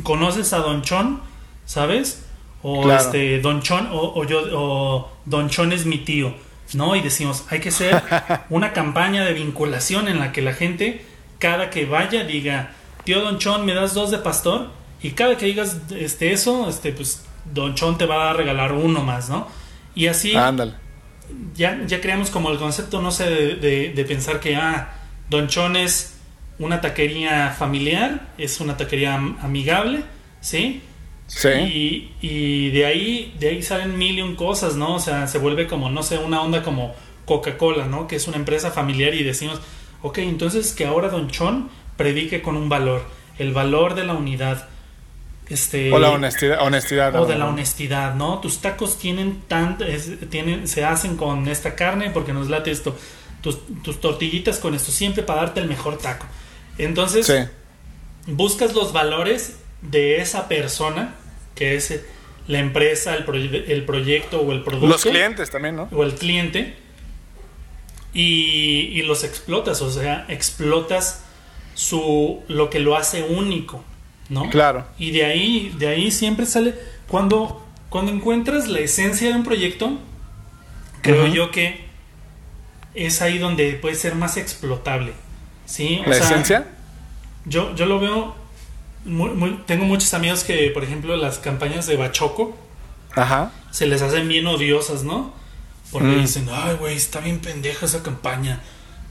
conoces 0.03 0.53
a 0.53 0.59
Don 0.59 0.83
Chon, 0.83 1.21
¿sabes? 1.65 2.25
O 2.63 2.83
Claro. 2.83 3.01
este, 3.03 3.41
Don 3.41 3.63
Chon, 3.63 3.89
o, 3.93 4.13
o 4.21 4.25
yo, 4.25 4.43
o 4.53 5.13
Don 5.25 5.49
Chon 5.49 5.73
es 5.73 5.87
mi 5.87 5.99
tío, 5.99 6.35
¿no? 6.75 6.97
Y 6.97 7.01
decimos, 7.01 7.45
hay 7.51 7.61
que 7.61 7.69
hacer 7.69 8.03
una 8.51 8.73
campaña 8.73 9.25
de 9.25 9.33
vinculación 9.35 10.09
en 10.09 10.19
la 10.19 10.33
que 10.33 10.43
la 10.43 10.53
gente, 10.55 11.05
cada 11.39 11.71
que 11.71 11.85
vaya, 11.87 12.25
diga, 12.25 12.73
tío 13.05 13.21
Don 13.21 13.39
Chon, 13.39 13.65
¿me 13.65 13.75
das 13.75 13.95
dos 13.95 14.11
de 14.11 14.19
pastor? 14.19 14.71
Y 15.03 15.11
cada 15.11 15.37
que 15.37 15.47
digas 15.47 15.77
este, 15.97 16.33
eso, 16.33 16.69
este, 16.69 16.93
pues 16.93 17.25
Don 17.53 17.75
Chon 17.75 17.99
te 17.99 18.07
va 18.07 18.31
a 18.31 18.33
regalar 18.33 18.73
uno 18.73 19.03
más, 19.03 19.29
¿no? 19.29 19.47
Y 19.95 20.09
así 20.09 20.35
Ándale. 20.35 20.73
ya, 21.55 21.81
ya 21.87 22.01
creamos 22.01 22.31
como 22.31 22.51
el 22.51 22.59
concepto, 22.59 23.01
no 23.01 23.11
sé, 23.13 23.25
de, 23.31 23.55
de- 23.57 23.93
de 23.95 24.05
pensar 24.05 24.41
que, 24.41 24.57
ah, 24.57 24.93
Don 25.31 25.47
Chon 25.49 25.77
es 25.77 26.16
una 26.59 26.81
taquería 26.81 27.51
familiar, 27.59 28.29
es 28.39 28.61
una 28.61 28.77
taquería 28.77 29.15
am- 29.15 29.37
amigable, 29.43 30.03
¿sí? 30.41 30.83
Sí. 31.27 31.49
Y, 31.49 32.13
y 32.21 32.71
de 32.71 32.87
ahí 32.87 33.35
de 33.41 33.49
ahí 33.49 33.63
salen 33.63 33.99
mil 33.99 34.19
y 34.19 34.23
un 34.23 34.37
cosas, 34.37 34.77
¿no? 34.77 34.95
O 34.95 35.01
sea, 35.01 35.27
se 35.27 35.39
vuelve 35.39 35.67
como, 35.67 35.91
no 35.91 36.03
sé, 36.03 36.19
una 36.19 36.41
onda 36.41 36.63
como 36.63 36.95
Coca-Cola, 37.25 37.87
¿no? 37.87 38.07
Que 38.07 38.17
es 38.17 38.29
una 38.29 38.37
empresa 38.37 38.71
familiar 38.71 39.13
y 39.15 39.23
decimos, 39.25 39.61
ok, 40.03 40.19
entonces 40.19 40.73
que 40.73 40.87
ahora 40.87 41.09
Don 41.09 41.29
Chon 41.29 41.69
predique 41.97 42.43
con 42.43 42.57
un 42.57 42.69
valor, 42.69 43.03
el 43.39 43.53
valor 43.53 43.95
de 43.95 44.05
la 44.05 44.15
unidad. 44.15 44.69
Este, 45.49 45.93
O 45.93 45.99
la 46.01 46.11
honestidad. 46.11 46.61
honestidad 46.63 47.15
o 47.15 47.25
de 47.27 47.37
la 47.37 47.47
honestidad, 47.47 48.15
¿no? 48.17 48.41
Tus 48.41 48.59
tacos 48.59 48.99
tienen 48.99 49.43
tan, 49.47 49.77
es- 49.87 50.29
tienen, 50.31 50.67
se 50.67 50.85
hacen 50.85 51.17
con 51.17 51.47
esta 51.49 51.75
carne 51.77 52.11
porque 52.11 52.33
nos 52.33 52.49
late 52.49 52.71
esto. 52.71 52.97
Tus, 53.43 53.59
tus 53.83 54.01
tortillitas 54.01 54.59
con 54.59 54.75
esto, 54.75 54.91
siempre 54.91 55.23
para 55.23 55.43
darte 55.43 55.61
el 55.61 55.69
mejor 55.69 55.99
taco. 55.99 56.27
Entonces, 56.79 57.27
Sí. 57.27 57.35
buscas 58.27 58.75
los 58.75 58.93
valores 58.93 59.57
de 59.83 60.21
esa 60.21 60.49
persona, 60.49 61.15
que 61.55 61.75
es 61.77 62.01
la 62.49 62.59
empresa, 62.61 63.15
el, 63.15 63.25
proye- 63.27 63.65
el 63.69 63.85
proyecto 63.85 64.41
o 64.41 64.53
el 64.53 64.63
producto. 64.63 64.87
Los 64.87 65.03
clientes 65.03 65.51
también, 65.51 65.77
¿no? 65.77 65.89
O 65.93 66.03
el 66.05 66.15
cliente. 66.15 66.77
Y, 68.15 68.91
y 68.95 69.03
los 69.03 69.25
explotas, 69.25 69.83
o 69.83 69.91
sea, 69.91 70.25
explotas 70.29 71.23
su, 71.75 72.43
lo 72.49 72.71
que 72.71 72.79
lo 72.81 72.97
hace 72.97 73.23
único, 73.23 73.85
¿no? 74.31 74.49
Claro. 74.49 74.87
Y 74.99 75.11
de 75.11 75.25
ahí, 75.27 75.75
de 75.79 75.89
ahí 75.89 76.11
siempre 76.11 76.47
sale. 76.47 76.75
Cuando, 77.09 77.63
cuando 77.91 78.13
encuentras 78.13 78.69
la 78.69 78.81
esencia 78.81 79.29
de 79.29 79.35
un 79.35 79.45
proyecto, 79.45 79.99
creo 81.03 81.27
yo 81.27 81.51
que 81.51 81.85
es 82.95 83.21
ahí 83.21 83.37
donde 83.39 83.73
puede 83.75 83.95
ser 83.97 84.15
más 84.15 84.39
explotable. 84.39 85.13
¿Sí? 85.67 86.01
O 86.07 86.09
¿La 86.09 86.17
sea, 86.17 86.25
esencia? 86.27 86.67
Yo, 87.45 87.75
yo 87.75 87.87
lo 87.87 88.01
veo. 88.01 88.35
muy- 89.05 89.31
muy- 89.31 89.61
tengo 89.67 89.85
muchos 89.85 90.13
amigos 90.15 90.43
que, 90.43 90.69
por 90.71 90.83
ejemplo, 90.83 91.17
las 91.17 91.39
campañas 91.39 91.87
de 91.87 91.97
Bachoco 91.97 92.57
Ajá. 93.15 93.53
se 93.71 93.87
les 93.87 94.03
hacen 94.03 94.27
bien 94.27 94.47
odiosas, 94.49 95.05
¿no? 95.05 95.33
Porque 95.93 96.09
Mm. 96.09 96.21
dicen, 96.23 96.49
ay, 96.51 96.75
güey, 96.75 96.97
está 96.97 97.21
bien 97.21 97.39
pendeja 97.39 97.87
esa 97.87 98.03
campaña. 98.03 98.61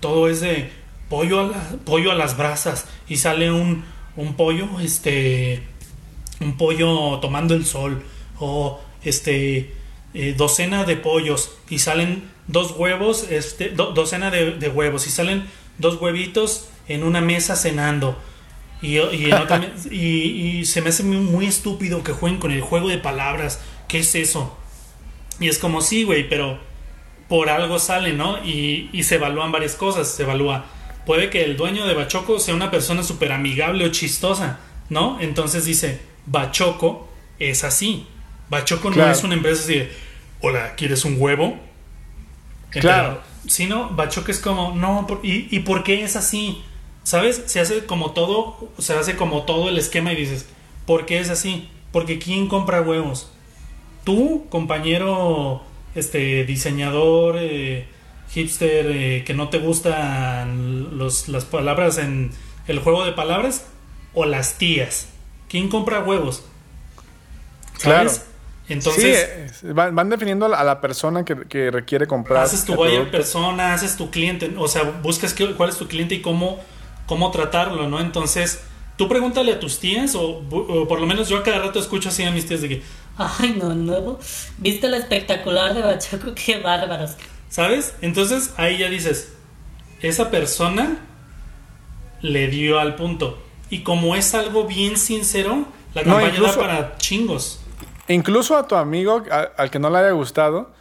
Todo 0.02 0.28
es 0.28 0.42
de 0.42 0.70
pollo 1.08 1.40
a, 1.40 1.44
la- 1.44 1.70
pollo 1.86 2.12
a 2.12 2.16
las 2.16 2.36
brasas. 2.36 2.88
Y 3.08 3.16
sale 3.18 3.52
un, 3.54 3.86
un 4.18 4.34
pollo, 4.36 4.68
este. 4.82 5.64
Un 6.42 6.58
pollo 6.58 7.20
tomando 7.22 7.54
el 7.54 7.66
sol. 7.66 8.04
O 8.40 8.82
este. 9.04 9.74
eh, 10.14 10.34
docena 10.38 10.84
de 10.84 10.98
pollos. 10.98 11.52
Y 11.70 11.80
salen 11.80 12.30
dos 12.48 12.72
huevos, 12.72 13.28
este. 13.30 13.70
do- 13.70 13.92
docena 13.94 14.30
de, 14.30 14.52
de 14.52 14.68
huevos. 14.68 15.08
Y 15.08 15.10
salen 15.10 15.46
dos 15.78 16.00
huevitos 16.02 16.68
en 16.88 17.04
una 17.04 17.22
mesa 17.22 17.56
cenando. 17.56 18.20
Y, 18.82 18.98
y, 19.00 19.26
en 19.26 19.34
otra 19.34 19.60
me- 19.60 19.72
y- 19.92 20.58
y 20.60 20.66
se 20.66 20.82
me 20.82 20.90
hace 20.90 21.04
muy, 21.04 21.46
estúpido 21.46 22.04
que 22.04 22.12
jueguen 22.14 22.40
con 22.40 22.52
el 22.52 22.62
juego 22.62 22.90
de 22.90 22.98
palabras. 22.98 23.60
¿Qué 23.88 24.00
es 24.00 24.14
eso? 24.16 24.58
Y 25.40 25.48
es 25.50 25.60
como, 25.60 25.82
sí, 25.82 26.04
güey, 26.04 26.28
pero 26.30 26.60
por 27.28 27.50
algo 27.50 27.80
sale, 27.80 28.14
¿no? 28.14 28.44
Y, 28.44 28.90
y 28.94 29.04
se 29.04 29.16
evalúan 29.16 29.52
varias 29.52 29.76
cosas. 29.76 30.08
Se 30.10 30.24
evalúa. 30.24 30.66
Puede 31.06 31.30
que 31.30 31.44
el 31.44 31.56
dueño 31.58 31.86
de 31.86 31.94
Bachoco 31.94 32.40
sea 32.40 32.56
una 32.56 32.72
persona 32.72 33.04
súper 33.04 33.32
amigable 33.32 33.86
o 33.86 33.90
chistosa, 33.90 34.60
¿no? 34.90 35.20
Entonces 35.22 35.66
dice, 35.66 36.00
Bachoco 36.26 37.08
es 37.40 37.64
así. 37.64 38.08
Bachoco 38.50 38.90
no 38.90 38.96
es 39.12 39.24
una 39.24 39.34
empresa 39.36 39.64
así 39.64 39.74
de, 39.76 39.92
hola, 40.42 40.76
¿quieres 40.76 41.04
un 41.06 41.16
huevo? 41.20 41.60
Claro. 42.82 43.22
Si 43.48 43.66
no, 43.66 43.90
Bachoco 43.90 44.32
es 44.32 44.40
como, 44.40 44.76
no, 44.76 45.08
¿y, 45.24 45.56
¿y 45.56 45.60
por 45.60 45.84
qué 45.84 46.04
es 46.04 46.16
así? 46.16 46.64
¿Sabes? 47.04 47.44
Se 47.46 47.60
hace 47.60 47.86
como 47.86 48.12
todo, 48.12 48.70
se 48.80 48.94
hace 48.94 49.16
como 49.16 49.44
todo 49.44 49.70
el 49.70 49.78
esquema 49.78 50.14
y 50.14 50.16
dices, 50.16 50.48
¿por 50.86 51.06
qué 51.06 51.20
es 51.20 51.30
así? 51.30 51.70
Porque 51.92 52.18
¿quién 52.20 52.48
compra 52.48 52.82
huevos? 52.82 53.32
Tú, 54.04 54.46
compañero 54.50 55.62
este 55.96 56.44
diseñador 56.44 57.38
eh, 57.40 57.88
hipster 58.32 58.86
eh, 58.88 59.24
que 59.26 59.34
no 59.34 59.50
te 59.50 59.60
gustan 59.60 60.98
los, 60.98 61.30
las 61.30 61.46
palabras 61.46 61.98
en 61.98 62.32
el 62.68 62.80
juego 62.80 63.06
de 63.06 63.14
palabras 63.14 63.66
o 64.14 64.26
las 64.26 64.58
tías. 64.58 65.08
¿Quién 65.48 65.70
compra 65.70 66.02
huevos? 66.02 66.44
Claro. 67.80 68.12
Entonces, 68.68 69.54
sí, 69.62 69.68
van, 69.74 69.94
van 69.96 70.10
definiendo 70.10 70.46
a 70.54 70.64
la, 70.64 70.82
persona 70.82 71.24
que, 71.24 71.36
que 71.48 71.70
requiere 71.72 72.08
comprar. 72.08 72.44
haces 72.44 72.66
tu 72.66 72.74
buyer 72.76 73.12
persona, 73.12 73.74
haces 73.74 73.96
tu 73.96 74.10
cliente, 74.10 74.52
o 74.58 74.68
sea, 74.68 74.84
buscas 75.04 75.34
qué- 75.34 75.54
cuál 75.54 75.70
es 75.70 75.78
tu 75.78 75.88
cliente 75.88 76.16
y 76.16 76.22
cómo, 76.22 76.60
cómo 77.06 77.30
tratarlo, 77.32 77.88
¿no? 77.88 78.00
Entonces, 78.00 78.62
tú 78.98 79.08
pregúntale 79.08 79.52
a 79.54 79.60
tus 79.60 79.80
tías, 79.80 80.16
o, 80.16 80.42
por 80.88 81.00
lo 81.00 81.06
menos 81.06 81.30
yo 81.30 81.38
a 81.38 81.44
cada 81.44 81.60
rato 81.60 81.80
escucho 81.80 82.10
así 82.10 82.24
a 82.24 82.32
mis 82.32 82.48
tías 82.48 82.62
de 82.62 82.70
que, 82.70 82.82
Ay, 83.18 83.56
no, 83.62 83.74
no. 83.76 84.20
¿Viste 84.58 84.90
lo 84.90 84.98
espectacular 84.98 85.74
de 85.74 85.82
Bachoco? 85.82 86.34
Qué 86.36 86.60
bárbaros. 86.60 87.12
¿sabes? 87.50 87.94
Entonces 88.02 88.52
ahí 88.58 88.80
ya 88.80 88.90
dices, 88.90 89.32
esa 90.02 90.30
persona 90.32 90.98
le 92.22 92.48
dio 92.48 92.80
al 92.80 92.96
punto. 92.96 93.38
Y 93.70 93.80
como 93.84 94.16
es 94.16 94.34
algo 94.36 94.66
bien 94.66 94.98
sincero, 94.98 95.66
la 95.94 96.02
No, 96.04 96.14
campaña 96.14 96.34
incluso- 96.34 96.54
da 96.56 96.60
para 96.60 96.98
chingos. 96.98 97.62
Incluso 98.08 98.56
a 98.58 98.68
tu 98.68 98.76
amigo, 98.76 99.24
a- 99.32 99.50
al 99.58 99.70
que 99.72 99.80
no 99.80 99.90
le 99.90 99.98
haya 100.00 100.12
gustado, 100.12 100.72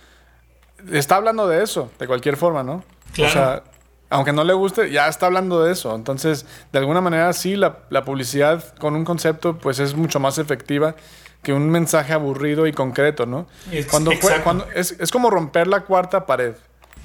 está 0.92 1.16
hablando 1.16 1.48
de 1.48 1.62
eso, 1.62 1.90
de 1.98 2.06
cualquier 2.06 2.36
forma, 2.36 2.62
¿no? 2.62 2.84
Claro. 3.14 3.30
O 3.30 3.32
sea, 3.32 3.62
aunque 4.10 4.32
no 4.32 4.44
le 4.44 4.52
guste, 4.52 4.90
ya 4.90 5.08
está 5.08 5.26
hablando 5.26 5.62
de 5.64 5.72
eso. 5.72 5.94
Entonces, 5.94 6.46
de 6.72 6.78
alguna 6.78 7.00
manera, 7.00 7.32
sí, 7.32 7.56
la, 7.56 7.78
la 7.90 8.04
publicidad 8.04 8.74
con 8.78 8.94
un 8.94 9.04
concepto, 9.04 9.56
pues 9.58 9.78
es 9.78 9.94
mucho 9.94 10.20
más 10.20 10.38
efectiva 10.38 10.94
que 11.42 11.52
un 11.52 11.68
mensaje 11.70 12.12
aburrido 12.12 12.66
y 12.66 12.72
concreto, 12.72 13.26
¿no? 13.26 13.46
Cuando, 13.90 14.12
fue- 14.20 14.30
cuando 14.42 14.66
es, 14.74 14.92
es 15.00 15.10
como 15.10 15.30
romper 15.30 15.66
la 15.66 15.80
cuarta 15.80 16.26
pared. 16.26 16.54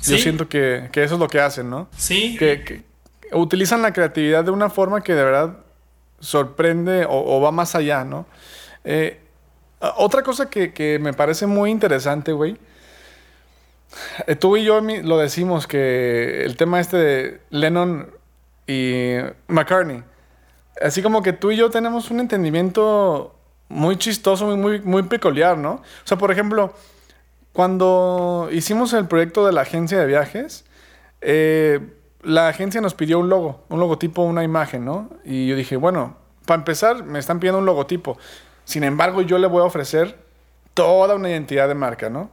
Yo 0.02 0.16
siento 0.22 0.48
que, 0.48 0.90
que 0.94 1.04
eso 1.04 1.16
es 1.16 1.20
lo 1.20 1.28
que 1.28 1.42
hacen, 1.42 1.70
¿no? 1.70 1.88
Sí, 1.98 2.38
que, 2.38 2.64
que 2.64 2.84
utilizan 3.36 3.82
la 3.82 3.92
creatividad 3.92 4.44
de 4.46 4.52
una 4.52 4.70
forma 4.70 5.02
que 5.02 5.14
de 5.14 5.24
verdad 5.24 5.58
sorprende 6.20 7.06
o, 7.06 7.12
o 7.38 7.42
va 7.42 7.52
más 7.52 7.76
allá, 7.76 8.04
¿no? 8.04 8.26
Eh, 8.84 9.20
otra 9.80 10.24
cosa 10.24 10.50
que, 10.50 11.00
me 11.02 11.14
parece 11.14 11.46
muy 11.46 11.72
interesante, 11.72 12.32
güey. 12.32 12.58
eh, 14.28 14.36
Tú 14.36 14.58
y 14.58 14.64
yo 14.64 14.82
lo 14.82 15.18
decimos 15.18 15.68
que 15.68 16.44
el 16.44 16.58
tema 16.58 16.80
este 16.80 16.98
de 16.98 17.42
Lennon 17.50 18.10
y 18.68 19.16
McCartney, 19.48 20.04
así 20.82 21.02
como 21.02 21.24
que 21.24 21.34
tú 21.34 21.52
y 21.52 21.58
yo 21.58 21.70
tenemos 21.70 22.12
un 22.12 22.20
entendimiento 22.20 23.36
muy 23.70 23.98
chistoso, 23.98 24.46
muy, 24.46 24.58
muy, 24.58 24.82
muy 24.82 25.04
peculiar, 25.04 25.58
¿no? 25.58 25.74
O 25.74 25.84
sea, 26.08 26.18
por 26.18 26.32
ejemplo, 26.32 26.74
cuando 27.54 28.50
hicimos 28.52 28.94
el 28.94 29.08
proyecto 29.08 29.46
de 29.46 29.54
la 29.54 29.62
agencia 29.62 30.00
de 30.00 30.06
viajes, 30.06 30.66
eh, 31.22 31.80
la 32.22 32.48
agencia 32.48 32.82
nos 32.82 32.94
pidió 32.94 33.20
un 33.20 33.30
logo, 33.30 33.64
un 33.70 33.80
logotipo, 33.80 34.22
una 34.24 34.44
imagen, 34.44 34.86
¿no? 34.86 35.10
Y 35.24 35.48
yo 35.48 35.56
dije, 35.56 35.78
bueno, 35.78 36.18
para 36.46 36.60
empezar, 36.60 37.04
me 37.04 37.20
están 37.20 37.40
pidiendo 37.40 37.60
un 37.60 37.66
logotipo. 37.66 38.18
Sin 38.70 38.84
embargo, 38.84 39.22
yo 39.24 39.40
le 39.40 39.48
voy 39.48 39.62
a 39.62 39.66
ofrecer 39.66 40.16
toda 40.76 41.16
una 41.16 41.30
identidad 41.30 41.68
de 41.68 41.74
marca, 41.76 42.08
¿no? 42.10 42.30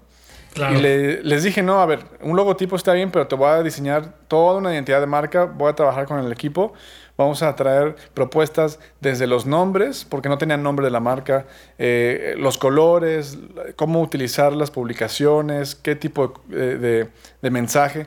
claro. 0.53 0.79
Y 0.79 0.83
le- 0.83 1.23
les 1.23 1.43
dije, 1.43 1.63
no, 1.63 1.81
a 1.81 1.87
ver, 1.87 2.01
un 2.21 2.37
logotipo 2.37 2.77
está 2.77 2.93
bien, 2.93 3.11
pero 3.11 3.27
te 3.27 3.35
voy 3.35 3.49
a 3.49 3.63
diseñar 3.63 4.13
toda 4.29 4.59
una 4.59 4.73
identidad 4.75 5.01
de 5.01 5.07
marca, 5.07 5.45
voy 5.45 5.71
a 5.71 5.75
trabajar 5.75 6.05
con 6.07 6.19
el 6.19 6.31
equipo, 6.33 6.73
vamos 7.17 7.43
a 7.43 7.55
traer 7.57 7.97
propuestas 8.15 8.79
desde 9.01 9.27
los 9.27 9.47
nombres, 9.47 10.05
porque 10.09 10.29
no 10.29 10.37
tenían 10.39 10.63
nombre 10.63 10.85
de 10.85 10.91
la 10.91 11.01
marca, 11.01 11.47
eh, 11.79 12.35
los 12.39 12.59
colores, 12.59 13.39
cómo 13.77 14.01
utilizar 14.03 14.53
las 14.53 14.71
publicaciones, 14.71 15.75
qué 15.75 15.97
tipo 15.97 16.35
de, 16.49 16.77
de- 16.79 17.09
de 17.43 17.51
mensaje. 17.51 18.07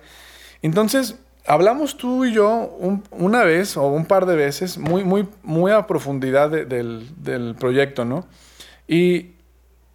Entonces, 0.61 1.15
hablamos 1.49 1.97
tú 1.97 2.25
y 2.25 2.33
yo 2.33 2.49
un- 2.79 3.03
una 3.11 3.43
vez 3.43 3.75
o 3.75 3.87
un 3.87 4.05
par 4.05 4.25
de 4.25 4.35
veces, 4.35 4.77
muy, 4.77 5.03
muy, 5.03 5.27
muy 5.43 5.71
a 5.71 5.87
profundidad 5.87 6.49
de- 6.49 6.65
del, 6.65 7.09
del 7.23 7.55
proyecto, 7.55 8.05
¿no? 8.05 8.27
Y, 8.87 9.31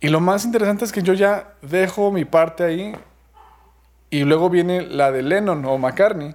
y 0.00 0.08
lo 0.08 0.20
más 0.20 0.44
interesante 0.44 0.84
es 0.84 0.92
que 0.92 1.02
yo 1.02 1.14
ya 1.14 1.54
dejo 1.62 2.10
mi 2.12 2.24
parte 2.24 2.64
ahí 2.64 2.94
y 4.10 4.24
luego 4.24 4.50
viene 4.50 4.82
la 4.82 5.10
de 5.12 5.22
Lennon 5.22 5.64
o 5.64 5.78
McCartney. 5.78 6.34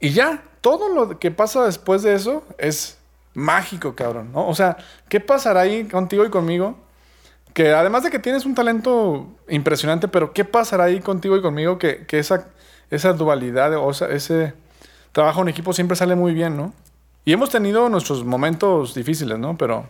Y 0.00 0.10
ya, 0.10 0.42
todo 0.60 0.88
lo 0.88 1.18
que 1.18 1.30
pasa 1.30 1.64
después 1.64 2.02
de 2.02 2.14
eso 2.14 2.44
es 2.58 2.98
mágico, 3.34 3.94
cabrón, 3.94 4.32
¿no? 4.32 4.46
O 4.48 4.54
sea, 4.54 4.76
¿qué 5.08 5.20
pasará 5.20 5.60
ahí 5.60 5.84
contigo 5.84 6.24
y 6.24 6.30
conmigo? 6.30 6.76
Que 7.54 7.72
además 7.72 8.02
de 8.02 8.10
que 8.10 8.18
tienes 8.18 8.44
un 8.44 8.54
talento 8.54 9.28
impresionante, 9.48 10.08
pero 10.08 10.32
¿qué 10.32 10.44
pasará 10.44 10.84
ahí 10.84 11.00
contigo 11.00 11.36
y 11.36 11.42
conmigo 11.42 11.78
que, 11.78 12.06
que 12.06 12.18
esa, 12.18 12.48
esa 12.90 13.12
dualidad 13.12 13.74
o 13.76 13.90
ese 13.90 14.54
trabajo 15.12 15.42
en 15.42 15.48
equipo 15.48 15.72
siempre 15.72 15.96
sale 15.96 16.14
muy 16.14 16.34
bien, 16.34 16.56
¿no? 16.56 16.72
Y 17.24 17.32
hemos 17.32 17.50
tenido 17.50 17.88
nuestros 17.88 18.24
momentos 18.24 18.94
difíciles, 18.94 19.38
¿no? 19.38 19.56
Pero 19.56 19.86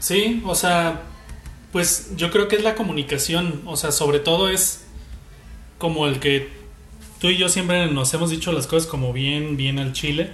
Sí, 0.00 0.42
o 0.46 0.54
sea, 0.54 1.02
pues 1.72 2.16
yo 2.16 2.30
creo 2.30 2.48
que 2.48 2.56
es 2.56 2.64
la 2.64 2.74
comunicación, 2.74 3.62
o 3.66 3.76
sea, 3.76 3.92
sobre 3.92 4.18
todo 4.18 4.48
es 4.48 4.86
como 5.78 6.06
el 6.06 6.18
que 6.20 6.48
tú 7.20 7.28
y 7.28 7.36
yo 7.36 7.48
siempre 7.50 7.86
nos 7.92 8.12
hemos 8.14 8.30
dicho 8.30 8.50
las 8.50 8.66
cosas 8.66 8.88
como 8.88 9.12
bien, 9.12 9.58
bien 9.58 9.78
al 9.78 9.92
chile. 9.92 10.32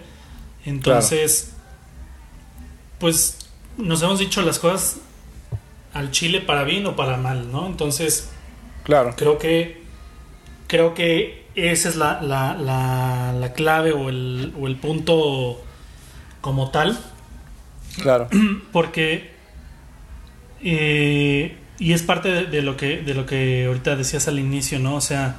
Entonces, 0.64 1.52
pues 3.00 3.50
nos 3.76 4.02
hemos 4.02 4.20
dicho 4.20 4.40
las 4.42 4.60
cosas 4.60 4.98
al 5.92 6.12
chile 6.12 6.40
para 6.40 6.62
bien 6.62 6.86
o 6.86 6.94
para 6.94 7.16
mal, 7.16 7.50
¿no? 7.50 7.66
Entonces, 7.66 8.30
claro, 8.84 9.14
creo 9.16 9.36
que 9.38 9.82
creo 10.66 10.94
que 10.94 11.46
esa 11.54 11.88
es 11.88 11.96
la, 11.96 12.20
la, 12.22 12.54
la, 12.54 13.32
la 13.32 13.52
clave 13.52 13.92
o 13.92 14.08
el, 14.08 14.52
o 14.60 14.66
el 14.66 14.76
punto 14.76 15.62
como 16.40 16.70
tal. 16.70 16.98
Claro. 18.00 18.28
porque 18.72 19.30
eh, 20.62 21.56
y 21.78 21.92
es 21.92 22.02
parte 22.02 22.30
de, 22.30 22.44
de 22.46 22.62
lo 22.62 22.76
que 22.76 22.98
de 22.98 23.14
lo 23.14 23.26
que 23.26 23.66
ahorita 23.66 23.96
decías 23.96 24.28
al 24.28 24.38
inicio 24.38 24.78
no 24.78 24.96
o 24.96 25.00
sea 25.00 25.36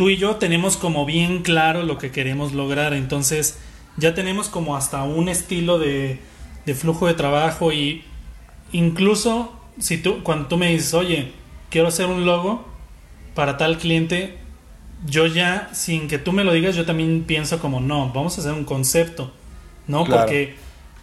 tú 0.00 0.08
y 0.08 0.16
yo 0.16 0.36
tenemos 0.36 0.78
como 0.78 1.04
bien 1.04 1.42
claro 1.42 1.82
lo 1.82 1.98
que 1.98 2.10
queremos 2.10 2.54
lograr. 2.54 2.94
Entonces 2.94 3.58
ya 3.98 4.14
tenemos 4.14 4.48
como 4.48 4.74
hasta 4.74 5.02
un 5.02 5.28
estilo 5.28 5.78
de, 5.78 6.18
de 6.64 6.74
flujo 6.74 7.06
de 7.06 7.12
trabajo 7.12 7.70
y 7.70 8.02
incluso 8.72 9.60
si 9.78 9.98
tú 9.98 10.22
cuando 10.22 10.46
tú 10.46 10.56
me 10.56 10.70
dices 10.70 10.94
oye 10.94 11.32
quiero 11.68 11.88
hacer 11.88 12.06
un 12.06 12.24
logo 12.24 12.66
para 13.40 13.56
tal 13.56 13.78
cliente 13.78 14.36
yo 15.06 15.24
ya 15.26 15.70
sin 15.72 16.08
que 16.08 16.18
tú 16.18 16.30
me 16.32 16.44
lo 16.44 16.52
digas 16.52 16.76
yo 16.76 16.84
también 16.84 17.24
pienso 17.26 17.58
como 17.58 17.80
no 17.80 18.12
vamos 18.12 18.36
a 18.36 18.42
hacer 18.42 18.52
un 18.52 18.64
concepto 18.64 19.32
no 19.86 20.04
Claro. 20.04 20.20
porque 20.20 20.56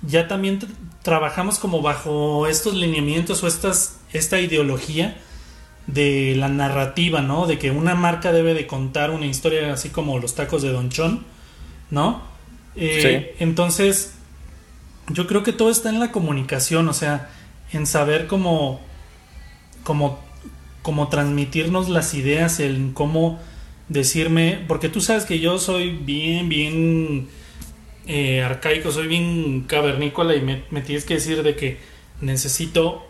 ya 0.04 0.28
también 0.28 0.60
trabajamos 1.02 1.58
como 1.58 1.82
bajo 1.82 2.46
estos 2.46 2.76
lineamientos 2.76 3.42
o 3.42 3.48
estas, 3.48 3.98
esta 4.14 4.40
ideología 4.40 5.18
de 5.88 6.36
la 6.38 6.48
narrativa, 6.50 7.22
¿no? 7.22 7.48
De 7.48 7.58
que 7.58 7.72
una 7.72 7.96
marca 7.96 8.32
debe 8.32 8.54
de 8.54 8.68
contar 8.68 9.10
una 9.10 9.26
historia 9.26 9.74
así 9.74 9.90
como 9.90 10.20
los 10.20 10.36
tacos 10.36 10.62
de 10.62 10.70
Don 10.72 10.90
Chon, 10.92 11.26
¿no? 11.90 12.22
Eh, 12.76 13.36
Entonces, 13.40 14.14
yo 15.10 15.26
creo 15.26 15.42
que 15.42 15.54
todo 15.54 15.72
está 15.72 15.90
en 15.90 16.00
la 16.00 16.12
comunicación, 16.12 16.88
o 16.88 16.94
sea, 16.94 17.30
en 17.74 17.88
saber 17.88 18.28
cómo, 18.28 18.80
cómo, 19.84 20.20
cómo 20.88 21.10
transmitirnos 21.10 21.90
las 21.90 22.14
ideas, 22.14 22.62
en 22.62 22.94
cómo 22.94 23.42
decirme, 23.90 24.64
porque 24.70 24.88
tú 24.88 25.02
sabes 25.02 25.26
que 25.26 25.42
yo 25.42 25.60
soy 25.60 25.90
bien, 25.90 26.48
bien 26.48 27.28
eh, 28.08 28.42
arcaico, 28.42 28.94
soy 28.94 29.08
bien 29.08 29.66
cavernícola 29.68 30.34
y 30.34 30.40
me, 30.40 30.64
me 30.72 30.80
tienes 30.80 31.04
que 31.04 31.16
decir 31.16 31.44
de 31.44 31.58
que 31.58 31.78
necesito 32.22 33.06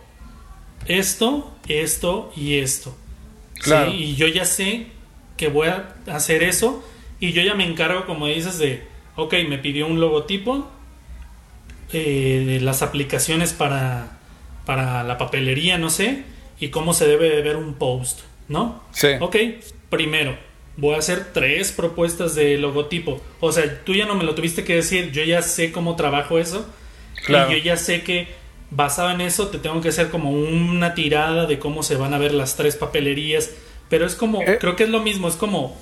esto, 0.88 1.56
esto 1.68 2.34
y 2.36 2.56
esto. 2.58 2.98
¿sí? 3.54 3.62
Claro. 3.62 3.92
Y 3.92 4.16
yo 4.16 4.28
ya 4.28 4.46
sé 4.46 4.88
que 5.38 5.48
voy 5.48 5.68
a 5.68 5.98
hacer 6.08 6.42
eso 6.42 6.84
y 7.20 7.32
yo 7.32 7.44
ya 7.44 7.54
me 7.54 7.68
encargo, 7.68 8.08
como 8.08 8.26
dices, 8.26 8.58
de, 8.58 8.88
ok, 9.16 9.36
me 9.48 9.60
pidió 9.60 9.86
un 9.86 10.00
logotipo, 10.00 10.68
eh, 11.94 12.44
de 12.44 12.60
las 12.60 12.82
aplicaciones 12.82 13.54
para, 13.54 14.18
para 14.66 15.04
la 15.04 15.20
papelería, 15.20 15.78
no 15.78 15.92
sé, 15.92 16.24
y 16.60 16.70
cómo 16.70 16.94
se 16.94 17.08
debe 17.08 17.30
de 17.30 17.42
ver 17.42 17.56
un 17.56 17.74
post, 17.76 18.22
¿no? 18.48 18.82
Sí. 18.92 19.10
Ok, 19.20 19.36
primero, 19.90 20.38
voy 20.76 20.96
a 20.96 21.00
hacer 21.00 21.28
tres 21.34 21.72
propuestas 21.72 22.36
de 22.36 22.58
logotipo. 22.58 23.22
O 23.40 23.52
sea, 23.52 23.84
tú 23.84 23.94
ya 23.94 24.06
no 24.06 24.16
me 24.16 24.24
lo 24.24 24.36
tuviste 24.36 24.64
que 24.64 24.76
decir, 24.76 25.12
yo 25.12 25.24
ya 25.24 25.42
sé 25.42 25.72
cómo 25.72 25.96
trabajo 25.96 26.40
eso. 26.40 26.68
Claro. 27.26 27.52
Y 27.52 27.58
yo 27.58 27.64
ya 27.64 27.78
sé 27.78 28.04
que 28.04 28.28
basado 28.70 29.12
en 29.12 29.22
eso 29.22 29.48
te 29.48 29.60
tengo 29.60 29.82
que 29.82 29.90
hacer 29.90 30.10
como 30.10 30.32
una 30.32 30.94
tirada 30.94 31.46
de 31.46 31.58
cómo 31.60 31.84
se 31.84 31.96
van 31.96 32.14
a 32.14 32.18
ver 32.18 32.34
las 32.34 32.56
tres 32.56 32.76
papelerías. 32.76 33.52
Pero 33.90 34.06
es 34.06 34.16
como, 34.16 34.42
Eh. 34.42 34.58
creo 34.60 34.76
que 34.76 34.84
es 34.84 34.90
lo 34.90 35.00
mismo, 35.02 35.28
es 35.28 35.36
como, 35.36 35.78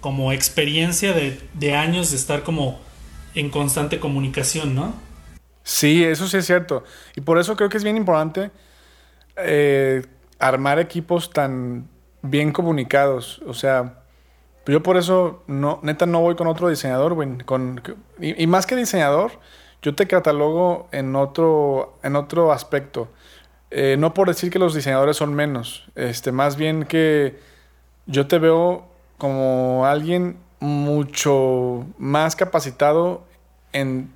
como 0.00 0.32
experiencia 0.32 1.12
de, 1.12 1.38
de 1.54 1.74
años 1.74 2.10
de 2.10 2.16
estar 2.16 2.42
como 2.42 2.80
en 3.34 3.50
constante 3.50 3.98
comunicación, 3.98 4.74
¿no? 4.74 4.94
Sí, 5.64 6.04
eso 6.04 6.28
sí 6.28 6.36
es 6.36 6.46
cierto. 6.46 6.84
Y 7.16 7.22
por 7.22 7.38
eso 7.38 7.56
creo 7.56 7.68
que 7.68 7.76
es 7.78 7.84
bien 7.84 7.96
importante 7.96 8.50
eh, 9.36 10.02
armar 10.38 10.78
equipos 10.78 11.30
tan 11.30 11.88
bien 12.22 12.52
comunicados. 12.52 13.42
O 13.46 13.54
sea, 13.54 14.02
yo 14.66 14.82
por 14.82 14.96
eso, 14.96 15.42
no, 15.46 15.80
neta, 15.82 16.06
no 16.06 16.20
voy 16.20 16.34
con 16.36 16.46
otro 16.46 16.68
diseñador. 16.68 17.16
Con, 17.44 17.82
y, 18.20 18.42
y 18.42 18.46
más 18.46 18.66
que 18.66 18.76
diseñador, 18.76 19.32
yo 19.82 19.94
te 19.94 20.06
catalogo 20.06 20.88
en 20.92 21.14
otro, 21.16 21.98
en 22.02 22.16
otro 22.16 22.52
aspecto. 22.52 23.08
Eh, 23.76 23.96
no 23.98 24.14
por 24.14 24.28
decir 24.28 24.52
que 24.52 24.60
los 24.60 24.72
diseñadores 24.72 25.16
son 25.16 25.34
menos, 25.34 25.90
este, 25.96 26.30
más 26.30 26.54
bien 26.54 26.84
que 26.84 27.40
yo 28.06 28.28
te 28.28 28.38
veo 28.38 28.86
como 29.18 29.84
alguien 29.84 30.38
mucho 30.60 31.84
más 31.98 32.36
capacitado 32.36 33.24
en 33.72 34.12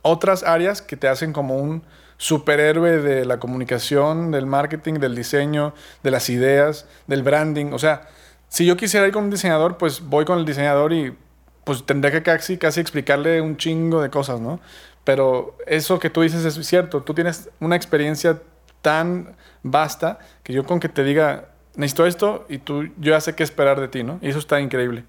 otras 0.00 0.42
áreas 0.44 0.80
que 0.80 0.96
te 0.96 1.08
hacen 1.08 1.34
como 1.34 1.56
un 1.56 1.82
superhéroe 2.22 3.00
de 3.00 3.24
la 3.24 3.40
comunicación, 3.40 4.30
del 4.30 4.46
marketing, 4.46 5.00
del 5.00 5.16
diseño, 5.16 5.74
de 6.04 6.12
las 6.12 6.30
ideas, 6.30 6.86
del 7.08 7.24
branding. 7.24 7.72
O 7.72 7.80
sea, 7.80 8.02
si 8.48 8.64
yo 8.64 8.76
quisiera 8.76 9.08
ir 9.08 9.12
con 9.12 9.24
un 9.24 9.30
diseñador, 9.30 9.76
pues 9.76 10.00
voy 10.00 10.24
con 10.24 10.38
el 10.38 10.44
diseñador 10.44 10.92
y 10.92 11.16
pues 11.64 11.84
tendría 11.84 12.12
que 12.12 12.22
casi, 12.22 12.58
casi 12.58 12.78
explicarle 12.78 13.40
un 13.40 13.56
chingo 13.56 14.00
de 14.00 14.08
cosas, 14.08 14.40
¿no? 14.40 14.60
Pero 15.02 15.58
eso 15.66 15.98
que 15.98 16.10
tú 16.10 16.20
dices 16.20 16.44
es 16.44 16.64
cierto. 16.64 17.02
Tú 17.02 17.12
tienes 17.12 17.50
una 17.58 17.74
experiencia 17.74 18.40
tan 18.82 19.34
vasta 19.64 20.20
que 20.44 20.52
yo 20.52 20.64
con 20.64 20.78
que 20.78 20.88
te 20.88 21.02
diga, 21.02 21.48
necesito 21.74 22.06
esto 22.06 22.46
y 22.48 22.58
tú, 22.58 22.84
yo 22.98 23.14
ya 23.14 23.20
sé 23.20 23.34
qué 23.34 23.42
esperar 23.42 23.80
de 23.80 23.88
ti, 23.88 24.04
¿no? 24.04 24.20
Y 24.22 24.28
eso 24.28 24.38
está 24.38 24.60
increíble. 24.60 25.02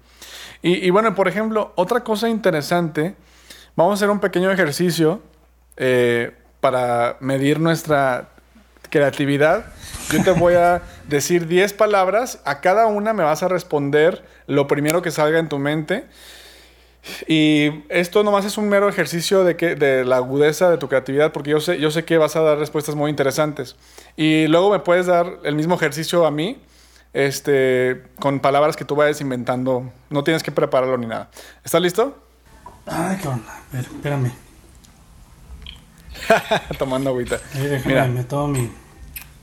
Y, 0.62 0.90
bueno, 0.90 1.14
por 1.14 1.28
ejemplo, 1.28 1.72
otra 1.76 2.02
cosa 2.02 2.28
interesante, 2.28 3.14
vamos 3.76 3.92
a 3.92 3.94
hacer 3.94 4.10
un 4.10 4.18
pequeño 4.18 4.50
ejercicio 4.50 5.22
eh, 5.76 6.32
para 6.64 7.18
medir 7.20 7.60
nuestra 7.60 8.28
creatividad. 8.88 9.66
Yo 10.10 10.24
te 10.24 10.30
voy 10.30 10.54
a 10.54 10.80
decir 11.06 11.46
10 11.46 11.74
palabras, 11.74 12.40
a 12.46 12.62
cada 12.62 12.86
una 12.86 13.12
me 13.12 13.22
vas 13.22 13.42
a 13.42 13.48
responder 13.48 14.24
lo 14.46 14.66
primero 14.66 15.02
que 15.02 15.10
salga 15.10 15.38
en 15.38 15.50
tu 15.50 15.58
mente. 15.58 16.06
Y 17.28 17.84
esto 17.90 18.22
nomás 18.22 18.46
es 18.46 18.56
un 18.56 18.70
mero 18.70 18.88
ejercicio 18.88 19.44
de, 19.44 20.04
la 20.06 20.16
agudeza 20.16 20.70
de 20.70 20.78
tu 20.78 20.88
creatividad, 20.88 21.32
porque 21.32 21.50
yo 21.50 21.60
sé, 21.60 22.04
que 22.06 22.16
vas 22.16 22.34
a 22.34 22.40
dar 22.40 22.56
respuestas 22.56 22.94
muy 22.94 23.10
interesantes. 23.10 23.76
Y 24.16 24.46
luego 24.46 24.70
me 24.70 24.78
puedes 24.78 25.04
dar 25.04 25.40
el 25.44 25.56
mismo 25.56 25.74
ejercicio 25.74 26.24
a 26.24 26.30
mí, 26.30 26.62
este, 27.12 28.04
con 28.20 28.40
palabras 28.40 28.74
que 28.74 28.86
tú 28.86 28.96
vayas 28.96 29.20
inventando. 29.20 29.92
No 30.08 30.24
tienes 30.24 30.42
que 30.42 30.50
prepararlo 30.50 30.96
ni 30.96 31.08
nada. 31.08 31.28
¿Estás 31.62 31.82
listo? 31.82 32.16
Ay, 32.86 33.18
ver, 33.70 33.82
espérame. 33.82 34.43
Tomando 36.78 37.10
agüita. 37.10 37.38
Déjame, 37.54 37.82
Mira. 37.86 38.06
me 38.06 38.24
tomo 38.24 38.48
mi. 38.48 38.70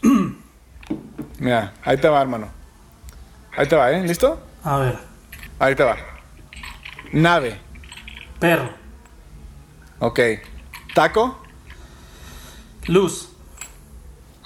Mira, 1.40 1.74
ahí 1.84 1.98
te 1.98 2.08
va, 2.08 2.22
hermano. 2.22 2.50
Ahí 3.56 3.68
te 3.68 3.76
va, 3.76 3.92
¿eh? 3.92 4.04
¿Listo? 4.04 4.42
A 4.64 4.78
ver. 4.78 4.98
Ahí 5.60 5.76
te 5.76 5.84
va. 5.84 5.98
Nave. 7.12 7.60
Perro. 8.40 8.70
Ok. 10.00 10.20
Taco. 10.94 11.42
Luz. 12.88 13.30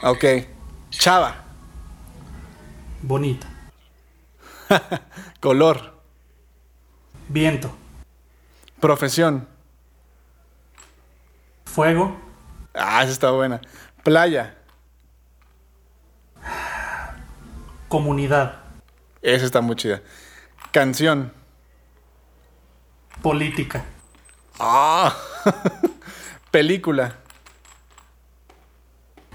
Ok. 0.03 0.25
Chava. 0.89 1.35
Bonita. 3.01 3.47
Color. 5.39 5.93
Viento. 7.29 7.71
Profesión. 8.79 9.47
Fuego. 11.75 12.15
Ah, 12.73 13.03
esa 13.03 13.11
está 13.11 13.31
buena. 13.31 13.59
Playa. 14.01 14.55
Comunidad. 17.89 18.61
Esa 19.21 19.43
está 19.45 19.59
muy 19.59 19.75
chida. 19.75 20.01
Canción. 20.71 21.33
Política. 23.21 23.83
Ah. 24.57 25.13
Película. 26.51 27.17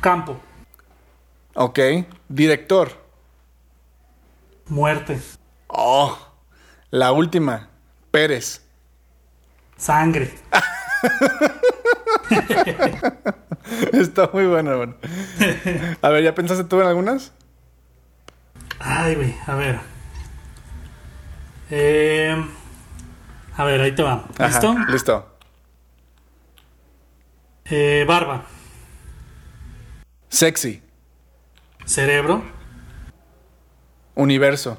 Campo. 0.01 0.41
Ok. 1.55 1.79
Director. 2.27 2.91
Muerte. 4.67 5.21
Oh. 5.67 6.17
La 6.91 7.13
última. 7.13 7.69
Pérez. 8.11 8.65
Sangre. 9.77 10.33
Está 13.93 14.31
muy 14.33 14.47
bueno, 14.47 14.71
hermano. 14.71 14.95
A 16.03 16.09
ver, 16.09 16.25
¿ya 16.25 16.35
pensaste 16.35 16.65
tú 16.65 16.81
en 16.81 16.87
algunas? 16.87 17.33
Ay, 18.79 19.15
güey. 19.15 19.35
A 19.47 19.55
ver. 19.55 19.81
Eh, 21.71 22.45
a 23.57 23.65
ver, 23.65 23.81
ahí 23.81 23.95
te 23.95 24.03
va. 24.03 24.25
Ajá, 24.39 24.47
¿Listo? 24.49 24.77
Listo. 24.89 25.37
Eh, 27.67 28.05
barba. 28.07 28.45
Sexy. 30.29 30.83
Cerebro. 31.85 32.43
Universo. 34.15 34.79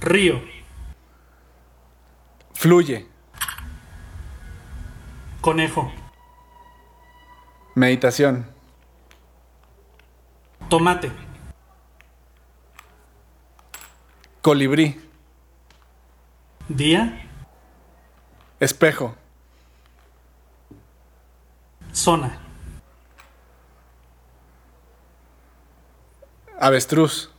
Río. 0.00 0.42
Fluye. 2.54 3.06
Conejo. 5.40 5.92
Meditación. 7.74 8.50
Tomate. 10.68 11.12
Colibrí. 14.42 15.00
Día. 16.68 17.28
Espejo. 18.58 19.14
Zona. 21.92 22.38
Avestruz. 26.58 27.30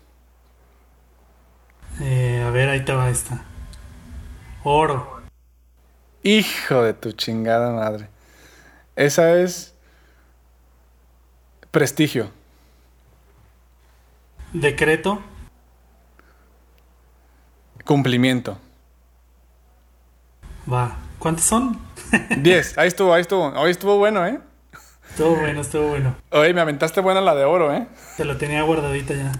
Eh, 1.99 2.43
a 2.45 2.51
ver, 2.51 2.69
ahí 2.69 2.85
te 2.85 2.93
va 2.93 3.09
esta. 3.09 3.41
Oro. 4.63 5.16
Hijo 6.23 6.83
de 6.83 6.93
tu 6.93 7.11
chingada 7.11 7.71
madre. 7.71 8.09
Esa 8.95 9.33
es 9.35 9.73
prestigio. 11.71 12.31
Decreto. 14.53 15.21
Cumplimiento. 17.85 18.57
Va. 20.71 20.97
¿Cuántos 21.19 21.45
son? 21.45 21.79
10. 22.37 22.77
Ahí 22.77 22.87
estuvo, 22.87 23.13
ahí 23.13 23.21
estuvo. 23.21 23.47
Hoy 23.49 23.71
estuvo 23.71 23.97
bueno, 23.97 24.25
¿eh? 24.25 24.39
Estuvo 25.09 25.35
bueno, 25.35 25.61
estuvo 25.61 25.87
bueno. 25.89 26.15
Oye, 26.31 26.53
me 26.53 26.61
aventaste 26.61 27.01
buena 27.01 27.21
la 27.21 27.33
de 27.33 27.45
oro, 27.45 27.73
¿eh? 27.73 27.87
Te 28.17 28.25
lo 28.25 28.37
tenía 28.37 28.61
guardadita 28.63 29.13
ya. 29.13 29.31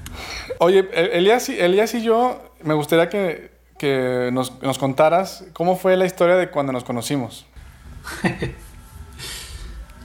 Oye, 0.60 0.80
El- 0.94 1.12
Elías, 1.12 1.50
y- 1.50 1.60
Elías 1.60 1.94
y 1.94 2.02
yo, 2.02 2.56
me 2.63 2.74
gustaría 2.74 3.10
que, 3.10 3.52
que 3.78 4.30
nos, 4.34 4.62
nos 4.62 4.78
contaras 4.78 5.46
cómo 5.54 5.76
fue 5.78 5.98
la 5.98 6.06
historia 6.06 6.36
de 6.36 6.50
cuando 6.50 6.74
nos 6.74 6.84
conocimos. 6.84 7.46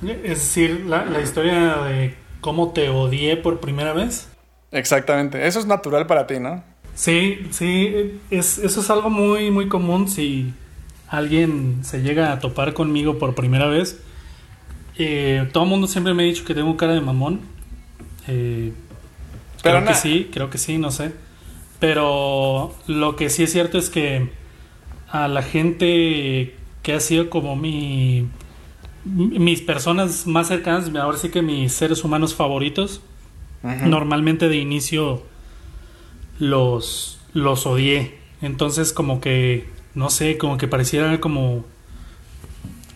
Es 0.02 0.40
decir, 0.40 0.84
la, 0.86 1.04
la 1.04 1.20
historia 1.20 1.76
de 1.84 2.16
cómo 2.40 2.72
te 2.72 2.88
odié 2.88 3.36
por 3.36 3.60
primera 3.60 3.92
vez. 3.92 4.28
Exactamente. 4.72 5.46
Eso 5.46 5.60
es 5.60 5.66
natural 5.66 6.06
para 6.06 6.26
ti, 6.26 6.40
¿no? 6.40 6.64
Sí, 6.94 7.46
sí, 7.50 8.20
es, 8.30 8.58
eso 8.58 8.80
es 8.80 8.90
algo 8.90 9.10
muy, 9.10 9.50
muy 9.50 9.68
común 9.68 10.08
si 10.08 10.52
alguien 11.08 11.80
se 11.84 12.02
llega 12.02 12.32
a 12.32 12.40
topar 12.40 12.74
conmigo 12.74 13.18
por 13.18 13.34
primera 13.34 13.66
vez. 13.66 14.00
Eh, 14.98 15.48
todo 15.52 15.64
el 15.64 15.70
mundo 15.70 15.86
siempre 15.86 16.14
me 16.14 16.22
ha 16.22 16.26
dicho 16.26 16.44
que 16.44 16.54
tengo 16.54 16.76
cara 16.76 16.92
de 16.94 17.00
mamón. 17.00 17.40
Eh, 18.28 18.72
Pero 19.62 19.78
creo 19.78 19.88
que 19.88 19.94
sí, 19.94 20.30
creo 20.32 20.50
que 20.50 20.58
sí, 20.58 20.78
no 20.78 20.90
sé. 20.90 21.12
Pero 21.82 22.72
lo 22.86 23.16
que 23.16 23.28
sí 23.28 23.42
es 23.42 23.50
cierto 23.50 23.76
es 23.76 23.90
que 23.90 24.30
a 25.10 25.26
la 25.26 25.42
gente 25.42 26.54
que 26.84 26.92
ha 26.92 27.00
sido 27.00 27.28
como 27.28 27.56
mi 27.56 28.28
mis 29.04 29.62
personas 29.62 30.28
más 30.28 30.46
cercanas, 30.46 30.94
ahora 30.94 31.18
sí 31.18 31.30
que 31.30 31.42
mis 31.42 31.72
seres 31.72 32.04
humanos 32.04 32.36
favoritos, 32.36 33.00
normalmente 33.84 34.48
de 34.48 34.58
inicio 34.58 35.24
los, 36.38 37.18
los 37.32 37.66
odié. 37.66 38.16
Entonces 38.42 38.92
como 38.92 39.20
que, 39.20 39.68
no 39.96 40.08
sé, 40.08 40.38
como 40.38 40.58
que 40.58 40.68
pareciera 40.68 41.20
como, 41.20 41.64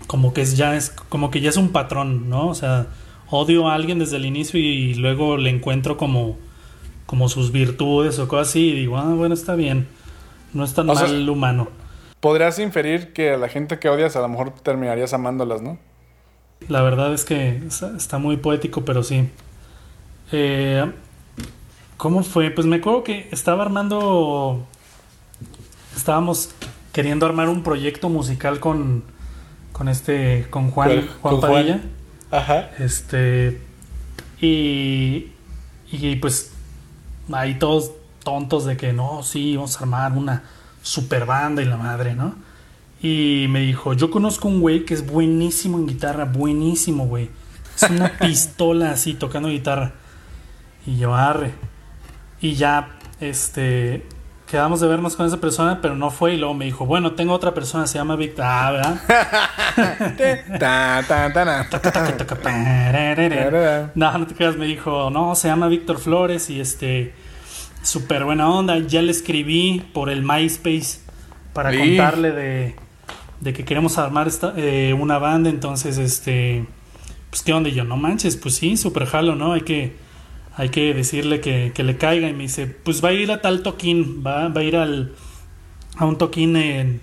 como 0.06 0.32
que 0.32 0.42
es 0.42 0.56
ya 0.56 0.76
es, 0.76 0.90
como 0.90 1.32
que 1.32 1.40
ya 1.40 1.50
es 1.50 1.56
un 1.56 1.70
patrón, 1.70 2.30
¿no? 2.30 2.46
O 2.46 2.54
sea, 2.54 2.86
odio 3.30 3.68
a 3.68 3.74
alguien 3.74 3.98
desde 3.98 4.18
el 4.18 4.26
inicio 4.26 4.60
y 4.60 4.94
luego 4.94 5.38
le 5.38 5.50
encuentro 5.50 5.96
como, 5.96 6.38
como 7.06 7.28
sus 7.28 7.52
virtudes 7.52 8.18
o 8.18 8.28
cosas 8.28 8.48
así 8.48 8.68
y 8.70 8.74
digo, 8.74 8.98
ah, 8.98 9.14
bueno, 9.14 9.34
está 9.34 9.54
bien. 9.54 9.86
No 10.52 10.64
es 10.64 10.74
tan 10.74 10.88
O 10.90 10.94
sea- 10.96 11.06
mal 11.06 11.28
humano. 11.28 11.68
Podrías 12.20 12.58
inferir 12.58 13.12
que 13.12 13.32
a 13.34 13.36
la 13.36 13.48
gente 13.48 13.78
que 13.78 13.88
odias 13.88 14.16
a 14.16 14.20
lo 14.20 14.28
mejor 14.28 14.50
terminarías 14.50 15.12
amándolas, 15.12 15.62
¿no? 15.62 15.78
La 16.68 16.82
verdad 16.82 17.12
es 17.12 17.24
que 17.24 17.60
está, 17.68 18.18
muy 18.18 18.38
poético, 18.38 18.84
pero 18.84 19.02
sí. 19.02 19.28
Eh, 20.32 20.90
¿Cómo 21.98 22.22
fue? 22.24 22.50
Pues 22.50 22.66
me 22.66 22.76
acuerdo 22.76 23.04
que 23.04 23.28
estaba 23.30 23.62
armando. 23.62 24.66
Estábamos 25.94 26.50
queriendo 26.92 27.26
armar 27.26 27.48
un 27.48 27.62
proyecto 27.62 28.08
musical 28.08 28.58
con. 28.60 29.04
Con 29.72 29.88
este. 29.88 30.46
Con 30.50 30.70
Juan, 30.70 30.88
Con- 30.88 30.98
Juan 31.08 31.20
con 31.20 31.40
Juan. 31.40 31.52
Padilla. 31.52 31.80
Ajá. 32.30 32.70
Este. 32.78 33.60
Y. 34.40 35.26
Y 35.92 36.16
pues. 36.16 36.52
Ahí 37.32 37.58
todos 37.58 37.92
tontos 38.22 38.64
de 38.64 38.76
que 38.76 38.92
no, 38.92 39.22
sí, 39.22 39.56
vamos 39.56 39.76
a 39.76 39.80
armar 39.80 40.12
una 40.12 40.42
super 40.82 41.26
banda 41.26 41.62
y 41.62 41.64
la 41.64 41.76
madre, 41.76 42.14
¿no? 42.14 42.34
Y 43.02 43.46
me 43.48 43.60
dijo: 43.60 43.92
Yo 43.92 44.10
conozco 44.10 44.48
un 44.48 44.60
güey 44.60 44.84
que 44.84 44.94
es 44.94 45.06
buenísimo 45.06 45.78
en 45.78 45.86
guitarra, 45.86 46.24
buenísimo, 46.24 47.06
güey. 47.06 47.30
Es 47.74 47.90
una 47.90 48.08
pistola 48.18 48.90
así 48.90 49.14
tocando 49.14 49.48
guitarra. 49.48 49.92
Y 50.86 50.96
yo, 50.98 51.14
arre. 51.14 51.54
Y 52.40 52.54
ya, 52.54 52.96
este. 53.20 54.06
Quedamos 54.46 54.80
de 54.80 54.86
vernos 54.86 55.16
con 55.16 55.26
esa 55.26 55.38
persona, 55.38 55.80
pero 55.82 55.96
no 55.96 56.10
fue. 56.10 56.34
Y 56.34 56.36
luego 56.36 56.54
me 56.54 56.64
dijo: 56.66 56.86
Bueno, 56.86 57.12
tengo 57.12 57.32
otra 57.34 57.52
persona, 57.52 57.86
se 57.86 57.98
llama 57.98 58.14
Víctor. 58.16 58.44
Ah, 58.46 58.70
¿verdad? 58.70 59.00
No, 63.94 64.18
no 64.18 64.26
te 64.26 64.34
creas, 64.34 64.56
me 64.56 64.66
dijo, 64.66 65.10
no, 65.10 65.34
se 65.34 65.48
llama 65.48 65.68
Víctor 65.68 65.98
Flores 65.98 66.48
y 66.50 66.60
este, 66.60 67.12
súper 67.82 68.24
buena 68.24 68.48
onda. 68.50 68.78
Ya 68.78 69.02
le 69.02 69.10
escribí 69.10 69.84
por 69.92 70.10
el 70.10 70.22
MySpace 70.22 71.00
para 71.52 71.72
Sí. 71.72 71.78
contarle 71.78 72.32
de, 72.32 72.76
de 73.40 73.52
que 73.52 73.64
queremos 73.64 73.98
armar 73.98 74.28
esta, 74.28 74.52
eh, 74.56 74.94
una 74.94 75.18
banda. 75.18 75.50
Entonces, 75.50 75.98
este, 75.98 76.64
pues 77.30 77.42
qué 77.42 77.52
onda, 77.52 77.68
Y 77.68 77.72
yo, 77.74 77.84
no 77.84 77.96
manches, 77.96 78.36
pues 78.36 78.54
sí, 78.54 78.76
súper 78.76 79.06
jalo, 79.06 79.34
¿no? 79.34 79.54
Hay 79.54 79.62
que, 79.62 79.96
hay 80.56 80.70
que 80.70 80.92
decirle 80.94 81.40
que, 81.40 81.70
que 81.74 81.82
le 81.84 81.96
caiga. 81.96 82.28
Y 82.28 82.32
me 82.32 82.42
dice, 82.44 82.66
pues 82.66 83.04
va 83.04 83.10
a 83.10 83.12
ir 83.12 83.30
a 83.30 83.40
tal 83.40 83.62
toquín, 83.62 84.22
va, 84.26 84.48
va 84.48 84.60
a 84.60 84.64
ir 84.64 84.76
al, 84.76 85.14
a 85.96 86.04
un 86.06 86.18
toquín 86.18 86.56
en... 86.56 87.00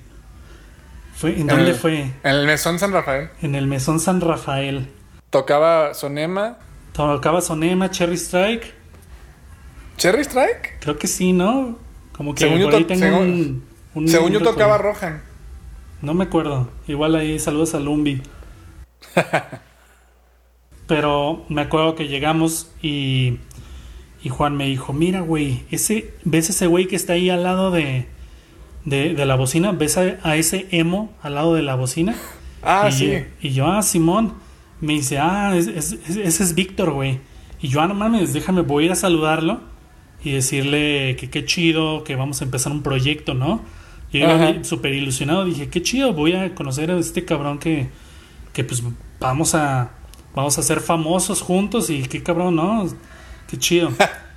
Fue, 1.15 1.39
¿En 1.39 1.47
dónde 1.47 1.73
fue? 1.75 1.99
En 2.01 2.11
el 2.23 2.45
Mesón 2.47 2.79
San 2.79 2.91
Rafael. 2.91 3.29
En 3.41 3.55
el 3.55 3.67
Mesón 3.67 3.99
San 3.99 4.19
Rafael. 4.19 4.87
Tocaba 5.29 5.93
Sonema. 5.93 6.57
Tocaba 6.91 7.39
Sonema, 7.41 7.89
Cherry 7.91 8.15
Strike. 8.17 8.73
¿Cherry 9.97 10.21
Strike? 10.23 10.79
Creo 10.79 10.97
que 10.97 11.07
sí, 11.07 11.31
¿no? 11.31 11.77
Como 12.13 12.33
que 12.35 12.41
Según 12.41 12.59
yo 12.59 12.65
por 12.65 12.75
ahí 12.75 12.81
to- 12.81 12.87
tengo 12.87 13.01
según- 13.05 13.21
un, 13.21 13.63
un- 13.93 14.07
Según 14.07 14.27
un 14.27 14.33
yo 14.33 14.41
tocaba 14.41 14.77
Rohan. 14.79 15.21
No 16.01 16.13
me 16.15 16.25
acuerdo. 16.25 16.69
Igual 16.87 17.15
ahí 17.15 17.39
saludos 17.39 17.73
a 17.75 17.79
Lumbi. 17.79 18.21
Pero 20.87 21.45
me 21.49 21.61
acuerdo 21.61 21.95
que 21.95 22.07
llegamos 22.07 22.71
y, 22.81 23.37
y 24.23 24.29
Juan 24.29 24.55
me 24.57 24.67
dijo, 24.67 24.91
mira, 24.93 25.21
güey, 25.21 25.61
ese, 25.71 26.13
¿ves 26.25 26.49
ese 26.49 26.67
güey 26.67 26.87
que 26.87 26.95
está 26.95 27.13
ahí 27.13 27.29
al 27.29 27.43
lado 27.43 27.71
de, 27.71 28.05
de, 28.85 29.13
de 29.13 29.25
la 29.25 29.35
bocina? 29.35 29.71
¿Ves 29.71 29.97
a, 29.97 30.17
a 30.23 30.35
ese 30.35 30.67
emo 30.71 31.13
al 31.21 31.35
lado 31.35 31.55
de 31.55 31.61
la 31.61 31.75
bocina? 31.75 32.15
Ah, 32.61 32.87
y, 32.89 32.91
sí. 32.91 33.13
y 33.41 33.49
yo, 33.51 33.67
ah, 33.67 33.81
Simón. 33.81 34.33
Me 34.81 34.93
dice, 34.93 35.17
ah, 35.17 35.53
es- 35.55 35.67
es- 35.67 35.93
es- 36.09 36.17
ese 36.17 36.43
es 36.43 36.55
Víctor, 36.55 36.91
güey. 36.91 37.19
Y 37.61 37.69
yo, 37.69 37.79
ah, 37.79 37.87
no 37.87 37.93
mames, 37.93 38.33
déjame, 38.33 38.61
voy 38.61 38.83
a 38.83 38.85
ir 38.87 38.91
a 38.91 38.95
saludarlo 38.95 39.61
y 40.21 40.31
decirle 40.31 41.15
que 41.17 41.29
qué 41.29 41.45
chido, 41.45 42.03
que 42.03 42.17
vamos 42.17 42.41
a 42.41 42.43
empezar 42.45 42.73
un 42.73 42.83
proyecto, 42.83 43.33
¿no? 43.33 43.61
Y 44.11 44.19
yo 44.19 44.27
súper 44.63 44.93
ilusionado, 44.93 45.45
dije, 45.45 45.69
qué 45.69 45.81
chido, 45.81 46.13
voy 46.13 46.33
a 46.33 46.53
conocer 46.53 46.91
a 46.91 46.97
este 46.97 47.23
cabrón 47.25 47.57
que, 47.59 47.87
que 48.51 48.63
pues 48.65 48.83
vamos 49.19 49.55
a, 49.55 49.91
vamos 50.35 50.57
a 50.57 50.61
ser 50.63 50.79
famosos 50.79 51.41
juntos 51.41 51.89
y 51.89 52.03
qué 52.03 52.21
cabrón, 52.23 52.55
¿no? 52.55 52.87
Qué 53.47 53.57
chido. 53.57 53.89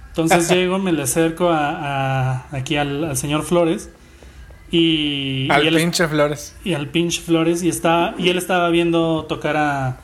Entonces 0.08 0.48
llego, 0.50 0.78
me 0.78 0.92
le 0.92 1.02
acerco 1.02 1.48
a, 1.48 2.34
a- 2.40 2.46
aquí 2.56 2.76
al, 2.76 3.04
al 3.04 3.16
señor 3.16 3.42
Flores 3.42 3.90
y, 4.70 5.48
Al 5.50 5.64
y 5.64 5.68
él- 5.68 5.76
pinche 5.76 6.06
Flores. 6.08 6.56
y 6.64 6.74
al 6.74 6.88
pinche 6.88 7.20
Flores 7.22 7.62
y 7.62 7.68
está 7.68 8.14
y 8.18 8.28
él 8.30 8.38
estaba 8.38 8.68
viendo 8.70 9.24
tocar 9.28 9.56
a, 9.56 9.98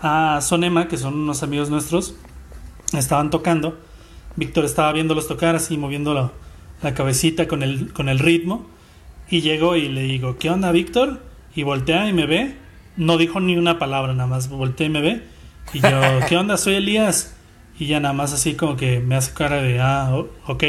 a 0.00 0.40
Sonema 0.40 0.88
que 0.88 0.96
son 0.96 1.14
unos 1.14 1.42
amigos 1.42 1.68
nuestros 1.70 2.14
estaban 2.96 3.28
tocando 3.30 3.78
Víctor 4.36 4.64
estaba 4.64 4.92
viéndolos 4.92 5.28
tocar 5.28 5.56
así 5.56 5.76
moviendo 5.76 6.14
la, 6.14 6.30
la 6.82 6.94
cabecita 6.94 7.46
con 7.48 7.62
el 7.62 7.92
con 7.92 8.08
el 8.08 8.18
ritmo 8.18 8.66
y 9.28 9.42
llegó 9.42 9.76
y 9.76 9.88
le 9.88 10.02
digo 10.02 10.36
qué 10.38 10.48
onda 10.48 10.72
Víctor 10.72 11.20
y 11.54 11.62
voltea 11.64 12.08
y 12.08 12.12
me 12.14 12.24
ve 12.26 12.56
no 12.98 13.16
dijo 13.16 13.40
ni 13.40 13.56
una 13.56 13.78
palabra 13.78 14.12
nada 14.12 14.28
más 14.28 14.50
voltea 14.50 14.86
y 14.86 14.90
me 14.90 15.00
ve 15.00 15.22
y 15.72 15.80
yo 15.80 16.20
qué 16.28 16.36
onda 16.36 16.58
soy 16.58 16.74
Elías 16.74 17.34
y 17.78 17.86
ya 17.86 18.00
nada 18.00 18.12
más 18.12 18.34
así 18.34 18.54
como 18.54 18.76
que 18.76 19.00
me 19.00 19.14
hace 19.14 19.32
cara 19.32 19.62
de 19.62 19.80
ah 19.80 20.14
ok 20.46 20.64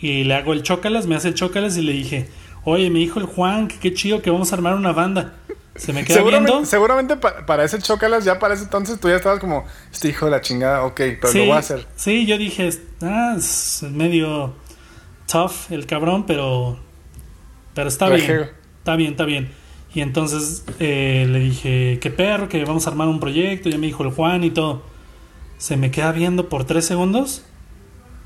y 0.00 0.24
le 0.24 0.34
hago 0.34 0.52
el 0.52 0.62
chócalas 0.64 1.06
me 1.06 1.14
hace 1.14 1.28
el 1.28 1.34
chócalas 1.34 1.76
y 1.76 1.82
le 1.82 1.92
dije 1.92 2.28
oye 2.64 2.90
me 2.90 2.98
dijo 2.98 3.20
el 3.20 3.26
Juan 3.26 3.68
que 3.68 3.78
qué 3.78 3.94
chido 3.94 4.20
que 4.22 4.30
vamos 4.30 4.50
a 4.52 4.56
armar 4.56 4.74
una 4.74 4.92
banda 4.92 5.34
se 5.76 5.92
me 5.92 6.04
queda 6.04 6.16
Seguramente, 6.16 6.50
viendo 6.52 6.66
seguramente 6.66 7.16
pa- 7.16 7.46
para 7.46 7.62
ese 7.62 7.78
Chócalas, 7.78 8.24
ya 8.24 8.40
para 8.40 8.54
ese 8.54 8.64
entonces 8.64 8.98
tú 8.98 9.08
ya 9.08 9.14
estabas 9.14 9.38
como, 9.38 9.64
este 9.92 10.08
hijo 10.08 10.24
de 10.24 10.32
la 10.32 10.40
chingada, 10.40 10.82
ok, 10.84 10.96
pero 11.20 11.32
lo 11.32 11.44
voy 11.44 11.50
a 11.52 11.58
hacer. 11.58 11.86
Sí, 11.94 12.26
yo 12.26 12.36
dije, 12.36 12.68
ah, 13.00 13.34
es 13.38 13.84
medio 13.88 14.54
tough 15.30 15.70
el 15.70 15.86
cabrón, 15.86 16.26
pero 16.26 16.80
pero 17.74 17.88
está 17.88 18.08
bien. 18.08 18.50
Está 18.78 18.96
bien, 18.96 19.12
está 19.12 19.24
bien. 19.24 19.52
Y 19.94 20.00
entonces 20.00 20.64
eh, 20.78 21.26
le 21.28 21.38
dije, 21.40 21.98
qué 22.00 22.10
perro, 22.10 22.48
que 22.48 22.64
vamos 22.64 22.86
a 22.86 22.90
armar 22.90 23.08
un 23.08 23.20
proyecto. 23.20 23.68
Ya 23.68 23.78
me 23.78 23.86
dijo 23.86 24.04
el 24.04 24.10
Juan 24.10 24.44
y 24.44 24.50
todo. 24.50 24.82
Se 25.56 25.76
me 25.76 25.90
queda 25.90 26.12
viendo 26.12 26.48
por 26.48 26.64
tres 26.64 26.84
segundos. 26.84 27.44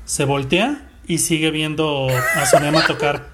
Se 0.05 0.25
voltea 0.25 0.89
y 1.07 1.19
sigue 1.19 1.51
viendo 1.51 2.07
a 2.09 2.45
Sonema 2.45 2.85
tocar. 2.85 3.33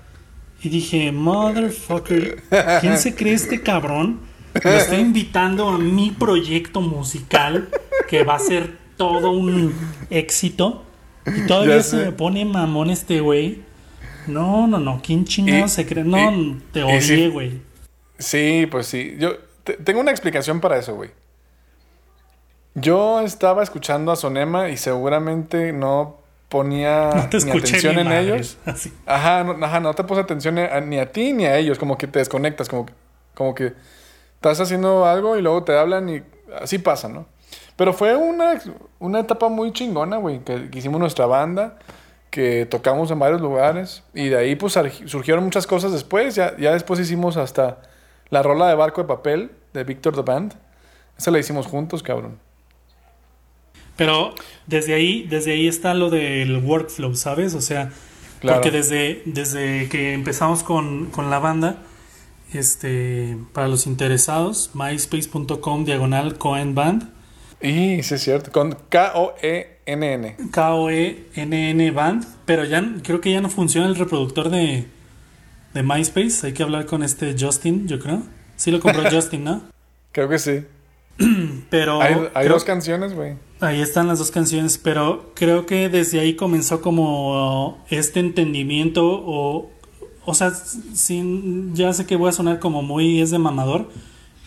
Y 0.61 0.69
dije, 0.69 1.11
motherfucker, 1.11 2.43
¿quién 2.81 2.97
se 2.97 3.15
cree 3.15 3.33
este 3.33 3.61
cabrón? 3.61 4.19
Lo 4.63 4.71
estoy 4.71 4.99
invitando 4.99 5.69
a 5.69 5.77
mi 5.77 6.11
proyecto 6.11 6.81
musical 6.81 7.69
que 8.09 8.23
va 8.23 8.35
a 8.35 8.39
ser 8.39 8.77
todo 8.97 9.31
un 9.31 9.73
éxito. 10.09 10.83
Y 11.25 11.47
todavía 11.47 11.81
se 11.81 11.97
me 11.97 12.11
pone 12.11 12.43
mamón 12.45 12.89
este 12.89 13.21
güey. 13.21 13.61
No, 14.27 14.67
no, 14.67 14.79
no, 14.79 15.01
¿quién 15.01 15.25
chingado 15.25 15.67
se 15.67 15.85
cree? 15.85 16.03
No, 16.03 16.57
te 16.71 16.83
odié, 16.83 17.29
güey. 17.29 17.68
Sí, 18.19 18.67
pues 18.69 18.85
sí. 18.87 19.15
Yo 19.19 19.37
te- 19.63 19.73
tengo 19.77 19.99
una 20.01 20.11
explicación 20.11 20.59
para 20.61 20.77
eso, 20.77 20.95
güey. 20.95 21.09
Yo 22.75 23.21
estaba 23.21 23.63
escuchando 23.63 24.11
a 24.11 24.15
Sonema 24.15 24.69
y 24.69 24.77
seguramente 24.77 25.73
no 25.73 26.17
ponía 26.49 27.09
No 27.15 27.29
te 27.29 27.37
ni 27.37 27.43
escuché 27.51 27.67
atención 27.77 27.95
ni 27.95 28.01
en 28.01 28.11
ellos. 28.11 28.57
así. 28.65 28.93
Ajá 29.05 29.43
no, 29.43 29.65
ajá, 29.65 29.79
no 29.79 29.93
te 29.93 30.03
puse 30.03 30.21
atención 30.21 30.57
a- 30.59 30.79
ni 30.81 30.99
a 30.99 31.11
ti 31.11 31.33
ni 31.33 31.45
a 31.45 31.57
ellos, 31.57 31.77
como 31.79 31.97
que 31.97 32.07
te 32.07 32.19
desconectas, 32.19 32.69
como 32.69 32.85
que, 32.85 32.93
como 33.35 33.55
que 33.55 33.73
estás 34.35 34.59
haciendo 34.59 35.05
algo 35.05 35.37
y 35.37 35.41
luego 35.41 35.63
te 35.63 35.77
hablan 35.77 36.09
y 36.09 36.21
así 36.61 36.77
pasa, 36.77 37.09
¿no? 37.09 37.25
Pero 37.75 37.93
fue 37.93 38.15
una, 38.15 38.59
una 38.99 39.19
etapa 39.21 39.47
muy 39.49 39.71
chingona, 39.71 40.17
güey, 40.17 40.39
que, 40.43 40.69
que 40.69 40.79
hicimos 40.79 40.99
nuestra 40.99 41.25
banda, 41.25 41.79
que 42.29 42.65
tocamos 42.65 43.09
en 43.11 43.19
varios 43.19 43.41
lugares 43.41 44.03
y 44.13 44.27
de 44.29 44.37
ahí 44.37 44.55
pues 44.55 44.75
surgi- 44.77 45.07
surgieron 45.07 45.43
muchas 45.43 45.65
cosas 45.65 45.91
después, 45.91 46.35
ya, 46.35 46.55
ya 46.57 46.71
después 46.73 46.99
hicimos 46.99 47.37
hasta 47.37 47.79
la 48.29 48.43
rola 48.43 48.67
de 48.67 48.75
Barco 48.75 49.01
de 49.01 49.07
Papel 49.07 49.51
de 49.73 49.83
Victor 49.83 50.15
the 50.15 50.21
Band. 50.21 50.53
Esa 51.17 51.31
la 51.31 51.39
hicimos 51.39 51.67
juntos, 51.67 52.01
cabrón. 52.03 52.39
Pero 53.95 54.33
desde 54.65 54.93
ahí, 54.93 55.25
desde 55.29 55.51
ahí 55.51 55.67
está 55.67 55.93
lo 55.93 56.09
del 56.09 56.57
workflow, 56.63 57.15
¿sabes? 57.15 57.53
O 57.55 57.61
sea, 57.61 57.91
Claro. 58.39 58.61
porque 58.61 58.71
desde, 58.71 59.21
desde 59.25 59.89
que 59.89 60.13
empezamos 60.13 60.63
con, 60.63 61.07
con 61.07 61.29
la 61.29 61.39
banda, 61.39 61.75
este, 62.53 63.37
para 63.53 63.67
los 63.67 63.85
interesados, 63.85 64.71
myspace.com 64.73 65.83
diagonal 65.83 66.37
Cohen 66.37 66.73
Band, 66.73 67.11
Y 67.61 68.01
sí 68.03 68.13
es 68.15 68.21
cierto, 68.23 68.51
con 68.53 68.71
E 68.71 68.77
K-O-E-N-N. 68.89 70.37
K-O-E-N-N 70.51 71.91
Band, 71.91 72.25
pero 72.45 72.63
ya 72.63 72.77
n- 72.77 73.01
creo 73.03 73.19
que 73.19 73.31
ya 73.33 73.41
no 73.41 73.49
funciona 73.49 73.87
el 73.87 73.97
reproductor 73.97 74.49
de, 74.49 74.85
de 75.73 75.83
MySpace. 75.83 76.47
Hay 76.47 76.53
que 76.53 76.63
hablar 76.63 76.85
con 76.85 77.03
este 77.03 77.35
Justin, 77.39 77.87
yo 77.87 77.99
creo. 77.99 78.23
Sí 78.55 78.71
lo 78.71 78.79
compró 78.79 79.03
Justin, 79.11 79.43
¿no? 79.43 79.61
Creo 80.11 80.27
que 80.29 80.39
sí. 80.39 80.61
Pero 81.69 82.01
Hay, 82.01 82.13
hay 82.33 82.45
creo- 82.45 82.53
dos 82.53 82.63
canciones, 82.63 83.13
güey. 83.13 83.35
Ahí 83.61 83.81
están 83.81 84.07
las 84.07 84.19
dos 84.19 84.31
canciones, 84.31 84.77
pero 84.77 85.33
creo 85.35 85.65
que 85.65 85.89
desde 85.89 86.21
ahí 86.21 86.35
comenzó 86.37 86.79
como 86.81 87.83
este 87.89 88.21
entendimiento 88.21 89.05
o, 89.05 89.69
o 90.23 90.33
sea, 90.33 90.51
sin, 90.51 91.75
ya 91.75 91.91
sé 91.91 92.05
que 92.05 92.15
voy 92.15 92.29
a 92.29 92.31
sonar 92.31 92.59
como 92.59 92.81
muy 92.81 93.19
es 93.19 93.31
de 93.31 93.37
mamador, 93.37 93.89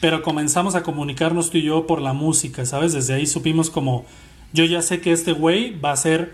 pero 0.00 0.22
comenzamos 0.22 0.74
a 0.76 0.82
comunicarnos 0.82 1.50
tú 1.50 1.58
y 1.58 1.62
yo 1.64 1.86
por 1.86 2.00
la 2.00 2.14
música, 2.14 2.64
¿sabes? 2.64 2.94
Desde 2.94 3.12
ahí 3.12 3.26
supimos 3.26 3.68
como, 3.68 4.06
yo 4.54 4.64
ya 4.64 4.80
sé 4.80 5.02
que 5.02 5.12
este 5.12 5.32
güey 5.32 5.78
va 5.78 5.90
a 5.90 5.92
hacer, 5.92 6.32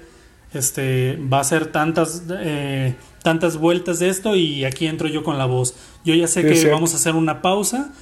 este, 0.53 1.17
va 1.17 1.39
a 1.39 1.41
hacer 1.41 1.67
tantas, 1.73 2.23
eh, 2.31 2.95
tantas 3.23 3.57
vueltas 3.57 3.99
de 3.99 4.09
esto 4.09 4.37
y 4.37 4.65
aquí 4.65 4.87
entro 4.87 5.09
yo 5.09 5.23
con 5.23 5.39
la 5.39 5.47
voz. 5.47 5.75
Yo 6.05 6.15
ya 6.15 6.27
sé 6.27 6.43
Sí, 6.55 6.65
que 6.65 6.71
vamos 6.71 6.95
a 6.95 6.97
hacer 6.97 7.15
una 7.15 7.43
pausa, 7.43 7.93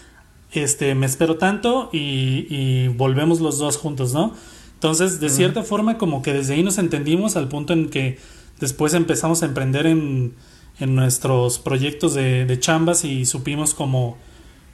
este, 0.53 0.95
me 0.95 1.07
espero 1.07 1.37
tanto 1.37 1.91
y, 1.93 2.47
y 2.49 2.89
volvemos 2.89 3.41
los 3.41 3.59
dos 3.59 3.77
juntos, 3.77 4.13
¿no? 4.15 4.35
Entonces, 4.75 5.21
de 5.21 5.31
cierta 5.31 5.63
forma, 5.63 5.97
como 5.99 6.23
que 6.23 6.33
desde 6.33 6.55
ahí 6.55 6.63
nos 6.63 6.79
entendimos 6.79 7.37
al 7.37 7.49
punto 7.49 7.73
en 7.73 7.89
que 7.89 8.19
después 8.61 8.93
empezamos 8.95 9.43
a 9.43 9.47
emprender 9.47 9.87
en, 9.87 10.35
en 10.79 10.95
nuestros 10.95 11.59
proyectos 11.59 12.15
de, 12.15 12.45
de 12.45 12.61
chambas 12.61 13.05
y 13.05 13.25
supimos 13.25 13.73
cómo, 13.75 14.19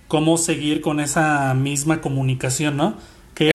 cómo 0.08 0.36
seguir 0.38 0.80
con 0.80 0.98
esa 1.00 1.54
misma 1.54 2.00
comunicación, 2.00 2.76
¿no? 2.76 2.96
Que 3.34 3.50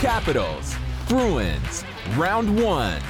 Capitals, 0.00 0.76
Bruins, 1.08 1.84
round 2.16 2.62
one. 2.62 3.00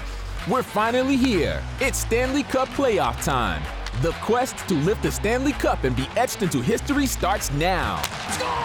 We're 0.48 0.62
finally 0.62 1.16
here. 1.16 1.62
It's 1.80 1.98
Stanley 1.98 2.42
Cup 2.42 2.68
playoff 2.70 3.22
time. 3.24 3.62
The 4.00 4.12
quest 4.22 4.56
to 4.68 4.74
lift 4.74 5.02
the 5.02 5.12
Stanley 5.12 5.52
Cup 5.52 5.84
and 5.84 5.94
be 5.94 6.08
etched 6.16 6.42
into 6.42 6.60
history 6.60 7.06
starts 7.06 7.52
now. 7.52 8.02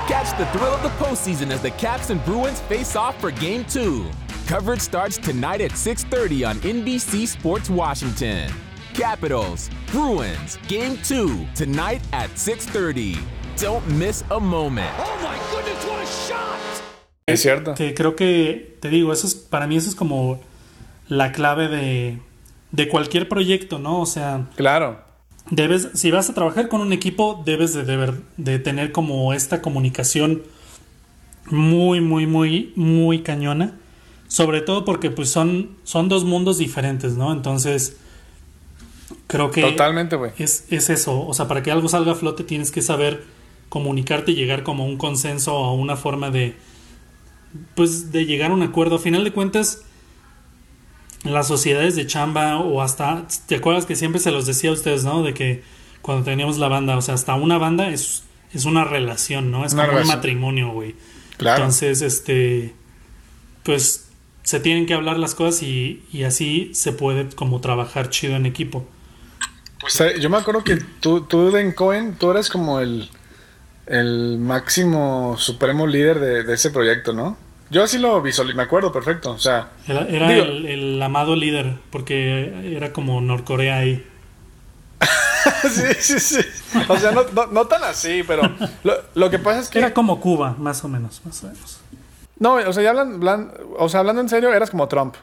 Catch 0.07 0.37
the 0.37 0.45
thrill 0.47 0.73
of 0.73 0.83
the 0.83 0.89
postseason 1.03 1.51
as 1.51 1.61
the 1.61 1.71
Caps 1.71 2.09
and 2.09 2.23
Bruins 2.25 2.61
face 2.61 2.95
off 2.95 3.19
for 3.19 3.31
Game 3.31 3.65
2. 3.65 4.09
Coverage 4.47 4.79
starts 4.79 5.17
tonight 5.17 5.61
at 5.61 5.71
6:30 5.71 6.45
on 6.45 6.57
NBC 6.61 7.27
Sports 7.27 7.69
Washington. 7.69 8.51
Capitals, 8.93 9.69
Bruins, 9.91 10.57
Game 10.67 10.97
2 11.03 11.45
tonight 11.53 12.01
at 12.13 12.29
6:30. 12.37 13.17
Don't 13.57 13.85
miss 13.89 14.23
a 14.31 14.39
moment. 14.39 14.93
Oh 14.97 15.19
my 15.21 15.37
goodness, 15.51 15.85
what 15.85 16.01
a 16.01 16.05
shot! 16.05 16.76
Es 17.27 17.41
cierto. 17.41 17.75
que 17.75 17.93
creo 17.93 18.15
que, 18.15 18.77
te 18.81 18.89
digo, 18.89 19.11
eso 19.13 19.27
es, 19.27 19.35
para 19.35 19.67
mí 19.67 19.75
eso 19.77 19.89
es 19.89 19.95
como 19.95 20.39
la 21.09 21.31
clave 21.33 21.67
de, 21.67 22.19
de 22.71 22.87
cualquier 22.89 23.29
proyecto, 23.29 23.79
¿no? 23.79 24.01
O 24.01 24.05
sea, 24.05 24.47
Claro. 24.55 25.01
debes, 25.51 25.89
si 25.93 26.11
vas 26.11 26.29
a 26.29 26.33
trabajar 26.33 26.69
con 26.69 26.81
un 26.81 26.93
equipo, 26.93 27.41
debes 27.45 27.73
de, 27.73 27.85
deber- 27.85 28.21
de 28.37 28.59
tener 28.59 28.91
como 28.91 29.33
esta 29.33 29.61
comunicación 29.61 30.43
muy, 31.49 32.01
muy, 32.01 32.27
muy, 32.27 32.73
muy 32.75 33.21
cañona. 33.23 33.73
Sobre 34.29 34.59
todo 34.61 34.83
porque 34.83 35.09
pues 35.09 35.29
son, 35.29 35.77
son 35.83 36.09
dos 36.09 36.25
mundos 36.25 36.57
diferentes, 36.57 37.13
¿no? 37.15 37.31
Entonces, 37.31 37.95
creo 39.27 39.51
que 39.51 39.61
Totalmente, 39.61 40.15
güey. 40.15 40.31
es, 40.37 40.65
es 40.69 40.89
eso. 40.89 41.25
O 41.25 41.33
sea, 41.33 41.47
para 41.47 41.63
que 41.63 41.71
algo 41.71 41.87
salga 41.87 42.13
a 42.13 42.15
flote 42.15 42.43
tienes 42.43 42.71
que 42.71 42.81
saber 42.81 43.23
comunicarte 43.69 44.31
y 44.31 44.35
llegar 44.35 44.63
como 44.63 44.83
a 44.83 44.87
un 44.87 44.97
consenso 44.97 45.55
o 45.55 45.65
a 45.65 45.73
una 45.73 45.95
forma 45.95 46.29
de, 46.29 46.55
pues, 47.75 48.11
de 48.11 48.25
llegar 48.25 48.51
a 48.51 48.53
un 48.53 48.63
acuerdo. 48.63 48.95
A 48.95 48.99
final 48.99 49.23
de 49.23 49.31
cuentas, 49.31 49.83
las 51.23 51.47
sociedades 51.47 51.95
de 51.95 52.07
chamba 52.07 52.57
o 52.59 52.81
hasta, 52.81 53.27
¿te 53.47 53.55
acuerdas 53.55 53.85
que 53.85 53.95
siempre 53.95 54.19
se 54.19 54.31
los 54.31 54.45
decía 54.45 54.69
a 54.69 54.73
ustedes, 54.73 55.03
¿no? 55.03 55.23
De 55.23 55.33
que 55.33 55.63
cuando 56.01 56.23
teníamos 56.23 56.57
la 56.57 56.67
banda, 56.67 56.97
o 56.97 57.01
sea, 57.01 57.15
hasta 57.15 57.33
una 57.35 57.57
banda 57.57 57.89
es, 57.89 58.23
es 58.53 58.65
una 58.65 58.83
relación, 58.85 59.51
¿no? 59.51 59.65
Es 59.65 59.73
Una 59.73 59.83
como 59.83 59.97
relación. 59.97 60.11
un 60.11 60.15
matrimonio, 60.17 60.71
güey. 60.71 60.95
Claro. 61.37 61.57
Entonces, 61.63 62.01
este, 62.01 62.73
pues 63.63 64.07
se 64.43 64.59
tienen 64.61 64.85
que 64.85 64.93
hablar 64.93 65.19
las 65.19 65.35
cosas 65.35 65.61
y, 65.63 66.03
y 66.13 66.23
así 66.23 66.71
se 66.73 66.93
puede 66.93 67.27
como 67.35 67.59
trabajar 67.59 68.09
chido 68.09 68.35
en 68.35 68.45
equipo. 68.45 68.87
O 69.85 69.89
sea, 69.89 70.15
yo 70.17 70.29
me 70.29 70.37
acuerdo 70.37 70.63
que 70.63 70.77
tú, 71.01 71.21
tú 71.21 71.55
en 71.57 71.71
Cohen, 71.73 72.15
tú 72.17 72.31
eres 72.31 72.49
como 72.49 72.79
el, 72.79 73.09
el 73.85 74.37
máximo 74.39 75.35
supremo 75.37 75.85
líder 75.85 76.19
de, 76.19 76.43
de 76.43 76.53
ese 76.53 76.71
proyecto, 76.71 77.13
¿no? 77.13 77.37
Yo 77.69 77.83
así 77.83 77.97
lo 77.97 78.21
visualicé, 78.21 78.55
me 78.55 78.63
acuerdo 78.63 78.91
perfecto. 78.91 79.31
O 79.31 79.39
sea, 79.39 79.69
Era, 79.87 80.01
era 80.07 80.29
Digo- 80.29 80.43
el, 80.45 80.65
el 80.65 81.01
amado 81.01 81.35
líder, 81.35 81.73
porque 81.91 82.75
era 82.75 82.93
como 82.93 83.19
Norcorea 83.21 83.77
ahí. 83.77 84.05
sí, 85.69 85.83
sí, 85.99 86.19
sí. 86.19 86.39
O 86.87 86.97
sea, 86.97 87.11
no, 87.11 87.23
no, 87.33 87.45
no 87.47 87.65
tan 87.67 87.83
así, 87.83 88.23
pero 88.27 88.43
lo, 88.83 88.93
lo 89.15 89.29
que 89.29 89.39
pasa 89.39 89.59
es 89.59 89.69
que... 89.69 89.79
Era 89.79 89.93
como 89.93 90.19
Cuba, 90.19 90.55
más 90.57 90.83
o 90.83 90.87
menos, 90.87 91.21
más 91.25 91.43
o 91.43 91.47
menos. 91.47 91.79
No, 92.39 92.53
o 92.55 92.73
sea, 92.73 92.83
ya 92.83 92.91
hablan, 92.91 93.51
o 93.77 93.89
sea, 93.89 93.99
hablando 94.01 94.21
en 94.21 94.29
serio, 94.29 94.53
eras 94.53 94.69
como 94.69 94.87
Trump. 94.87 95.15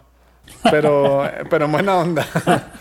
Pero, 0.70 1.28
pero 1.48 1.64
en 1.66 1.72
buena 1.72 1.96
onda. 1.96 2.26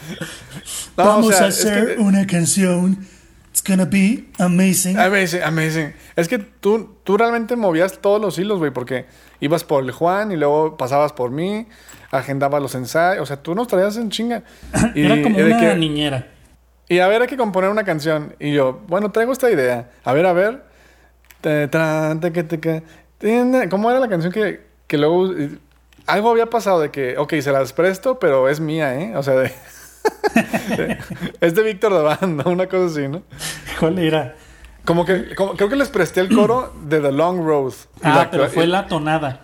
No, 0.96 1.06
Vamos 1.06 1.28
o 1.28 1.32
sea, 1.32 1.46
a 1.46 1.48
es 1.50 1.60
hacer 1.66 1.96
que- 1.96 2.02
una 2.02 2.28
canción. 2.28 3.08
It's 3.54 3.62
gonna 3.64 3.86
be 3.86 4.26
amazing. 4.40 4.98
Amazing, 4.98 5.44
amazing. 5.44 5.94
Es 6.16 6.28
que 6.28 6.40
tú, 6.40 6.96
tú 7.04 7.18
realmente 7.18 7.56
movías 7.56 8.00
todos 8.00 8.20
los 8.20 8.40
hilos, 8.40 8.58
güey, 8.58 8.72
porque 8.72 9.06
ibas 9.42 9.64
por 9.64 9.84
el 9.84 9.92
Juan 9.92 10.32
y 10.32 10.38
luego 10.38 10.76
pasabas 10.76 11.14
por 11.14 11.30
mí, 11.30 11.68
agendabas 12.10 12.64
los 12.64 12.74
ensayos, 12.74 13.22
o 13.22 13.26
sea, 13.28 13.38
tú 13.44 13.54
nos 13.54 13.68
traías 13.68 13.96
en 13.98 14.10
chinga. 14.10 14.42
Y, 14.96 15.06
era 15.06 15.22
como 15.22 15.38
una 15.38 15.60
que- 15.60 15.76
niñera. 15.76 16.28
y 16.90 16.98
a 16.98 17.08
ver, 17.08 17.22
hay 17.22 17.28
que 17.28 17.38
componer 17.38 17.70
una 17.70 17.84
canción. 17.84 18.36
Y 18.40 18.54
yo, 18.54 18.82
bueno, 18.88 19.12
traigo 19.12 19.32
esta 19.32 19.52
idea. 19.52 19.92
A 20.04 20.14
ver, 20.14 20.26
a 20.26 20.34
ver. 20.34 20.64
¿Cómo 23.70 23.92
era 23.92 24.00
la 24.00 24.10
canción 24.10 24.34
que, 24.34 24.62
que 24.88 24.98
luego... 24.98 25.30
Algo 26.08 26.32
había 26.32 26.48
pasado 26.50 26.82
de 26.82 26.90
que, 26.90 27.18
ok, 27.20 27.36
se 27.40 27.52
las 27.52 27.72
presto, 27.72 28.18
pero 28.20 28.50
es 28.50 28.60
mía, 28.60 29.00
¿eh? 29.00 29.16
O 29.16 29.22
sea, 29.24 29.36
de... 29.36 29.54
es 31.42 31.56
de 31.56 31.64
Víctor 31.64 31.94
de 31.94 32.02
Banda, 32.02 32.44
una 32.50 32.68
cosa 32.68 32.86
así, 32.86 33.08
¿no? 33.08 33.24
¿Cuál 33.80 34.00
era? 34.00 34.36
Como 34.86 35.06
que, 35.06 35.34
como- 35.36 35.54
creo 35.56 35.70
que 35.70 35.76
les 35.76 35.90
presté 35.90 36.20
el 36.22 36.34
coro 36.34 36.74
de 36.86 37.00
The 37.00 37.12
Long 37.12 37.46
Road. 37.46 37.74
Ah, 38.02 38.16
la- 38.16 38.32
pero 38.32 38.48
fue 38.50 38.68
la 38.68 38.88
tonada. 38.88 39.42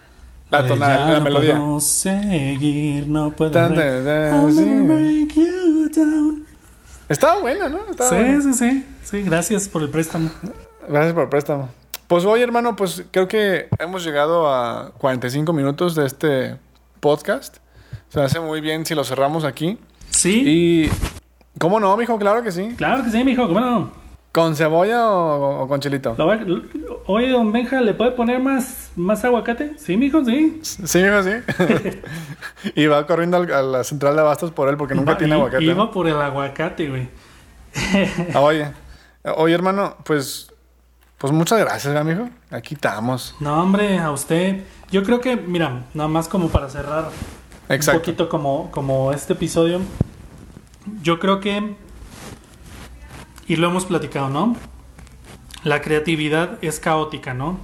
La 0.49 0.63
de 0.63 0.69
tonada, 0.69 1.05
la 1.11 1.17
no 1.19 1.23
melodía. 1.25 1.55
puedo 1.57 1.79
seguir, 1.79 3.07
no 3.07 3.31
puedo. 3.31 3.51
Tan, 3.51 3.75
re- 3.75 4.03
tan, 4.03 4.05
tan, 4.05 4.49
I'ma 4.49 4.51
sí. 4.51 4.79
break 4.81 5.33
you 5.35 5.89
down. 5.95 6.45
Estaba 7.07 7.39
buena, 7.39 7.69
¿no? 7.69 7.79
Estaba 7.89 8.09
Sí, 8.09 8.15
buena. 8.15 8.41
sí, 8.41 8.53
sí. 8.53 8.85
Sí, 9.03 9.21
gracias 9.23 9.67
por 9.69 9.83
el 9.83 9.89
préstamo. 9.89 10.29
Gracias 10.87 11.13
por 11.13 11.23
el 11.23 11.29
préstamo. 11.29 11.69
Pues 12.07 12.25
hoy, 12.25 12.41
hermano, 12.41 12.75
pues 12.75 13.03
creo 13.11 13.27
que 13.27 13.67
hemos 13.77 14.03
llegado 14.03 14.51
a 14.51 14.91
45 14.97 15.53
minutos 15.53 15.93
de 15.93 16.07
este 16.07 16.57
podcast. 16.99 17.57
Se 18.09 18.19
hace 18.19 18.39
muy 18.39 18.59
bien 18.59 18.85
si 18.87 18.95
lo 18.95 19.03
cerramos 19.03 19.43
aquí. 19.45 19.77
Sí, 20.21 20.43
Y... 20.45 20.89
¿Cómo 21.59 21.79
no, 21.79 21.95
mijo? 21.97 22.17
Claro 22.19 22.41
que 22.43 22.51
sí. 22.51 22.73
claro 22.77 23.03
que 23.03 23.09
sí, 23.09 23.23
mijo. 23.23 23.47
¿Cómo 23.47 23.59
no? 23.59 23.91
¿Con 24.31 24.55
cebolla 24.55 25.09
o, 25.09 25.63
o 25.63 25.67
con 25.67 25.79
chilito? 25.79 26.15
Lo 26.17 26.61
Oye, 27.07 27.29
don 27.29 27.51
Benja, 27.51 27.81
¿le 27.81 27.93
puede 27.93 28.11
poner 28.11 28.39
más, 28.39 28.91
más 28.95 29.25
aguacate? 29.25 29.73
Sí, 29.77 29.97
mijo, 29.97 30.23
sí. 30.23 30.59
Sí, 30.61 30.99
mijo, 31.01 31.23
sí. 31.23 31.31
y 32.75 32.85
va 32.85 33.05
corriendo 33.07 33.37
al- 33.37 33.51
a 33.51 33.61
la 33.63 33.83
central 33.83 34.15
de 34.15 34.21
abastos 34.21 34.51
por 34.51 34.69
él 34.69 34.77
porque 34.77 34.93
nunca 34.93 35.13
Va- 35.13 35.17
tiene 35.17 35.33
i- 35.35 35.37
aguacate. 35.37 35.63
Iba 35.63 35.73
¿no? 35.75 35.91
por 35.91 36.07
el 36.07 36.21
aguacate, 36.21 36.87
güey. 36.89 37.09
Ah, 38.33 38.41
oye. 38.41 38.71
Oye, 39.37 39.53
hermano, 39.53 39.95
pues... 40.03 40.51
Pues 41.17 41.33
muchas 41.33 41.59
gracias, 41.59 41.93
amigo. 41.95 42.29
Aquí 42.51 42.75
estamos. 42.75 43.35
No, 43.41 43.61
hombre, 43.61 43.99
a 43.99 44.11
usted. 44.11 44.63
Yo 44.91 45.03
creo 45.03 45.19
que, 45.19 45.35
mira, 45.35 45.83
nada 45.93 46.07
más 46.07 46.29
como 46.29 46.47
para 46.49 46.69
cerrar 46.69 47.05
un 47.67 47.75
Exacto. 47.75 47.99
poquito 47.99 48.29
como, 48.29 48.71
como 48.71 49.11
este 49.11 49.33
episodio. 49.33 49.81
Yo 51.01 51.19
creo 51.19 51.39
que, 51.39 51.75
y 53.47 53.55
lo 53.55 53.67
hemos 53.69 53.85
platicado, 53.85 54.29
¿no? 54.29 54.55
La 55.63 55.81
creatividad 55.81 56.57
es 56.61 56.79
caótica, 56.79 57.33
¿no? 57.33 57.59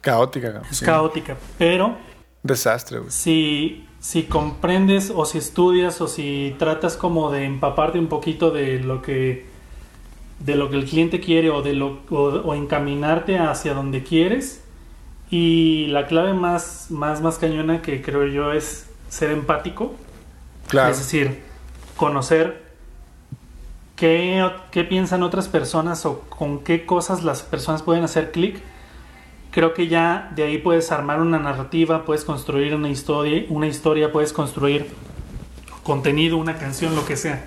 Caótica. 0.00 0.62
Es 0.70 0.78
Sí. 0.78 0.84
caótica, 0.84 1.36
pero 1.58 1.96
Desastre, 2.42 2.98
güey. 2.98 3.10
si, 3.10 3.86
si 4.00 4.24
comprendes 4.24 5.12
o 5.14 5.24
si 5.24 5.38
estudias 5.38 6.00
o 6.00 6.08
si 6.08 6.54
tratas 6.58 6.96
como 6.96 7.30
de 7.30 7.44
empaparte 7.44 7.98
un 7.98 8.08
poquito 8.08 8.50
de 8.50 8.80
lo 8.80 9.00
que 9.02 9.46
de 10.40 10.56
lo 10.56 10.68
que 10.68 10.76
el 10.76 10.84
cliente 10.84 11.20
quiere 11.20 11.48
o 11.50 11.62
de 11.62 11.72
lo 11.74 12.00
o, 12.10 12.16
o 12.44 12.54
encaminarte 12.54 13.38
hacia 13.38 13.72
donde 13.72 14.02
quieres 14.02 14.62
y 15.30 15.86
la 15.86 16.06
clave 16.06 16.34
más 16.34 16.88
más 16.90 17.22
más 17.22 17.38
cañona 17.38 17.80
que 17.80 18.02
creo 18.02 18.26
yo 18.26 18.52
es 18.52 18.90
ser 19.08 19.30
empático 19.30 19.94
Claro. 20.68 20.90
es 20.92 20.98
decir 20.98 21.42
conocer 21.96 22.63
qué, 23.96 24.48
qué 24.70 24.84
piensan 24.84 25.22
otras 25.22 25.48
personas 25.48 26.04
o 26.06 26.20
con 26.28 26.60
qué 26.60 26.86
cosas 26.86 27.22
las 27.24 27.42
personas 27.42 27.82
pueden 27.82 28.04
hacer 28.04 28.32
clic 28.32 28.60
creo 29.54 29.72
que 29.72 29.86
ya 29.86 30.32
de 30.34 30.42
ahí 30.42 30.58
puedes 30.58 30.90
armar 30.90 31.20
una 31.20 31.38
narrativa, 31.38 32.04
puedes 32.04 32.24
construir 32.24 32.74
una 32.74 32.88
historia, 32.90 33.44
una 33.50 33.68
historia, 33.68 34.10
puedes 34.10 34.32
construir 34.32 34.86
contenido, 35.84 36.38
una 36.38 36.58
canción, 36.58 36.96
lo 36.96 37.06
que 37.06 37.16
sea. 37.16 37.44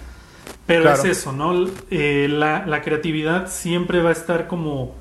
Pero 0.66 0.84
Claro. 0.84 1.00
es 1.00 1.06
eso, 1.06 1.34
¿no? 1.34 1.68
Eh, 1.92 2.28
la, 2.30 2.66
la 2.66 2.82
creatividad 2.82 3.50
siempre 3.50 4.02
va 4.02 4.10
a 4.10 4.14
estar 4.14 4.48
como 4.48 4.96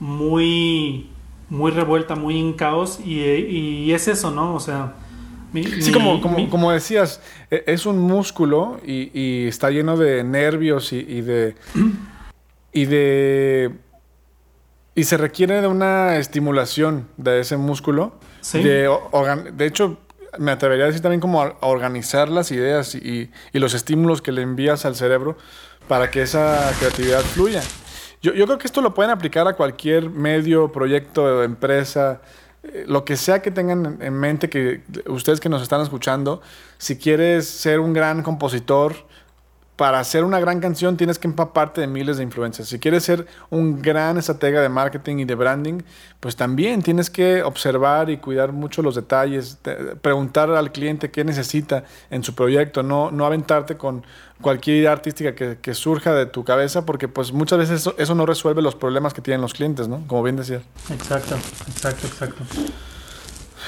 muy, 0.00 1.08
muy 1.48 1.70
revuelta, 1.72 2.14
muy 2.14 2.38
en 2.38 2.52
caos 2.52 3.00
y, 3.02 3.20
y 3.22 3.92
es 3.92 4.06
eso, 4.06 4.30
¿no? 4.30 4.54
O 4.54 4.60
sea, 4.60 4.92
mi- 5.54 5.64
Sí, 5.64 5.86
mi- 5.86 5.92
como, 5.92 6.20
como, 6.20 6.36
mi- 6.36 6.48
como 6.48 6.70
decías, 6.72 7.20
e- 7.50 7.64
es 7.66 7.86
un 7.86 7.98
músculo 7.98 8.80
y, 8.84 9.10
y 9.18 9.48
está 9.48 9.70
lleno 9.70 9.96
de 9.96 10.22
nervios 10.24 10.92
y, 10.92 10.98
y 10.98 11.20
de. 11.22 11.54
y 12.72 12.84
de. 12.84 13.70
Y 14.94 15.04
se 15.04 15.16
requiere 15.16 15.60
de 15.60 15.66
una 15.66 16.16
estimulación 16.18 17.08
de 17.16 17.40
ese 17.40 17.56
músculo. 17.56 18.12
Sí. 18.42 18.62
De, 18.62 18.86
o- 18.88 19.08
organ- 19.12 19.56
de 19.56 19.66
hecho, 19.66 19.98
me 20.38 20.50
atrevería 20.52 20.84
a 20.84 20.88
decir 20.88 21.00
también 21.02 21.20
como 21.20 21.42
a, 21.42 21.56
a 21.60 21.66
organizar 21.66 22.28
las 22.28 22.50
ideas 22.52 22.94
y, 22.94 23.30
y 23.52 23.58
los 23.58 23.74
estímulos 23.74 24.20
que 24.22 24.32
le 24.32 24.42
envías 24.42 24.84
al 24.84 24.94
cerebro 24.96 25.36
para 25.88 26.10
que 26.10 26.22
esa 26.22 26.72
creatividad 26.78 27.20
fluya. 27.22 27.62
Yo, 28.22 28.32
yo 28.34 28.46
creo 28.46 28.58
que 28.58 28.66
esto 28.66 28.80
lo 28.80 28.94
pueden 28.94 29.10
aplicar 29.10 29.46
a 29.48 29.52
cualquier 29.54 30.08
medio, 30.10 30.72
proyecto, 30.72 31.42
empresa, 31.42 32.22
lo 32.86 33.04
que 33.04 33.16
sea 33.16 33.42
que 33.42 33.50
tengan 33.50 33.86
en- 33.86 34.02
en 34.02 34.14
mente, 34.14 34.48
que 34.48 34.82
ustedes 35.06 35.40
que 35.40 35.48
nos 35.48 35.62
están 35.62 35.80
escuchando, 35.80 36.40
si 36.78 36.96
quieres 36.96 37.48
ser 37.48 37.80
un 37.80 37.92
gran 37.92 38.22
compositor, 38.22 38.94
para 39.76 39.98
hacer 39.98 40.22
una 40.22 40.38
gran 40.38 40.60
canción 40.60 40.96
tienes 40.96 41.18
que 41.18 41.26
empaparte 41.26 41.80
de 41.80 41.88
miles 41.88 42.16
de 42.16 42.22
influencias. 42.22 42.68
Si 42.68 42.78
quieres 42.78 43.02
ser 43.02 43.26
un 43.50 43.82
gran 43.82 44.16
estratega 44.18 44.60
de 44.62 44.68
marketing 44.68 45.16
y 45.18 45.24
de 45.24 45.34
branding, 45.34 45.80
pues 46.20 46.36
también 46.36 46.80
tienes 46.80 47.10
que 47.10 47.42
observar 47.42 48.08
y 48.08 48.18
cuidar 48.18 48.52
mucho 48.52 48.82
los 48.82 48.94
detalles, 48.94 49.58
preguntar 50.00 50.48
al 50.50 50.70
cliente 50.70 51.10
qué 51.10 51.24
necesita 51.24 51.82
en 52.10 52.22
su 52.22 52.36
proyecto, 52.36 52.84
no, 52.84 53.10
no 53.10 53.26
aventarte 53.26 53.76
con 53.76 54.04
cualquier 54.44 54.76
idea 54.76 54.92
artística 54.92 55.34
que, 55.34 55.58
que 55.60 55.74
surja 55.74 56.14
de 56.14 56.26
tu 56.26 56.44
cabeza, 56.44 56.84
porque 56.86 57.08
pues 57.08 57.32
muchas 57.32 57.58
veces 57.58 57.80
eso, 57.80 57.94
eso 57.98 58.14
no 58.14 58.26
resuelve 58.26 58.62
los 58.62 58.76
problemas 58.76 59.12
que 59.14 59.20
tienen 59.22 59.40
los 59.40 59.52
clientes, 59.54 59.88
¿no? 59.88 60.02
Como 60.06 60.22
bien 60.22 60.36
decías. 60.36 60.62
Exacto, 60.90 61.34
exacto, 61.66 62.06
exacto. 62.06 62.42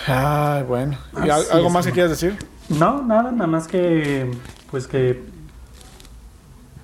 Ay, 0.07 0.63
bueno. 0.65 0.97
¿Y 1.25 1.31
Así 1.31 1.49
algo 1.51 1.71
más 1.71 1.87
que 1.87 1.93
quieras 1.93 2.11
decir? 2.11 2.39
No, 2.69 3.03
nada, 3.03 3.33
nada 3.33 3.47
más 3.49 3.67
que 3.67 4.31
pues 4.71 4.87
que 4.87 5.23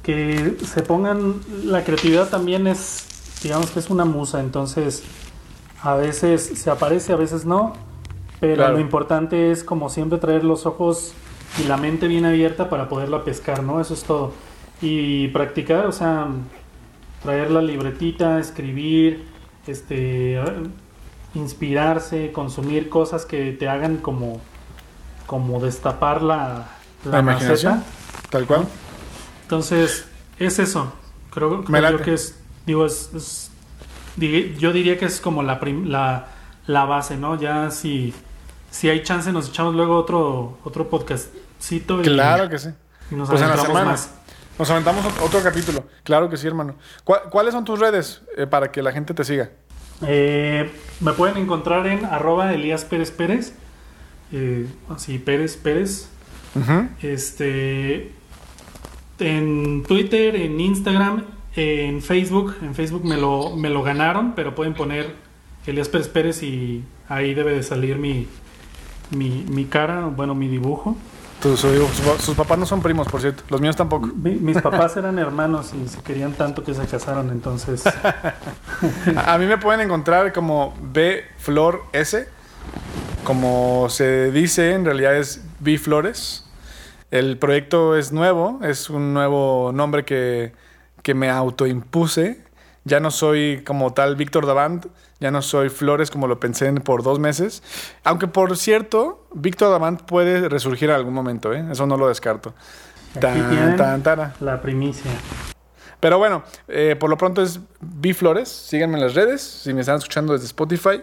que 0.02 0.56
se 0.66 0.82
pongan 0.82 1.34
la 1.64 1.84
creatividad 1.84 2.28
también 2.28 2.66
es 2.66 3.06
digamos 3.42 3.70
que 3.70 3.78
es 3.78 3.90
una 3.90 4.04
musa, 4.04 4.40
entonces 4.40 5.02
a 5.82 5.94
veces 5.94 6.52
se 6.56 6.70
aparece, 6.70 7.12
a 7.12 7.16
veces 7.16 7.44
no, 7.44 7.74
pero 8.40 8.56
Claro. 8.56 8.74
lo 8.74 8.80
importante 8.80 9.50
es 9.52 9.62
como 9.64 9.88
siempre 9.90 10.18
traer 10.18 10.44
los 10.44 10.64
ojos 10.66 11.12
y 11.58 11.64
la 11.64 11.76
mente 11.76 12.08
bien 12.08 12.24
abierta 12.24 12.68
para 12.70 12.88
poderla 12.88 13.24
pescar, 13.24 13.62
¿no? 13.62 13.80
Eso 13.80 13.94
es 13.94 14.04
todo. 14.04 14.32
Y 14.80 15.28
practicar, 15.28 15.86
o 15.86 15.92
sea, 15.92 16.28
traer 17.22 17.50
la 17.50 17.62
libretita, 17.62 18.38
escribir, 18.40 19.24
este 19.66 20.40
inspirarse, 21.34 22.30
consumir 22.32 22.88
cosas 22.88 23.24
que 23.24 23.52
te 23.52 23.68
hagan 23.68 23.98
como 23.98 24.40
como 25.26 25.60
destapar 25.60 26.22
la, 26.22 26.68
La 27.04 27.20
imaginación. 27.20 27.74
maceta. 27.78 28.28
Tal 28.30 28.46
cual. 28.46 28.66
Entonces, 29.42 30.06
es 30.38 30.58
eso. 30.58 30.92
Creo, 31.30 31.64
creo 31.64 32.02
que 32.02 32.14
es, 32.14 32.38
digo, 32.66 32.84
es, 32.84 33.50
yo 34.16 34.72
diría 34.72 34.98
que 34.98 35.06
es 35.06 35.20
como 35.20 35.42
la, 35.42 35.58
prim- 35.58 35.86
la, 35.86 36.28
la 36.66 36.84
base, 36.84 37.16
¿no? 37.16 37.40
Ya 37.40 37.70
si, 37.70 38.12
si 38.70 38.90
hay 38.90 39.02
chance 39.02 39.32
nos 39.32 39.48
echamos 39.48 39.74
luego 39.74 39.96
otro, 39.96 40.58
otro 40.64 40.88
y, 41.70 41.80
Claro 41.80 42.48
que 42.48 42.58
sí. 42.58 42.68
y 43.10 43.14
nos 43.14 43.28
Pues 43.28 43.40
en 43.40 43.48
la 43.48 43.54
adentramos 43.54 43.66
semana. 43.66 43.90
más. 43.92 44.10
Nos 44.58 44.70
aventamos 44.70 45.04
ot- 45.04 45.22
otro 45.22 45.42
capítulo. 45.42 45.84
Claro 46.04 46.28
que 46.28 46.36
sí, 46.36 46.46
hermano. 46.46 46.74
¿Cuál- 47.04 47.22
¿Cuáles 47.30 47.54
son 47.54 47.64
tus 47.64 47.78
redes 47.78 48.22
eh, 48.36 48.46
para 48.46 48.70
que 48.70 48.82
la 48.82 48.92
gente 48.92 49.14
te 49.14 49.24
siga? 49.24 49.50
Eh, 50.06 50.70
me 51.00 51.12
pueden 51.12 51.36
encontrar 51.38 51.86
en 51.86 52.04
arroba 52.04 52.52
Elías 52.52 52.84
Pérez 52.84 53.10
Pérez. 53.10 53.54
eh, 54.32 54.66
así, 54.90 55.18
Pérez 55.18 55.56
Pérez. 55.56 56.08
Este. 57.00 58.12
En 59.18 59.82
Twitter, 59.84 60.34
en 60.36 60.58
Instagram, 60.60 61.24
en 61.54 62.02
Facebook. 62.02 62.56
En 62.62 62.74
Facebook 62.74 63.04
me 63.04 63.16
lo, 63.16 63.56
me 63.56 63.70
lo 63.70 63.82
ganaron, 63.82 64.32
pero 64.34 64.54
pueden 64.54 64.74
poner 64.74 65.14
Elías 65.66 65.88
Pérez 65.88 66.08
Pérez 66.08 66.42
y 66.42 66.84
ahí 67.08 67.34
debe 67.34 67.52
de 67.54 67.62
salir 67.62 67.96
mi, 67.98 68.26
mi, 69.10 69.44
mi 69.48 69.64
cara, 69.66 70.06
bueno, 70.06 70.34
mi 70.34 70.48
dibujo. 70.48 70.96
Tu- 71.42 71.56
su- 71.56 71.68
su- 71.88 72.18
sus 72.22 72.36
papás 72.36 72.56
no 72.58 72.66
son 72.66 72.80
primos, 72.82 73.08
por 73.08 73.20
cierto. 73.20 73.42
Los 73.48 73.60
míos 73.60 73.74
tampoco. 73.74 74.06
Mi- 74.06 74.36
mis 74.36 74.60
papás 74.60 74.96
eran 74.96 75.18
hermanos 75.18 75.72
y 75.74 75.88
se 75.88 76.00
querían 76.00 76.34
tanto 76.34 76.62
que 76.62 76.72
se 76.72 76.86
casaron, 76.86 77.30
entonces. 77.30 77.84
A, 77.86 78.34
a 79.34 79.38
mí 79.38 79.46
me 79.46 79.58
pueden 79.58 79.80
encontrar 79.80 80.32
como 80.32 80.72
B 80.80 81.24
Flor 81.38 81.82
S. 81.92 82.28
Como 83.24 83.88
se 83.88 84.30
dice, 84.30 84.74
en 84.74 84.84
realidad 84.84 85.16
es 85.16 85.42
B 85.60 85.78
Flores. 85.78 86.44
El 87.10 87.38
proyecto 87.38 87.96
es 87.96 88.12
nuevo, 88.12 88.60
es 88.62 88.88
un 88.88 89.12
nuevo 89.12 89.70
nombre 89.74 90.04
que, 90.04 90.52
que 91.02 91.14
me 91.14 91.28
autoimpuse. 91.28 92.40
Ya 92.84 93.00
no 93.00 93.10
soy 93.10 93.62
como 93.66 93.92
tal 93.92 94.16
Víctor 94.16 94.46
Davant, 94.46 94.86
ya 95.22 95.30
no 95.30 95.40
soy 95.40 95.70
Flores 95.70 96.10
como 96.10 96.26
lo 96.26 96.38
pensé 96.40 96.66
en- 96.66 96.74
por 96.76 97.02
dos 97.02 97.18
meses. 97.18 97.62
Aunque 98.04 98.26
por 98.26 98.56
cierto, 98.56 99.24
Víctor 99.32 99.70
Davant 99.70 100.02
puede 100.02 100.48
resurgir 100.48 100.90
en 100.90 100.96
algún 100.96 101.14
momento, 101.14 101.52
¿eh? 101.54 101.64
eso 101.70 101.86
no 101.86 101.96
lo 101.96 102.08
descarto. 102.08 102.52
Tan, 103.18 103.76
tan, 103.76 104.02
tara. 104.02 104.34
la 104.40 104.60
primicia. 104.60 105.10
Pero 106.00 106.18
bueno, 106.18 106.42
eh, 106.66 106.96
por 106.98 107.08
lo 107.08 107.16
pronto 107.16 107.40
es 107.42 107.60
B 107.80 108.12
Flores. 108.14 108.48
Síganme 108.48 108.96
en 108.96 109.04
las 109.04 109.14
redes. 109.14 109.40
Si 109.40 109.72
me 109.72 109.80
están 109.82 109.96
escuchando 109.98 110.32
desde 110.32 110.46
Spotify. 110.46 111.00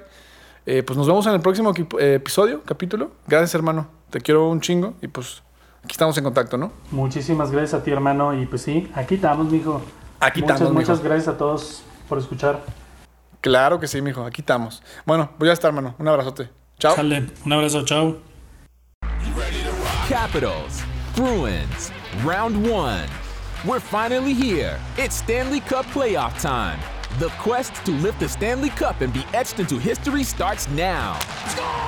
Eh, 0.65 0.84
pues 0.84 0.97
nos 0.97 1.07
vemos 1.07 1.26
en 1.28 1.34
el 1.34 1.39
próximo 1.39 1.74
eh, 1.99 2.15
episodio, 2.15 2.61
capítulo. 2.65 3.11
Gracias, 3.28 3.55
hermano. 3.55 3.88
Te 4.09 4.20
quiero 4.20 4.49
un 4.49 4.59
chingo. 4.59 4.95
Y 5.01 5.07
pues 5.07 5.41
aquí 5.84 5.91
estamos 5.93 6.17
en 6.17 6.24
contacto, 6.26 6.57
¿no? 6.57 6.74
Muchísimas 6.91 7.51
gracias 7.51 7.80
a 7.80 7.84
ti, 7.84 7.91
hermano. 7.91 8.34
Y 8.34 8.45
pues 8.45 8.63
sí, 8.63 8.91
aquí 8.93 9.15
estamos, 9.15 9.49
mijo. 9.49 9.82
Aquí 10.20 10.41
muchas, 10.41 10.55
estamos, 10.57 10.74
mijo. 10.78 10.91
muchas 10.91 11.03
gracias 11.03 11.28
a 11.30 11.38
todos 11.38 11.84
por 12.09 12.17
escuchar. 12.17 12.59
Claro 13.41 13.79
que 13.79 13.87
sí, 13.87 14.01
mijo. 14.01 14.25
Aquí 14.25 14.41
estamos. 14.41 14.81
Bueno, 15.05 15.31
pues 15.37 15.49
ya 15.49 15.53
está, 15.53 15.67
hermano. 15.67 15.95
Un 15.97 16.07
abrazote. 16.07 16.49
Chao. 16.77 16.95
Sale, 16.95 17.27
un 17.45 17.53
abrazo, 17.53 17.83
chao. 17.85 18.17
Capitals, 20.07 20.81
Bruins, 21.15 21.91
round 22.23 22.67
one. 22.69 23.07
We're 23.65 23.81
finally 23.81 24.33
here. 24.33 24.79
It's 24.97 25.15
Stanley 25.15 25.59
Cup 25.59 25.85
playoff 25.87 26.41
time. 26.41 26.79
The 27.19 27.29
quest 27.37 27.73
to 27.85 27.91
lift 27.91 28.19
the 28.19 28.29
Stanley 28.29 28.69
Cup 28.69 29.01
and 29.01 29.13
be 29.13 29.25
etched 29.33 29.59
into 29.59 29.77
history 29.77 30.23
starts 30.23 30.69
now. 30.69 31.19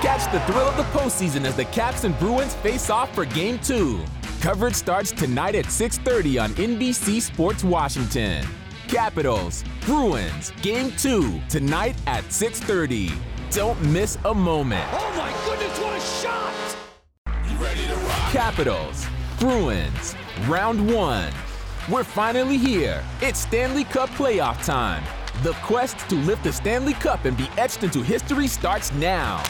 Catch 0.01 0.31
the 0.31 0.39
thrill 0.41 0.67
of 0.67 0.75
the 0.75 0.83
postseason 0.97 1.45
as 1.45 1.55
the 1.55 1.65
Caps 1.65 2.03
and 2.03 2.17
Bruins 2.19 2.55
face 2.55 2.89
off 2.89 3.13
for 3.15 3.25
Game 3.25 3.59
2. 3.59 3.99
Coverage 4.41 4.75
starts 4.75 5.11
tonight 5.11 5.55
at 5.55 5.65
6:30 5.65 6.37
on 6.37 6.51
NBC 6.55 7.21
Sports 7.21 7.63
Washington. 7.63 8.45
Capitals, 8.91 9.63
Bruins, 9.85 10.51
Game 10.61 10.91
2 10.97 11.39
tonight 11.47 11.95
at 12.07 12.25
6:30. 12.25 13.09
Don't 13.49 13.81
miss 13.83 14.17
a 14.25 14.33
moment. 14.33 14.85
Oh 14.91 15.13
my 15.15 15.31
goodness, 15.45 15.79
what 15.79 15.95
a 15.95 16.01
shot! 16.19 16.51
Capitals, 18.33 19.07
Bruins, 19.39 20.13
round 20.45 20.93
one. 20.93 21.31
We're 21.89 22.03
finally 22.03 22.57
here. 22.57 23.01
It's 23.21 23.39
Stanley 23.39 23.85
Cup 23.85 24.09
playoff 24.09 24.61
time. 24.65 25.03
The 25.41 25.53
quest 25.63 25.97
to 26.09 26.15
lift 26.15 26.43
the 26.43 26.51
Stanley 26.51 26.93
Cup 26.93 27.23
and 27.23 27.37
be 27.37 27.47
etched 27.57 27.85
into 27.85 28.01
history 28.01 28.47
starts 28.49 28.91
now. 28.95 29.41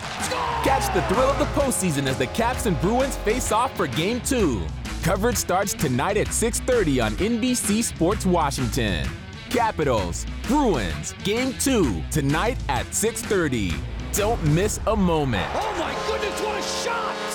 Catch 0.63 0.93
the 0.93 1.01
thrill 1.11 1.31
of 1.31 1.39
the 1.39 1.59
postseason 1.59 2.05
as 2.05 2.19
the 2.19 2.27
Caps 2.27 2.67
and 2.67 2.79
Bruins 2.79 3.17
face 3.17 3.51
off 3.51 3.75
for 3.75 3.87
Game 3.87 4.21
2. 4.21 4.61
Coverage 5.01 5.37
starts 5.37 5.73
tonight 5.73 6.17
at 6.17 6.31
6:30 6.31 7.01
on 7.01 7.13
NBC 7.15 7.81
Sports 7.81 8.23
Washington. 8.23 9.09
Capitals, 9.51 10.25
Bruins, 10.47 11.13
Game 11.25 11.53
2 11.59 12.01
tonight 12.09 12.57
at 12.69 12.85
6:30. 12.93 13.73
Don't 14.13 14.41
miss 14.45 14.79
a 14.87 14.95
moment. 14.95 15.45
Oh 15.53 15.75
my 15.77 15.93
goodness, 16.07 16.41
what 16.41 16.57
a 16.57 16.61
shot! 16.61 17.30